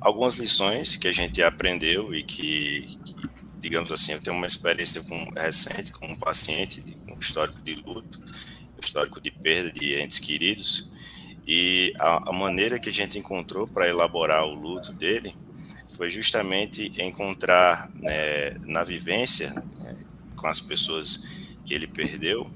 algumas 0.00 0.36
lições 0.36 0.96
que 0.96 1.06
a 1.06 1.12
gente 1.12 1.40
aprendeu 1.42 2.12
e 2.12 2.24
que, 2.24 2.98
que, 3.04 3.14
digamos 3.64 3.90
assim, 3.90 4.12
eu 4.12 4.20
tenho 4.20 4.36
uma 4.36 4.46
experiência 4.46 5.02
com, 5.02 5.24
recente 5.34 5.90
com 5.90 6.06
um 6.06 6.14
paciente 6.14 6.82
com 7.06 7.14
um 7.14 7.18
histórico 7.18 7.58
de 7.62 7.74
luto, 7.76 8.20
histórico 8.82 9.18
de 9.18 9.30
perda 9.30 9.72
de 9.72 9.94
entes 9.94 10.18
queridos, 10.18 10.86
e 11.46 11.94
a, 11.98 12.28
a 12.28 12.32
maneira 12.32 12.78
que 12.78 12.90
a 12.90 12.92
gente 12.92 13.18
encontrou 13.18 13.66
para 13.66 13.88
elaborar 13.88 14.44
o 14.44 14.52
luto 14.54 14.92
dele 14.92 15.34
foi 15.96 16.10
justamente 16.10 16.92
encontrar 17.00 17.90
né, 17.94 18.50
na 18.66 18.84
vivência 18.84 19.48
né, 19.80 19.96
com 20.36 20.46
as 20.46 20.60
pessoas 20.60 21.16
que 21.64 21.72
ele 21.72 21.86
perdeu 21.86 22.50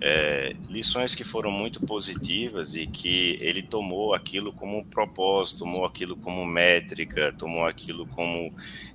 é, 0.00 0.54
lições 0.68 1.14
que 1.14 1.24
foram 1.24 1.50
muito 1.50 1.80
positivas 1.80 2.74
e 2.74 2.86
que 2.86 3.38
ele 3.40 3.62
tomou 3.62 4.14
aquilo 4.14 4.52
como 4.52 4.84
propósito, 4.84 5.60
tomou 5.60 5.84
aquilo 5.84 6.16
como 6.16 6.44
métrica, 6.44 7.32
tomou 7.32 7.66
aquilo 7.66 8.06
como, 8.08 8.50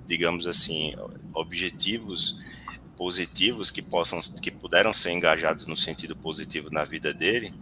digamos 0.09 0.45
assim, 0.47 0.93
objetivos 1.33 2.37
positivos 2.97 3.71
que 3.71 3.81
possam 3.81 4.19
que 4.41 4.51
puderam 4.51 4.93
ser 4.93 5.11
engajados 5.11 5.65
no 5.65 5.77
sentido 5.77 6.17
positivo 6.17 6.69
na 6.69 6.83
vida 6.83 7.13
dele 7.13 7.53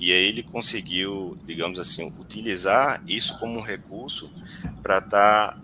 e 0.00 0.10
aí 0.10 0.24
ele 0.24 0.42
conseguiu 0.42 1.38
digamos 1.46 1.78
assim 1.78 2.10
utilizar 2.20 3.00
isso 3.06 3.38
como 3.38 3.56
um 3.56 3.62
recurso 3.62 4.28
para 4.82 4.98
estar 4.98 5.52
tá 5.52 5.60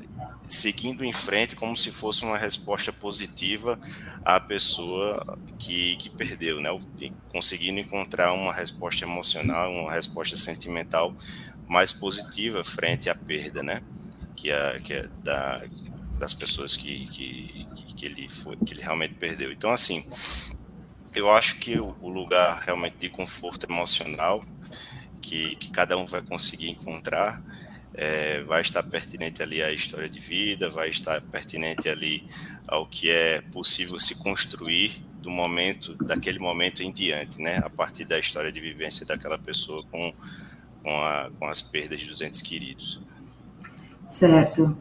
seguindo 0.48 1.04
em 1.04 1.12
frente 1.12 1.56
como 1.56 1.76
se 1.76 1.90
fosse 1.90 2.24
uma 2.24 2.38
resposta 2.38 2.92
positiva 2.92 3.80
à 4.24 4.38
pessoa 4.38 5.38
que, 5.58 5.96
que 5.96 6.10
perdeu, 6.10 6.60
né? 6.60 6.70
Conseguindo 7.32 7.80
encontrar 7.80 8.32
uma 8.32 8.52
resposta 8.52 9.04
emocional, 9.04 9.72
uma 9.72 9.92
resposta 9.92 10.36
sentimental 10.36 11.14
mais 11.68 11.92
positiva 11.92 12.62
frente 12.62 13.10
à 13.10 13.14
perda, 13.14 13.62
né? 13.62 13.82
Que 14.36 14.50
é, 14.50 14.80
que 14.80 14.92
é 14.92 15.08
da, 15.24 15.62
das 16.18 16.34
pessoas 16.34 16.76
que, 16.76 17.06
que, 17.06 17.66
que, 17.94 18.06
ele 18.06 18.28
foi, 18.28 18.56
que 18.56 18.74
ele 18.74 18.82
realmente 18.82 19.14
perdeu. 19.14 19.52
Então, 19.52 19.70
assim, 19.70 20.04
eu 21.14 21.30
acho 21.30 21.58
que 21.58 21.78
o, 21.78 22.08
lugar 22.08 22.60
realmente 22.60 22.96
de 22.98 23.08
conforto 23.08 23.66
emocional 23.68 24.42
que, 25.20 25.56
que 25.56 25.70
cada 25.70 25.96
um 25.96 26.06
vai 26.06 26.22
conseguir 26.22 26.70
encontrar 26.70 27.42
é, 27.94 28.42
vai 28.42 28.60
estar 28.60 28.82
pertinente 28.82 29.42
ali 29.42 29.62
à 29.62 29.72
história 29.72 30.08
de 30.08 30.20
vida, 30.20 30.68
vai 30.68 30.90
estar 30.90 31.20
pertinente 31.22 31.88
ali 31.88 32.24
ao 32.68 32.86
que 32.86 33.10
é 33.10 33.40
possível 33.40 33.98
se 33.98 34.14
construir 34.16 35.02
do 35.20 35.30
momento, 35.30 35.94
daquele 35.94 36.38
momento 36.38 36.82
em 36.82 36.92
diante, 36.92 37.40
né? 37.40 37.56
A 37.64 37.70
partir 37.70 38.04
da 38.04 38.18
história 38.18 38.52
de 38.52 38.60
vivência 38.60 39.06
daquela 39.06 39.38
pessoa 39.38 39.82
com, 39.84 40.12
com, 40.82 41.02
a, 41.02 41.30
com 41.38 41.48
as 41.48 41.62
perdas 41.62 42.04
dos 42.04 42.20
entes 42.20 42.42
queridos. 42.42 43.00
Certo. 44.10 44.76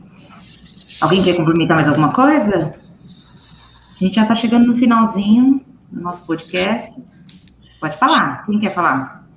Alguém 1.02 1.24
quer 1.24 1.36
complementar 1.36 1.76
mais 1.76 1.88
alguma 1.88 2.14
coisa? 2.14 2.76
A 3.96 4.04
gente 4.04 4.16
já 4.16 4.24
está 4.24 4.36
chegando 4.36 4.68
no 4.68 4.78
finalzinho 4.78 5.64
do 5.92 6.02
nosso 6.02 6.26
podcast. 6.26 6.96
Pode 7.80 7.98
falar. 7.98 8.46
Quem 8.46 8.60
quer 8.60 8.74
falar? 8.74 9.28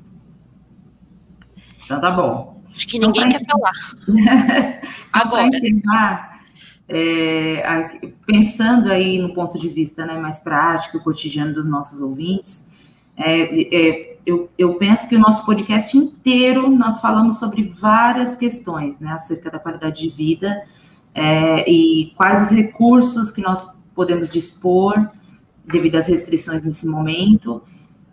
Então 1.85 2.01
tá 2.01 2.11
bom. 2.11 2.63
Acho 2.75 2.87
que 2.87 2.99
ninguém 2.99 3.25
então, 3.27 3.39
quer 3.39 3.47
falar. 3.47 3.73
Agora. 5.13 5.47
Encerrar, 5.47 6.41
é, 6.89 7.99
pensando 8.27 8.91
aí 8.91 9.19
no 9.19 9.35
ponto 9.35 9.59
de 9.59 9.69
vista 9.69 10.07
né, 10.07 10.19
mais 10.19 10.39
prático, 10.39 11.01
cotidiano 11.01 11.53
dos 11.53 11.67
nossos 11.67 12.01
ouvintes, 12.01 12.67
é, 13.17 13.43
é, 13.75 14.17
eu, 14.25 14.49
eu, 14.57 14.75
penso 14.75 15.09
que 15.09 15.17
o 15.17 15.19
nosso 15.19 15.45
podcast 15.45 15.97
inteiro 15.97 16.71
nós 16.71 17.01
falamos 17.01 17.39
sobre 17.39 17.65
várias 17.65 18.37
questões 18.37 18.99
né, 19.01 19.11
acerca 19.11 19.51
da 19.51 19.59
qualidade 19.59 20.03
de 20.03 20.09
vida 20.09 20.63
é, 21.15 21.69
e 21.71 22.13
quais 22.17 22.43
os 22.43 22.49
recursos 22.51 23.31
que 23.31 23.41
nós 23.41 23.63
podemos 23.95 24.29
dispor 24.29 24.95
devido 25.65 25.97
às 25.97 26.07
restrições 26.07 26.65
nesse 26.65 26.87
momento, 26.87 27.63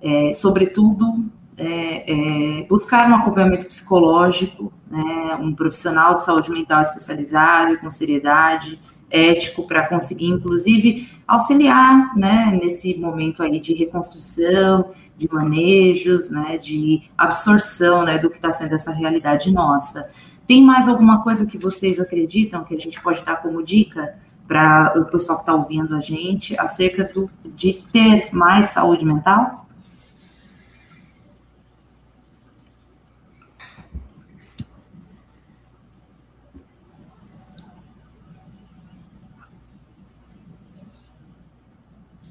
é, 0.02 0.34
sobretudo 0.34 1.26
é, 1.58 2.60
é, 2.62 2.64
buscar 2.64 3.10
um 3.10 3.16
acompanhamento 3.16 3.66
psicológico, 3.66 4.74
né, 4.90 5.38
um 5.40 5.54
profissional 5.54 6.16
de 6.16 6.24
saúde 6.24 6.52
mental 6.52 6.82
especializado, 6.82 7.78
com 7.80 7.90
seriedade, 7.90 8.80
ético, 9.10 9.66
para 9.66 9.88
conseguir, 9.88 10.28
inclusive, 10.28 11.10
auxiliar 11.28 12.16
né, 12.18 12.60
nesse 12.62 12.96
momento 12.98 13.42
aí 13.42 13.60
de 13.60 13.74
reconstrução, 13.74 14.90
de 15.18 15.32
manejos, 15.32 16.30
né, 16.30 16.58
de 16.58 17.04
absorção 17.18 18.04
né, 18.04 18.18
do 18.18 18.30
que 18.30 18.36
está 18.36 18.52
sendo 18.52 18.74
essa 18.74 18.92
realidade 18.92 19.52
nossa. 19.52 20.10
Tem 20.48 20.64
mais 20.64 20.88
alguma 20.88 21.24
coisa 21.24 21.46
que 21.46 21.58
vocês 21.58 22.00
acreditam 22.00 22.64
que 22.64 22.76
a 22.76 22.80
gente 22.80 23.02
pode 23.02 23.24
dar 23.26 23.38
como 23.38 23.64
dica 23.64 24.16
para 24.48 24.94
o 24.96 25.06
pessoal 25.06 25.40
que 25.40 25.44
está 25.44 25.56
ouvindo 25.56 25.96
a 25.96 26.00
gente 26.00 26.58
acerca 26.60 27.04
do, 27.06 27.30
de 27.44 27.74
ter 27.74 28.32
mais 28.32 28.70
saúde 28.70 29.04
mental? 29.04 29.66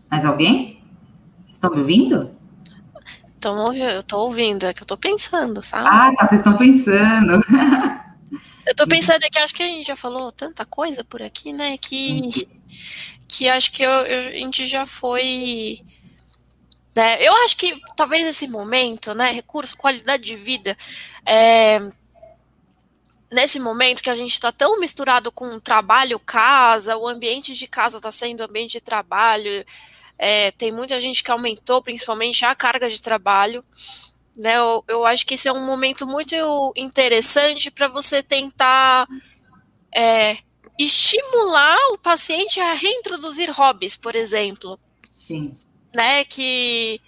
Mais 0.09 0.25
alguém? 0.25 0.81
Vocês 1.41 1.57
estão 1.57 1.71
me 1.73 1.81
ouvindo? 1.81 2.31
Tô, 3.41 3.73
eu 3.73 4.03
tô 4.05 4.19
ouvindo, 4.19 4.65
é 4.65 4.73
que 4.73 4.83
eu 4.83 4.87
tô 4.87 4.97
pensando, 4.97 5.61
sabe? 5.61 5.89
Ah, 5.89 6.15
tá, 6.17 6.29
vocês 6.29 6.41
estão 6.41 6.57
pensando. 6.57 7.43
Eu 8.67 8.75
tô 8.75 8.87
pensando 8.87 9.23
é 9.25 9.31
que 9.31 9.39
acho 9.39 9.55
que 9.55 9.63
a 9.63 9.69
gente 9.69 9.87
já 9.87 9.97
falou 9.97 10.33
tanta 10.33 10.65
coisa 10.65 11.05
por 11.05 11.23
aqui, 11.23 11.53
né? 11.53 11.77
Que, 11.79 12.49
que 13.29 13.49
acho 13.49 13.71
que 13.73 13.83
eu, 13.83 13.91
eu, 13.91 14.29
a 14.29 14.33
gente 14.33 14.67
já 14.67 14.87
foi. 14.87 15.83
Né, 16.97 17.21
eu 17.21 17.35
acho 17.45 17.57
que 17.57 17.79
talvez 17.97 18.27
esse 18.27 18.49
momento, 18.49 19.15
né? 19.15 19.31
Recurso, 19.33 19.77
qualidade 19.77 20.25
de 20.25 20.37
vida. 20.37 20.77
É, 21.27 21.81
nesse 23.31 23.59
momento 23.59 24.03
que 24.03 24.11
a 24.11 24.17
gente 24.17 24.33
está 24.33 24.53
tão 24.53 24.79
misturado 24.81 25.31
com 25.31 25.59
trabalho, 25.59 26.19
casa, 26.21 26.97
o 26.97 27.07
ambiente 27.07 27.55
de 27.55 27.67
casa 27.67 27.99
está 27.99 28.11
sendo 28.11 28.43
ambiente 28.43 28.73
de 28.73 28.81
trabalho, 28.81 29.65
é, 30.17 30.53
tem 30.53 30.71
muita 30.71 30.99
gente 31.01 31.23
que 31.23 31.31
aumentou 31.31 31.83
principalmente 31.83 32.45
a 32.45 32.55
carga 32.55 32.89
de 32.89 33.03
trabalho. 33.03 33.65
Né, 34.37 34.57
eu, 34.57 34.85
eu 34.89 35.07
acho 35.07 35.25
que 35.25 35.35
esse 35.35 35.47
é 35.47 35.53
um 35.53 35.65
momento 35.65 36.07
muito 36.07 36.73
interessante 36.77 37.71
para 37.71 37.87
você 37.87 38.21
tentar 38.21 39.07
é, 39.95 40.39
estimular 40.79 41.79
o 41.93 41.99
paciente 41.99 42.59
a 42.59 42.75
reintroduzir 42.75 43.51
hobbies, 43.53 43.97
por 43.97 44.17
exemplo. 44.17 44.79
Sim. 45.17 45.57
Né, 45.95 46.25
que, 46.25 47.01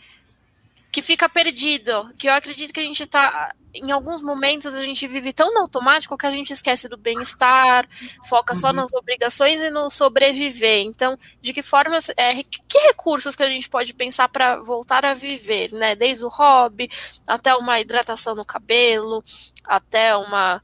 que 0.92 1.02
fica 1.02 1.28
perdido. 1.28 2.14
Que 2.16 2.28
eu 2.28 2.32
acredito 2.32 2.72
que 2.72 2.78
a 2.78 2.84
gente 2.84 3.02
está 3.02 3.52
em 3.82 3.90
alguns 3.90 4.22
momentos 4.22 4.74
a 4.74 4.82
gente 4.82 5.06
vive 5.06 5.32
tão 5.32 5.52
no 5.52 5.60
automático 5.60 6.16
que 6.16 6.26
a 6.26 6.30
gente 6.30 6.52
esquece 6.52 6.88
do 6.88 6.96
bem-estar, 6.96 7.88
foca 8.28 8.54
só 8.54 8.68
uhum. 8.68 8.74
nas 8.74 8.92
obrigações 8.92 9.60
e 9.60 9.70
no 9.70 9.90
sobreviver. 9.90 10.82
Então, 10.82 11.18
de 11.40 11.52
que 11.52 11.62
forma, 11.62 11.98
é, 12.16 12.42
que 12.42 12.78
recursos 12.86 13.34
que 13.34 13.42
a 13.42 13.48
gente 13.48 13.68
pode 13.68 13.94
pensar 13.94 14.28
para 14.28 14.56
voltar 14.56 15.04
a 15.04 15.14
viver, 15.14 15.72
né? 15.72 15.94
Desde 15.94 16.24
o 16.24 16.28
hobby 16.28 16.90
até 17.26 17.54
uma 17.54 17.80
hidratação 17.80 18.34
no 18.34 18.44
cabelo, 18.44 19.22
até 19.64 20.16
uma 20.16 20.62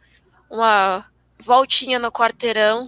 uma 0.51 1.07
voltinha 1.39 1.99
no 1.99 2.13
quarteirão, 2.13 2.87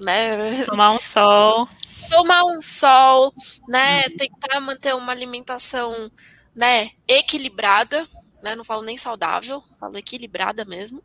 né? 0.00 0.64
Tomar 0.64 0.92
um 0.92 1.00
sol. 1.00 1.68
Tomar 2.08 2.44
um 2.44 2.60
sol, 2.60 3.34
né? 3.68 4.04
Uhum. 4.06 4.16
Tentar 4.16 4.60
manter 4.60 4.94
uma 4.94 5.10
alimentação, 5.10 6.10
né, 6.54 6.90
equilibrada, 7.06 8.06
né? 8.46 8.54
Não 8.54 8.64
falo 8.64 8.82
nem 8.82 8.96
saudável, 8.96 9.62
falo 9.78 9.98
equilibrada 9.98 10.64
mesmo, 10.64 11.02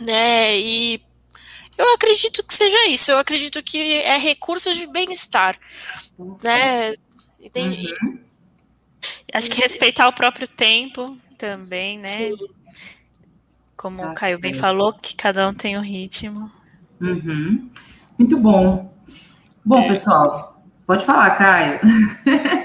né? 0.00 0.58
E 0.58 1.02
eu 1.76 1.94
acredito 1.94 2.42
que 2.42 2.54
seja 2.54 2.88
isso. 2.88 3.10
Eu 3.10 3.18
acredito 3.18 3.62
que 3.62 3.96
é 4.00 4.16
recurso 4.16 4.74
de 4.74 4.86
bem-estar, 4.86 5.58
né? 6.42 6.94
Entendi. 7.38 7.92
Uhum. 8.02 8.18
Acho 9.34 9.50
que 9.50 9.60
respeitar 9.60 10.08
o 10.08 10.14
próprio 10.14 10.48
tempo 10.48 11.18
também, 11.36 11.98
né? 11.98 12.08
Sim. 12.08 12.36
Como 13.76 14.00
tá 14.00 14.12
o 14.12 14.14
Caio 14.14 14.38
bem 14.38 14.54
falou, 14.54 14.94
que 14.94 15.14
cada 15.14 15.46
um 15.46 15.52
tem 15.52 15.76
um 15.76 15.82
ritmo. 15.82 16.50
Uhum. 17.02 17.70
Muito 18.18 18.38
bom. 18.38 18.94
Bom, 19.62 19.78
é. 19.80 19.88
pessoal, 19.88 20.53
Pode 20.86 21.04
falar, 21.04 21.30
Caio. 21.36 21.80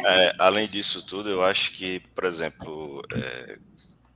É, 0.06 0.36
além 0.40 0.68
disso 0.68 1.06
tudo, 1.06 1.30
eu 1.30 1.44
acho 1.44 1.72
que, 1.72 2.02
por 2.14 2.26
exemplo, 2.26 3.02
é, 3.14 3.60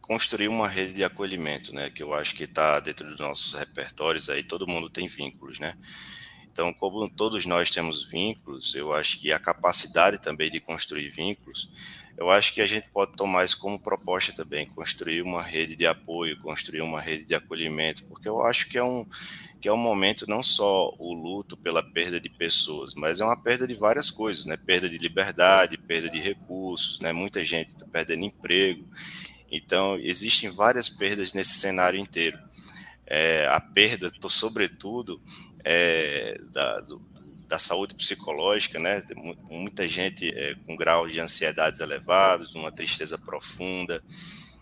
construir 0.01 0.47
uma 0.47 0.68
rede 0.68 0.93
de 0.93 1.04
acolhimento, 1.04 1.74
né, 1.74 1.89
que 1.89 2.04
eu 2.04 2.14
acho 2.14 2.36
que 2.36 2.43
está 2.43 2.80
dentro 2.80 3.08
dos 3.08 3.20
nossos 3.20 3.54
repertórios, 3.54 4.30
aí 4.30 4.43
todo 4.43 4.68
mundo 4.68 4.89
tem 4.89 5.08
vínculos, 5.08 5.60
né? 5.60 5.76
Então, 6.51 6.72
como 6.74 7.10
todos 7.10 7.45
nós 7.45 7.70
temos 7.72 8.04
vínculos, 8.04 8.76
eu 8.76 8.93
acho 8.93 9.20
que 9.20 9.32
a 9.32 9.39
capacidade 9.39 10.22
também 10.22 10.51
de 10.51 10.60
construir 10.60 11.10
vínculos, 11.10 11.72
eu 12.18 12.30
acho 12.30 12.53
que 12.53 12.61
a 12.61 12.68
gente 12.68 12.89
pode 12.89 13.14
tomar 13.14 13.43
isso 13.43 13.59
como 13.59 13.80
proposta 13.80 14.32
também, 14.32 14.68
construir 14.68 15.22
uma 15.22 15.41
rede 15.41 15.76
de 15.76 15.86
apoio, 15.86 16.39
construir 16.41 16.82
uma 16.82 17.01
rede 17.01 17.26
de 17.26 17.36
acolhimento, 17.36 18.05
porque 18.05 18.28
eu 18.30 18.41
acho 18.43 18.70
que 18.70 18.78
é 18.78 18.84
um 18.84 19.05
que 19.59 19.70
é 19.70 19.72
um 19.74 19.78
momento 19.78 20.28
não 20.28 20.43
só 20.43 20.93
o 20.99 21.14
luto 21.14 21.55
pela 21.55 21.82
perda 21.82 22.20
de 22.20 22.28
pessoas, 22.28 22.93
mas 22.95 23.22
é 23.22 23.24
uma 23.24 23.41
perda 23.41 23.66
de 23.66 23.74
várias 23.74 24.11
coisas, 24.11 24.45
né? 24.45 24.57
Perda 24.57 24.89
de 24.89 24.97
liberdade, 24.97 25.78
perda 25.78 26.09
de 26.09 26.20
recursos, 26.20 26.99
né? 26.99 27.14
Muita 27.14 27.45
gente 27.45 27.70
está 27.70 27.86
perdendo 27.86 28.26
emprego. 28.26 28.86
Então, 29.49 29.97
existem 29.99 30.49
várias 30.49 30.89
perdas 30.89 31.32
nesse 31.32 31.53
cenário 31.59 31.97
inteiro. 31.97 32.38
É, 33.07 33.47
a 33.47 33.61
perda, 33.61 34.11
sobretudo, 34.28 35.22
é, 35.64 36.38
da, 36.51 36.82
do, 36.82 36.99
da 37.54 37.60
saúde 37.60 37.93
psicológica, 37.93 38.80
né? 38.80 38.99
Muita 39.47 39.88
gente 39.88 40.28
é, 40.30 40.56
com 40.66 40.76
graus 40.76 41.14
de 41.14 41.20
ansiedades 41.20 41.82
elevados, 41.82 42.56
uma 42.56 42.72
tristeza 42.72 43.16
profunda. 43.16 44.04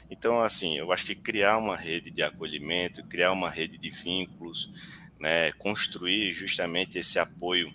Então, 0.10 0.44
assim, 0.44 0.78
eu 0.78 0.92
acho 0.92 1.06
que 1.06 1.16
criar 1.16 1.58
uma 1.58 1.78
rede 1.78 2.12
de 2.12 2.22
acolhimento, 2.22 3.02
criar 3.06 3.32
uma 3.32 3.50
rede 3.50 3.78
de 3.78 3.90
vínculos, 3.90 4.70
né, 5.18 5.54
construir 5.54 6.34
justamente 6.34 7.00
esse 7.00 7.18
apoio 7.18 7.74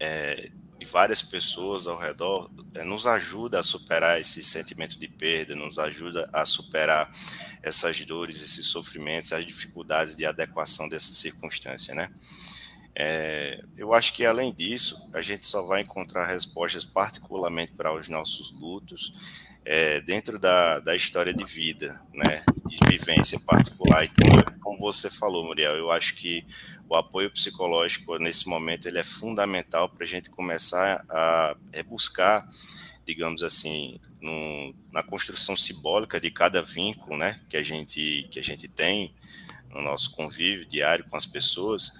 é, 0.00 0.50
de 0.78 0.86
várias 0.86 1.20
pessoas 1.20 1.86
ao 1.86 1.98
redor, 1.98 2.50
é, 2.74 2.82
nos 2.84 3.06
ajuda 3.06 3.60
a 3.60 3.62
superar 3.62 4.18
esse 4.18 4.42
sentimento 4.42 4.98
de 4.98 5.08
perda, 5.08 5.54
nos 5.54 5.78
ajuda 5.78 6.26
a 6.32 6.46
superar 6.46 7.12
essas 7.62 8.00
dores, 8.06 8.40
esses 8.40 8.66
sofrimentos, 8.66 9.30
as 9.34 9.44
dificuldades 9.44 10.16
de 10.16 10.24
adequação 10.24 10.88
dessa 10.88 11.12
circunstância, 11.12 11.94
né? 11.94 12.10
É, 12.98 13.62
eu 13.76 13.92
acho 13.92 14.14
que 14.14 14.24
além 14.24 14.54
disso, 14.54 15.10
a 15.12 15.20
gente 15.20 15.44
só 15.44 15.62
vai 15.66 15.82
encontrar 15.82 16.24
respostas 16.26 16.82
particularmente 16.82 17.72
para 17.72 17.94
os 17.94 18.08
nossos 18.08 18.50
lutos 18.52 19.12
é, 19.66 20.00
dentro 20.00 20.38
da, 20.38 20.80
da 20.80 20.96
história 20.96 21.34
de 21.34 21.44
vida, 21.44 22.00
né, 22.14 22.42
de 22.64 22.78
vivência 22.88 23.38
particular. 23.40 24.06
Então, 24.06 24.26
como 24.62 24.78
você 24.78 25.10
falou, 25.10 25.44
Muriel, 25.44 25.76
eu 25.76 25.90
acho 25.90 26.14
que 26.14 26.46
o 26.88 26.96
apoio 26.96 27.30
psicológico 27.30 28.16
nesse 28.16 28.48
momento 28.48 28.88
ele 28.88 28.98
é 28.98 29.04
fundamental 29.04 29.90
para 29.90 30.04
a 30.04 30.08
gente 30.08 30.30
começar 30.30 31.04
a 31.10 31.54
buscar, 31.86 32.48
digamos 33.04 33.42
assim, 33.42 34.00
no, 34.22 34.74
na 34.90 35.02
construção 35.02 35.54
simbólica 35.54 36.18
de 36.18 36.30
cada 36.30 36.62
vínculo, 36.62 37.18
né, 37.18 37.38
que 37.50 37.58
a 37.58 37.62
gente 37.62 38.26
que 38.30 38.38
a 38.38 38.42
gente 38.42 38.66
tem 38.68 39.12
no 39.68 39.82
nosso 39.82 40.12
convívio 40.12 40.64
diário 40.64 41.04
com 41.10 41.16
as 41.16 41.26
pessoas, 41.26 41.92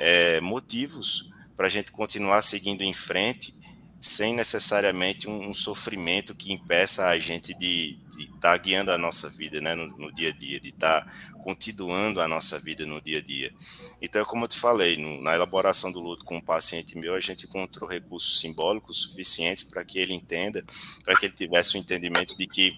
é, 0.00 0.40
motivos 0.40 1.30
para 1.54 1.66
a 1.66 1.70
gente 1.70 1.92
continuar 1.92 2.40
seguindo 2.42 2.82
em 2.82 2.94
frente 2.94 3.54
sem 4.00 4.34
necessariamente 4.34 5.28
um, 5.28 5.50
um, 5.50 5.54
sofrimento 5.54 6.34
que 6.34 6.50
impeça 6.50 7.06
a 7.06 7.18
gente 7.18 7.52
de 7.52 7.98
estar 8.18 8.52
tá 8.52 8.56
guiando 8.56 8.90
a 8.90 8.96
nossa 8.96 9.28
vida 9.28 9.60
né, 9.60 9.74
no, 9.74 9.86
no, 9.98 10.10
dia 10.10 10.30
a 10.30 10.32
dia, 10.32 10.58
de 10.58 10.70
estar 10.70 11.04
tá 11.04 11.12
continuando 11.44 12.20
a 12.20 12.26
nossa 12.26 12.58
vida 12.58 12.86
no 12.86 12.98
dia 13.00 13.18
a 13.18 13.20
dia. 13.20 13.52
Então, 14.00 14.24
como 14.24 14.44
eu 14.44 14.48
te 14.48 14.58
falei, 14.58 14.96
no, 14.96 15.20
na 15.20 15.34
elaboração 15.34 15.92
do 15.92 16.00
luto 16.00 16.24
com 16.24 16.38
um 16.38 16.40
paciente 16.40 16.96
meu, 16.96 17.14
a 17.14 17.20
gente 17.20 17.44
encontrou 17.44 17.88
recursos 17.88 18.40
simbólicos 18.40 19.02
suficientes 19.02 19.64
para 19.64 19.84
que 19.84 19.98
ele 19.98 20.14
entenda, 20.14 20.64
para 21.04 21.14
que 21.16 21.26
ele 21.26 21.34
tivesse 21.34 21.74
o 21.74 21.78
um 21.78 21.82
entendimento 21.82 22.36
de 22.38 22.46
que 22.46 22.74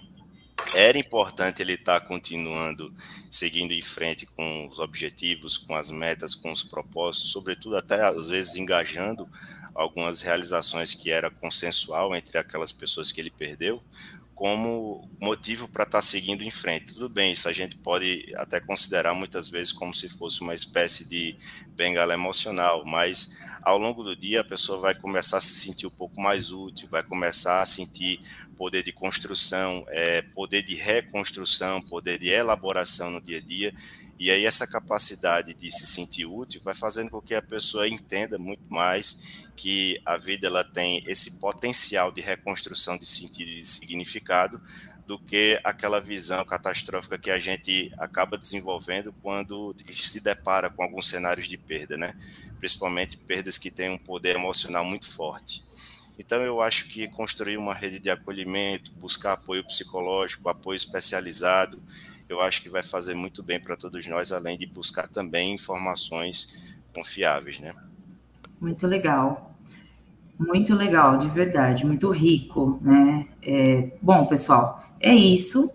era 0.74 0.98
importante 0.98 1.62
ele 1.62 1.74
estar 1.74 2.00
tá 2.00 2.06
continuando 2.06 2.94
seguindo 3.30 3.72
em 3.72 3.82
frente 3.82 4.26
com 4.26 4.68
os 4.68 4.78
objetivos, 4.78 5.56
com 5.56 5.74
as 5.74 5.90
metas, 5.90 6.34
com 6.34 6.50
os 6.50 6.62
propósitos, 6.62 7.30
sobretudo 7.30 7.76
até 7.76 8.02
às 8.02 8.28
vezes 8.28 8.56
engajando 8.56 9.28
algumas 9.74 10.20
realizações 10.20 10.94
que 10.94 11.10
era 11.10 11.30
consensual 11.30 12.14
entre 12.14 12.38
aquelas 12.38 12.72
pessoas 12.72 13.10
que 13.10 13.20
ele 13.20 13.30
perdeu, 13.30 13.82
como 14.34 15.08
motivo 15.20 15.68
para 15.68 15.84
estar 15.84 15.98
tá 15.98 16.02
seguindo 16.02 16.42
em 16.42 16.50
frente. 16.50 16.94
Tudo 16.94 17.08
bem, 17.08 17.32
isso 17.32 17.48
a 17.48 17.52
gente 17.52 17.76
pode 17.76 18.32
até 18.36 18.60
considerar 18.60 19.14
muitas 19.14 19.48
vezes 19.48 19.72
como 19.72 19.94
se 19.94 20.08
fosse 20.08 20.40
uma 20.40 20.54
espécie 20.54 21.08
de 21.08 21.36
bengala 21.76 22.14
emocional, 22.14 22.84
mas 22.84 23.38
ao 23.62 23.78
longo 23.78 24.02
do 24.02 24.16
dia 24.16 24.40
a 24.40 24.44
pessoa 24.44 24.78
vai 24.78 24.94
começar 24.94 25.38
a 25.38 25.40
se 25.40 25.54
sentir 25.54 25.86
um 25.86 25.90
pouco 25.90 26.20
mais 26.20 26.50
útil, 26.50 26.88
vai 26.90 27.02
começar 27.02 27.62
a 27.62 27.66
sentir 27.66 28.20
poder 28.56 28.82
de 28.82 28.92
construção, 28.92 29.84
é, 29.88 30.22
poder 30.22 30.62
de 30.62 30.74
reconstrução, 30.74 31.80
poder 31.80 32.18
de 32.18 32.28
elaboração 32.28 33.10
no 33.10 33.20
dia 33.20 33.38
a 33.38 33.40
dia, 33.40 33.74
e 34.22 34.30
aí 34.30 34.46
essa 34.46 34.68
capacidade 34.68 35.52
de 35.52 35.72
se 35.72 35.84
sentir 35.84 36.26
útil 36.26 36.60
vai 36.62 36.76
fazendo 36.76 37.10
com 37.10 37.20
que 37.20 37.34
a 37.34 37.42
pessoa 37.42 37.88
entenda 37.88 38.38
muito 38.38 38.62
mais 38.68 39.48
que 39.56 40.00
a 40.06 40.16
vida 40.16 40.46
ela 40.46 40.62
tem 40.62 41.02
esse 41.08 41.40
potencial 41.40 42.12
de 42.12 42.20
reconstrução 42.20 42.96
de 42.96 43.04
sentido 43.04 43.50
e 43.50 43.60
de 43.60 43.66
significado 43.66 44.62
do 45.08 45.18
que 45.18 45.60
aquela 45.64 46.00
visão 46.00 46.44
catastrófica 46.44 47.18
que 47.18 47.32
a 47.32 47.38
gente 47.40 47.92
acaba 47.98 48.38
desenvolvendo 48.38 49.12
quando 49.20 49.74
se 49.90 50.20
depara 50.20 50.70
com 50.70 50.84
alguns 50.84 51.08
cenários 51.08 51.48
de 51.48 51.58
perda, 51.58 51.96
né? 51.96 52.14
Principalmente 52.60 53.16
perdas 53.16 53.58
que 53.58 53.72
têm 53.72 53.90
um 53.90 53.98
poder 53.98 54.36
emocional 54.36 54.84
muito 54.84 55.10
forte. 55.10 55.64
Então, 56.16 56.40
eu 56.42 56.60
acho 56.62 56.88
que 56.88 57.08
construir 57.08 57.56
uma 57.56 57.74
rede 57.74 57.98
de 57.98 58.08
acolhimento, 58.08 58.92
buscar 58.92 59.32
apoio 59.32 59.64
psicológico, 59.64 60.48
apoio 60.48 60.76
especializado, 60.76 61.82
eu 62.32 62.40
acho 62.40 62.62
que 62.62 62.68
vai 62.68 62.82
fazer 62.82 63.14
muito 63.14 63.42
bem 63.42 63.60
para 63.60 63.76
todos 63.76 64.06
nós, 64.06 64.32
além 64.32 64.58
de 64.58 64.66
buscar 64.66 65.06
também 65.06 65.54
informações 65.54 66.76
confiáveis, 66.94 67.60
né? 67.60 67.74
Muito 68.60 68.86
legal. 68.86 69.54
Muito 70.38 70.74
legal, 70.74 71.18
de 71.18 71.28
verdade, 71.28 71.86
muito 71.86 72.10
rico, 72.10 72.80
né? 72.82 73.26
É, 73.42 73.92
bom, 74.00 74.26
pessoal, 74.26 74.82
é 75.00 75.14
isso. 75.14 75.70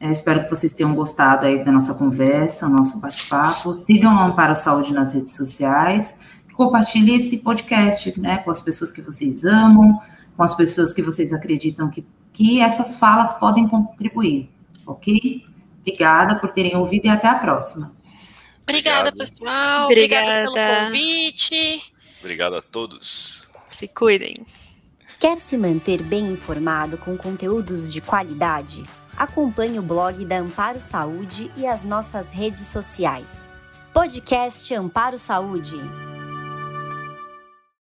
Eu 0.00 0.10
espero 0.10 0.44
que 0.44 0.50
vocês 0.50 0.72
tenham 0.72 0.94
gostado 0.94 1.44
aí 1.44 1.64
da 1.64 1.72
nossa 1.72 1.92
conversa, 1.92 2.68
nosso 2.68 3.00
bate-papo. 3.00 3.74
Sigam 3.74 4.14
o 4.14 4.20
Amparo 4.20 4.54
Saúde 4.54 4.92
nas 4.92 5.12
redes 5.12 5.34
sociais. 5.34 6.16
Compartilhe 6.54 7.14
esse 7.14 7.38
podcast 7.38 8.18
né, 8.20 8.38
com 8.38 8.50
as 8.50 8.60
pessoas 8.60 8.92
que 8.92 9.02
vocês 9.02 9.44
amam, 9.44 10.00
com 10.36 10.42
as 10.42 10.54
pessoas 10.54 10.92
que 10.92 11.02
vocês 11.02 11.32
acreditam 11.32 11.90
que, 11.90 12.06
que 12.32 12.60
essas 12.60 12.96
falas 12.96 13.34
podem 13.34 13.68
contribuir, 13.68 14.48
ok? 14.86 15.44
Obrigada 15.88 16.36
por 16.36 16.50
terem 16.52 16.76
ouvido 16.76 17.06
e 17.06 17.08
até 17.08 17.28
a 17.28 17.34
próxima. 17.34 17.92
Obrigada, 18.62 19.08
Obrigado. 19.08 19.16
pessoal. 19.16 19.84
Obrigada. 19.86 20.48
Obrigada 20.48 20.52
pelo 20.52 20.86
convite. 20.86 21.92
Obrigado 22.20 22.56
a 22.56 22.62
todos. 22.62 23.48
Se 23.70 23.88
cuidem. 23.88 24.46
Quer 25.18 25.38
se 25.38 25.56
manter 25.56 26.02
bem 26.02 26.26
informado 26.26 26.98
com 26.98 27.16
conteúdos 27.16 27.92
de 27.92 28.00
qualidade? 28.00 28.84
Acompanhe 29.16 29.78
o 29.78 29.82
blog 29.82 30.24
da 30.24 30.38
Amparo 30.38 30.78
Saúde 30.78 31.50
e 31.56 31.66
as 31.66 31.84
nossas 31.84 32.30
redes 32.30 32.66
sociais. 32.66 33.48
Podcast 33.92 34.72
Amparo 34.74 35.18
Saúde. 35.18 35.76